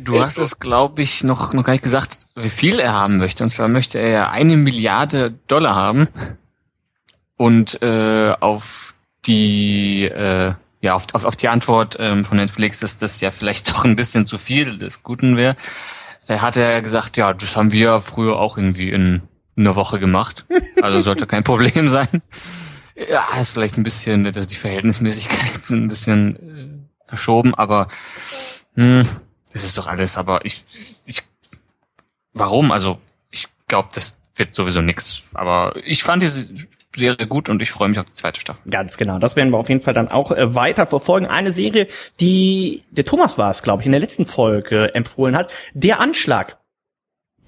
[0.00, 3.44] Du hast es, glaube ich, noch, noch gar nicht gesagt, wie viel er haben möchte.
[3.44, 6.08] Und zwar möchte er eine Milliarde Dollar haben.
[7.36, 8.94] Und äh, auf
[9.26, 13.68] die äh, ja, auf, auf, auf die Antwort ähm, von Netflix, dass das ja vielleicht
[13.74, 15.56] doch ein bisschen zu viel des Guten wäre,
[16.26, 19.22] äh, hat er gesagt, ja, das haben wir früher auch irgendwie in
[19.56, 20.46] einer Woche gemacht.
[20.80, 22.08] Also sollte kein Problem sein.
[23.10, 27.88] Ja, ist vielleicht ein bisschen, dass die Verhältnismäßigkeiten sind ein bisschen äh, verschoben, aber
[28.74, 29.06] hm,
[29.52, 30.16] das ist doch alles.
[30.16, 30.64] Aber ich,
[31.06, 31.22] ich,
[32.32, 32.72] warum?
[32.72, 32.98] Also
[33.30, 35.30] ich glaube, das wird sowieso nix.
[35.34, 36.48] Aber ich fand diese
[36.94, 38.62] Serie gut und ich freue mich auf die zweite Staffel.
[38.70, 41.26] Ganz genau, das werden wir auf jeden Fall dann auch äh, weiter verfolgen.
[41.26, 41.86] Eine Serie,
[42.18, 45.52] die der Thomas war es, glaube ich, in der letzten Folge empfohlen hat.
[45.74, 46.58] Der Anschlag.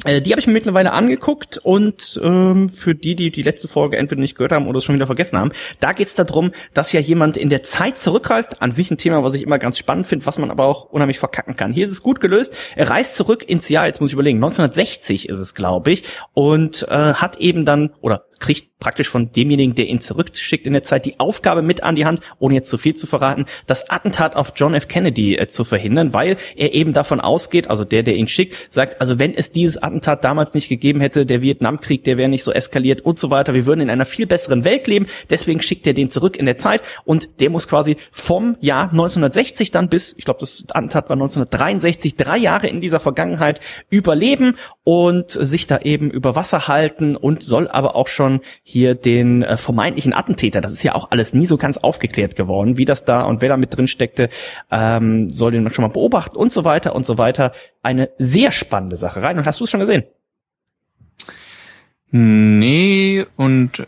[0.04, 3.96] Äh, die habe ich mir mittlerweile angeguckt und ähm, für die, die die letzte Folge
[3.96, 6.92] entweder nicht gehört haben oder es schon wieder vergessen haben, da geht es darum, dass
[6.92, 8.62] ja jemand in der Zeit zurückreist.
[8.62, 11.18] An sich ein Thema, was ich immer ganz spannend finde, was man aber auch unheimlich
[11.18, 11.72] verkacken kann.
[11.72, 12.56] Hier ist es gut gelöst.
[12.74, 16.86] Er reist zurück ins Jahr, jetzt muss ich überlegen, 1960 ist es, glaube ich, und
[16.88, 21.06] äh, hat eben dann, oder kriegt praktisch von demjenigen, der ihn zurückschickt in der Zeit,
[21.06, 24.52] die Aufgabe mit an die Hand, ohne jetzt zu viel zu verraten, das Attentat auf
[24.56, 24.88] John F.
[24.88, 29.00] Kennedy äh, zu verhindern, weil er eben davon ausgeht, also der, der ihn schickt, sagt,
[29.00, 32.52] also wenn es dieses Attentat damals nicht gegeben hätte, der Vietnamkrieg, der wäre nicht so
[32.52, 35.94] eskaliert und so weiter, wir würden in einer viel besseren Welt leben, deswegen schickt er
[35.94, 40.24] den zurück in der Zeit und der muss quasi vom Jahr 1960 dann bis, ich
[40.24, 46.10] glaube, das Attentat war 1963, drei Jahre in dieser Vergangenheit überleben und sich da eben
[46.10, 48.31] über Wasser halten und soll aber auch schon
[48.62, 52.76] hier den äh, vermeintlichen Attentäter, das ist ja auch alles nie so ganz aufgeklärt geworden,
[52.76, 54.30] wie das da und wer da mit drin steckte,
[54.70, 57.52] ähm, soll den schon mal beobachten und so weiter und so weiter.
[57.82, 59.22] Eine sehr spannende Sache.
[59.22, 60.04] Rein und hast du es schon gesehen?
[62.10, 63.86] Nee, und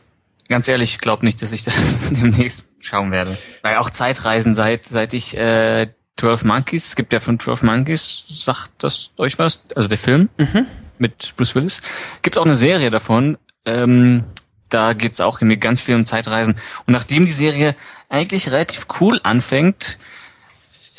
[0.49, 3.37] ganz ehrlich, ich glaube nicht, dass ich das demnächst schauen werde.
[3.63, 8.25] Weil auch Zeitreisen seit seit ich äh, 12 Monkeys, es gibt ja von 12 Monkeys,
[8.29, 9.65] sagt das euch was?
[9.75, 10.67] Also der Film mhm.
[10.99, 12.19] mit Bruce Willis.
[12.23, 13.37] Gibt auch eine Serie davon.
[13.67, 14.25] Ähm,
[14.69, 16.55] da geht's auch irgendwie ganz viel um Zeitreisen.
[16.87, 17.77] Und nachdem die Serie
[18.09, 19.99] eigentlich relativ cool anfängt,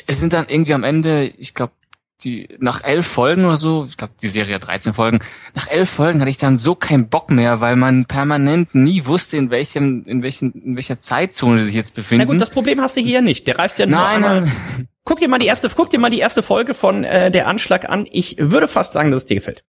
[0.06, 1.72] es sind dann irgendwie am Ende, ich glaube,
[2.24, 5.18] die nach elf Folgen oder so, ich glaube, die Serie hat 13 Folgen,
[5.54, 9.36] nach elf Folgen hatte ich dann so keinen Bock mehr, weil man permanent nie wusste,
[9.36, 12.26] in welchem, in welchen, in welcher Zeitzone sie sich jetzt befinden.
[12.26, 13.46] Na gut, das Problem hast du hier nicht.
[13.46, 14.40] Der reist ja nur nein, einmal.
[14.42, 14.88] Nein.
[15.04, 17.88] Guck dir mal die erste, guck dir mal die erste Folge von äh, der Anschlag
[17.88, 18.08] an.
[18.10, 19.64] Ich würde fast sagen, dass es dir gefällt.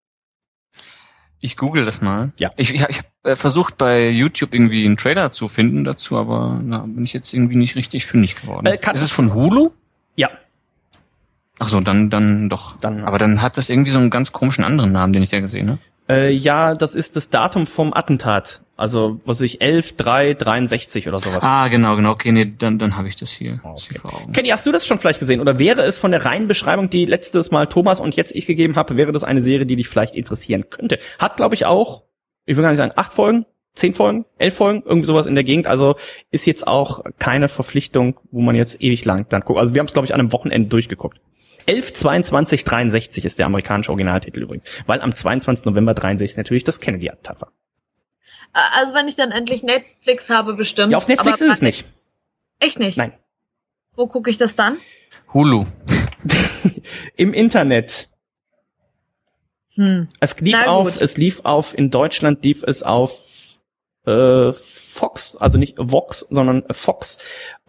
[1.40, 2.32] Ich google das mal.
[2.38, 2.50] Ja.
[2.58, 6.60] Ich, ich, ich habe äh, versucht bei YouTube irgendwie einen Trailer zu finden dazu, aber
[6.64, 8.66] na, bin ich jetzt irgendwie nicht richtig fündig geworden.
[8.66, 9.70] Äh, ist es von Hulu?
[10.16, 10.30] Ja,
[11.60, 12.78] Ach so, dann dann doch.
[12.80, 15.40] Dann- aber dann hat das irgendwie so einen ganz komischen anderen Namen, den ich da
[15.40, 15.80] gesehen habe.
[16.10, 18.62] äh, ja, das ist das Datum vom Attentat.
[18.78, 21.44] Also, was weiß ich, 11, 3, 63 oder sowas.
[21.44, 22.12] Ah, genau, genau.
[22.12, 23.82] Okay, nee, dann dann habe ich das hier, Okay.
[23.90, 24.34] hier vor Augen.
[24.34, 25.42] Kenny, hast du das schon vielleicht gesehen?
[25.42, 28.76] Oder wäre es von der reinen Beschreibung, die letztes Mal Thomas und jetzt ich gegeben
[28.76, 31.00] habe, wäre das eine Serie, die dich vielleicht interessieren könnte?
[31.18, 32.04] Hat, glaube ich, auch,
[32.46, 35.44] ich will gar nicht sagen, acht Folgen, zehn Folgen, elf Folgen, irgendwie sowas in der
[35.44, 35.66] Gegend.
[35.66, 35.96] Also
[36.30, 39.60] ist jetzt auch keine Verpflichtung, wo man jetzt ewig lang dann guckt.
[39.60, 41.20] Also wir haben es, glaube ich, an einem Wochenende durchgeguckt.
[41.66, 44.66] 11, 22, 63 ist der amerikanische Originaltitel übrigens.
[44.86, 45.66] Weil am 22.
[45.66, 47.52] November 63 natürlich das Kennedy-Attentat war.
[48.54, 50.92] Also wenn ich dann endlich Netflix habe, bestimmt.
[50.92, 51.86] Ja, auf Netflix Aber ist es nicht.
[52.60, 52.98] Echt nicht?
[52.98, 53.14] Nein.
[53.96, 54.78] Wo gucke ich das dann?
[55.34, 55.66] Hulu.
[57.16, 58.10] Im Internet.
[59.76, 60.08] Hm.
[60.20, 61.02] Es lief Na auf, gut.
[61.02, 63.28] es lief auf, in Deutschland lief es auf
[64.06, 67.20] äh, Fox, also nicht Vox, sondern Fox.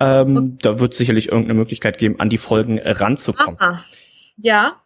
[0.00, 3.60] Ähm, da wird sicherlich irgendeine Möglichkeit geben, an die Folgen ranzukommen.
[3.60, 3.84] Aha.
[4.36, 4.82] Ja.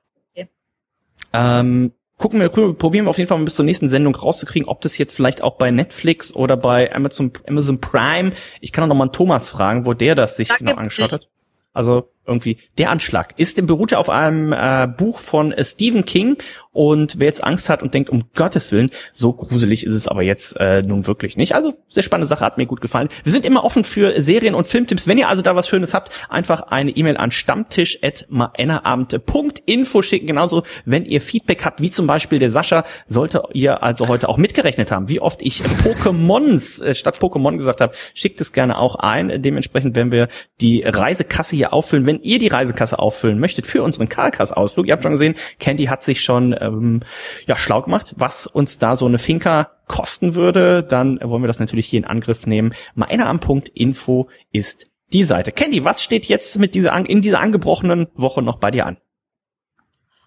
[1.33, 1.93] Ähm,
[2.23, 4.97] gucken wir, probieren wir auf jeden Fall mal bis zur nächsten Sendung rauszukriegen, ob das
[4.97, 8.31] jetzt vielleicht auch bei Netflix oder bei Amazon, Amazon Prime.
[8.61, 11.11] Ich kann auch noch mal einen Thomas fragen, wo der das sich Da genau angeschaut
[11.11, 11.23] nicht.
[11.25, 11.29] hat.
[11.73, 16.37] Also irgendwie der Anschlag ist beruht ja auf einem äh, Buch von äh, Stephen King
[16.73, 20.23] und wer jetzt Angst hat und denkt um Gottes willen so gruselig ist es aber
[20.23, 21.55] jetzt äh, nun wirklich nicht.
[21.55, 23.09] Also sehr spannende Sache hat mir gut gefallen.
[23.23, 25.07] Wir sind immer offen für Serien und Filmtipps.
[25.07, 30.27] Wenn ihr also da was Schönes habt, einfach eine E-Mail an stammtisch@maennerabend.info schicken.
[30.27, 34.37] Genauso wenn ihr Feedback habt, wie zum Beispiel der Sascha, sollte ihr also heute auch
[34.37, 38.97] mitgerechnet haben, wie oft ich Pokémons äh, statt Pokémon gesagt habe, schickt es gerne auch
[38.97, 39.43] ein.
[39.43, 40.29] Dementsprechend werden wir
[40.61, 42.07] die Reisekasse hier auffüllen.
[42.07, 46.03] Wenn ihr die Reisekasse auffüllen möchtet für unseren Karlkas-Ausflug, ihr habt schon gesehen, Candy hat
[46.03, 47.01] sich schon ähm,
[47.47, 51.61] ja schlau gemacht, was uns da so eine Finca kosten würde, dann wollen wir das
[51.61, 52.75] natürlich hier in Angriff nehmen.
[52.95, 55.53] Meineram.info ist die Seite.
[55.53, 58.97] Candy, was steht jetzt mit dieser in dieser angebrochenen Woche noch bei dir an?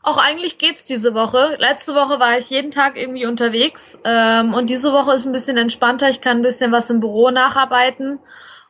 [0.04, 1.58] Auch eigentlich geht's diese Woche.
[1.58, 5.58] Letzte Woche war ich jeden Tag irgendwie unterwegs ähm, und diese Woche ist ein bisschen
[5.58, 6.10] entspannter.
[6.10, 8.20] Ich kann ein bisschen was im Büro nacharbeiten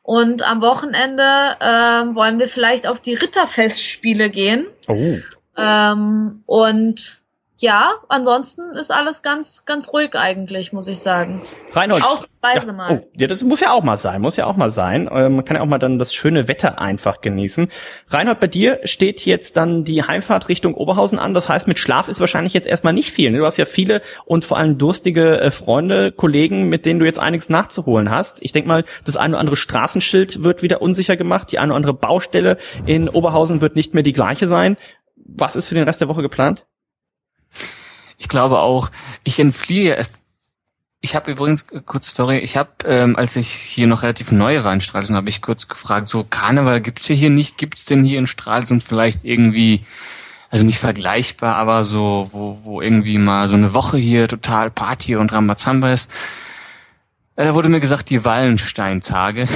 [0.06, 1.24] und am Wochenende
[1.60, 4.68] ähm, wollen wir vielleicht auf die Ritterfestspiele gehen.
[4.88, 5.18] Oh.
[5.58, 7.22] Ähm, und
[7.58, 11.42] ja, ansonsten ist alles ganz, ganz ruhig eigentlich, muss ich sagen.
[11.72, 12.04] Reinhold.
[12.04, 13.02] Ausnahmsweise Ja, mal.
[13.02, 15.08] oh, ja, das muss ja auch mal sein, muss ja auch mal sein.
[15.08, 17.70] Äh, man kann ja auch mal dann das schöne Wetter einfach genießen.
[18.10, 21.34] Reinhold, bei dir steht jetzt dann die Heimfahrt Richtung Oberhausen an.
[21.34, 23.32] Das heißt, mit Schlaf ist wahrscheinlich jetzt erstmal nicht viel.
[23.32, 23.38] ne?
[23.38, 27.20] Du hast ja viele und vor allem durstige äh, Freunde, Kollegen, mit denen du jetzt
[27.20, 28.42] einiges nachzuholen hast.
[28.42, 31.52] Ich denke mal, das eine oder andere Straßenschild wird wieder unsicher gemacht.
[31.54, 34.76] Die eine oder andere Baustelle in Oberhausen wird nicht mehr die gleiche sein.
[35.16, 36.66] Was ist für den Rest der Woche geplant?
[38.26, 38.90] Ich glaube auch,
[39.24, 40.24] ich entfliehe es.
[41.00, 44.64] Ich habe übrigens, äh, kurze Story, ich habe, ähm, als ich hier noch relativ neu
[44.64, 48.04] war in Stralsund, habe ich kurz gefragt, so Karneval gibt's hier hier nicht, gibt's denn
[48.04, 49.82] hier in Stralsund vielleicht irgendwie,
[50.50, 55.16] also nicht vergleichbar, aber so, wo, wo irgendwie mal so eine Woche hier total Party
[55.16, 56.12] und Rambazamba ist.
[57.36, 59.48] Äh, Da wurde mir gesagt, die Wallensteintage,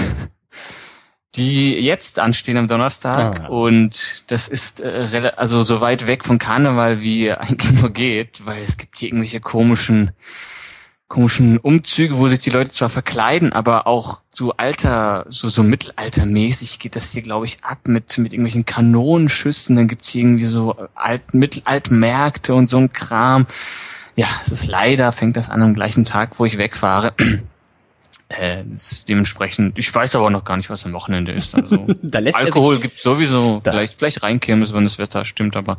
[1.35, 3.47] die jetzt anstehen am Donnerstag Ah.
[3.47, 8.63] und das ist äh, also so weit weg von Karneval wie eigentlich nur geht, weil
[8.63, 10.11] es gibt hier irgendwelche komischen
[11.09, 16.77] komischen Umzüge, wo sich die Leute zwar verkleiden, aber auch so alter, so, so mittelaltermäßig
[16.77, 19.75] geht das hier, glaube ich, ab mit, mit irgendwelchen Kanonenschüssen.
[19.75, 23.47] Dann gibt's hier irgendwie so alt, Mittelaltmärkte und so ein Kram.
[24.15, 27.13] Ja, es ist leider, fängt das an am gleichen Tag, wo ich wegfahre.
[28.29, 28.63] Äh,
[29.07, 31.55] dementsprechend, ich weiß aber noch gar nicht, was am Wochenende ist.
[31.55, 31.87] Also
[32.35, 35.77] Alkohol gibt's sowieso, Da- vielleicht, vielleicht reinkämen, wenn das Wetter stimmt, aber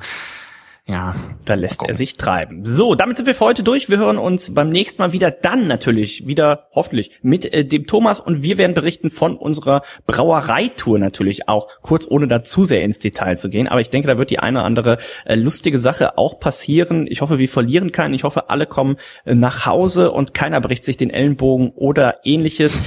[0.86, 1.14] ja.
[1.44, 2.64] Da lässt er sich treiben.
[2.64, 3.88] So, damit sind wir für heute durch.
[3.90, 8.20] Wir hören uns beim nächsten Mal wieder dann natürlich wieder hoffentlich mit äh, dem Thomas
[8.20, 12.98] und wir werden berichten von unserer Brauereitour natürlich auch, kurz ohne da zu sehr ins
[12.98, 13.68] Detail zu gehen.
[13.68, 17.06] Aber ich denke, da wird die eine oder andere äh, lustige Sache auch passieren.
[17.08, 18.14] Ich hoffe, wir verlieren keinen.
[18.14, 22.84] Ich hoffe, alle kommen äh, nach Hause und keiner bricht sich den Ellenbogen oder ähnliches.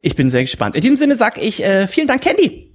[0.00, 0.74] Ich bin sehr gespannt.
[0.74, 2.71] In diesem Sinne sag ich äh, vielen Dank, Candy.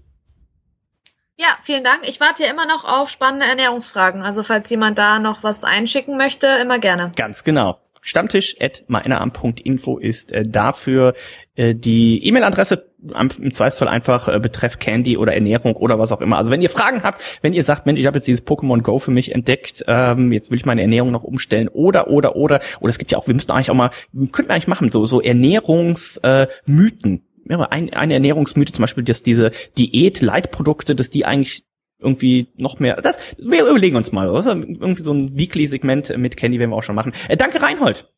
[1.40, 2.00] Ja, vielen Dank.
[2.08, 4.24] Ich warte ja immer noch auf spannende Ernährungsfragen.
[4.24, 7.12] Also falls jemand da noch was einschicken möchte, immer gerne.
[7.16, 7.80] Ganz genau.
[8.02, 11.14] Stammtisch.meinerarm.info ist äh, dafür
[11.56, 16.38] äh, die E-Mail-Adresse im Zweifelsfall einfach äh, betreff Candy oder Ernährung oder was auch immer.
[16.38, 18.98] Also wenn ihr Fragen habt, wenn ihr sagt, Mensch, ich habe jetzt dieses Pokémon Go
[18.98, 22.90] für mich entdeckt, ähm, jetzt will ich meine Ernährung noch umstellen oder oder oder oder
[22.90, 23.92] es gibt ja auch, wir müssten eigentlich auch mal,
[24.32, 26.24] könnten wir eigentlich machen so so Ernährungsmythen.
[26.24, 27.27] Äh, Mythen.
[27.50, 31.64] Ja, ein, eine Ernährungsmythe zum Beispiel, dass diese Diät-Leitprodukte, dass die eigentlich
[32.00, 33.02] irgendwie noch mehr.
[33.02, 34.56] Das, wir überlegen uns mal, oder?
[34.56, 37.14] Irgendwie so ein Weekly-Segment mit Candy werden wir auch schon machen.
[37.28, 38.12] Äh, danke, Reinhold.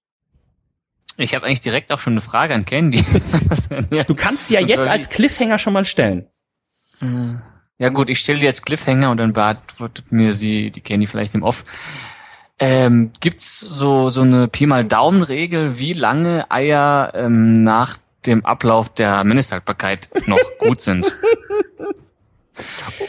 [1.17, 3.03] Ich habe eigentlich direkt auch schon eine Frage an Candy.
[4.07, 6.27] du kannst sie ja jetzt als Cliffhanger schon mal stellen.
[7.77, 11.35] Ja gut, ich stelle dir jetzt Cliffhanger und dann beantwortet mir sie, die Candy vielleicht
[11.35, 11.63] im Off.
[12.59, 18.89] Ähm, gibt's so so eine Pi mal Daumen-Regel, wie lange Eier ähm, nach dem Ablauf
[18.89, 21.15] der Mindesthaltbarkeit noch gut sind?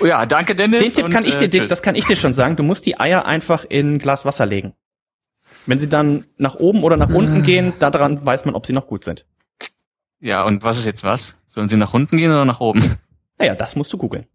[0.02, 0.80] ja, danke Dennis.
[0.80, 2.56] Den Tipp und, kann ich dir, äh, das kann ich dir schon sagen.
[2.56, 4.74] Du musst die Eier einfach in ein Glas Wasser legen.
[5.66, 8.86] Wenn sie dann nach oben oder nach unten gehen, daran weiß man, ob sie noch
[8.86, 9.26] gut sind.
[10.20, 11.36] Ja, und was ist jetzt was?
[11.46, 12.82] Sollen sie nach unten gehen oder nach oben?
[13.38, 14.26] Naja, das musst du googeln.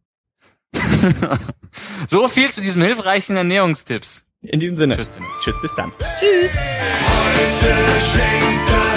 [2.07, 4.25] so viel zu diesen hilfreichen Ernährungstipps.
[4.41, 4.95] In diesem Sinne.
[4.95, 5.39] Tschüss, Dennis.
[5.43, 5.91] Tschüss, bis dann.
[6.19, 6.53] Tschüss.
[8.11, 8.94] Heute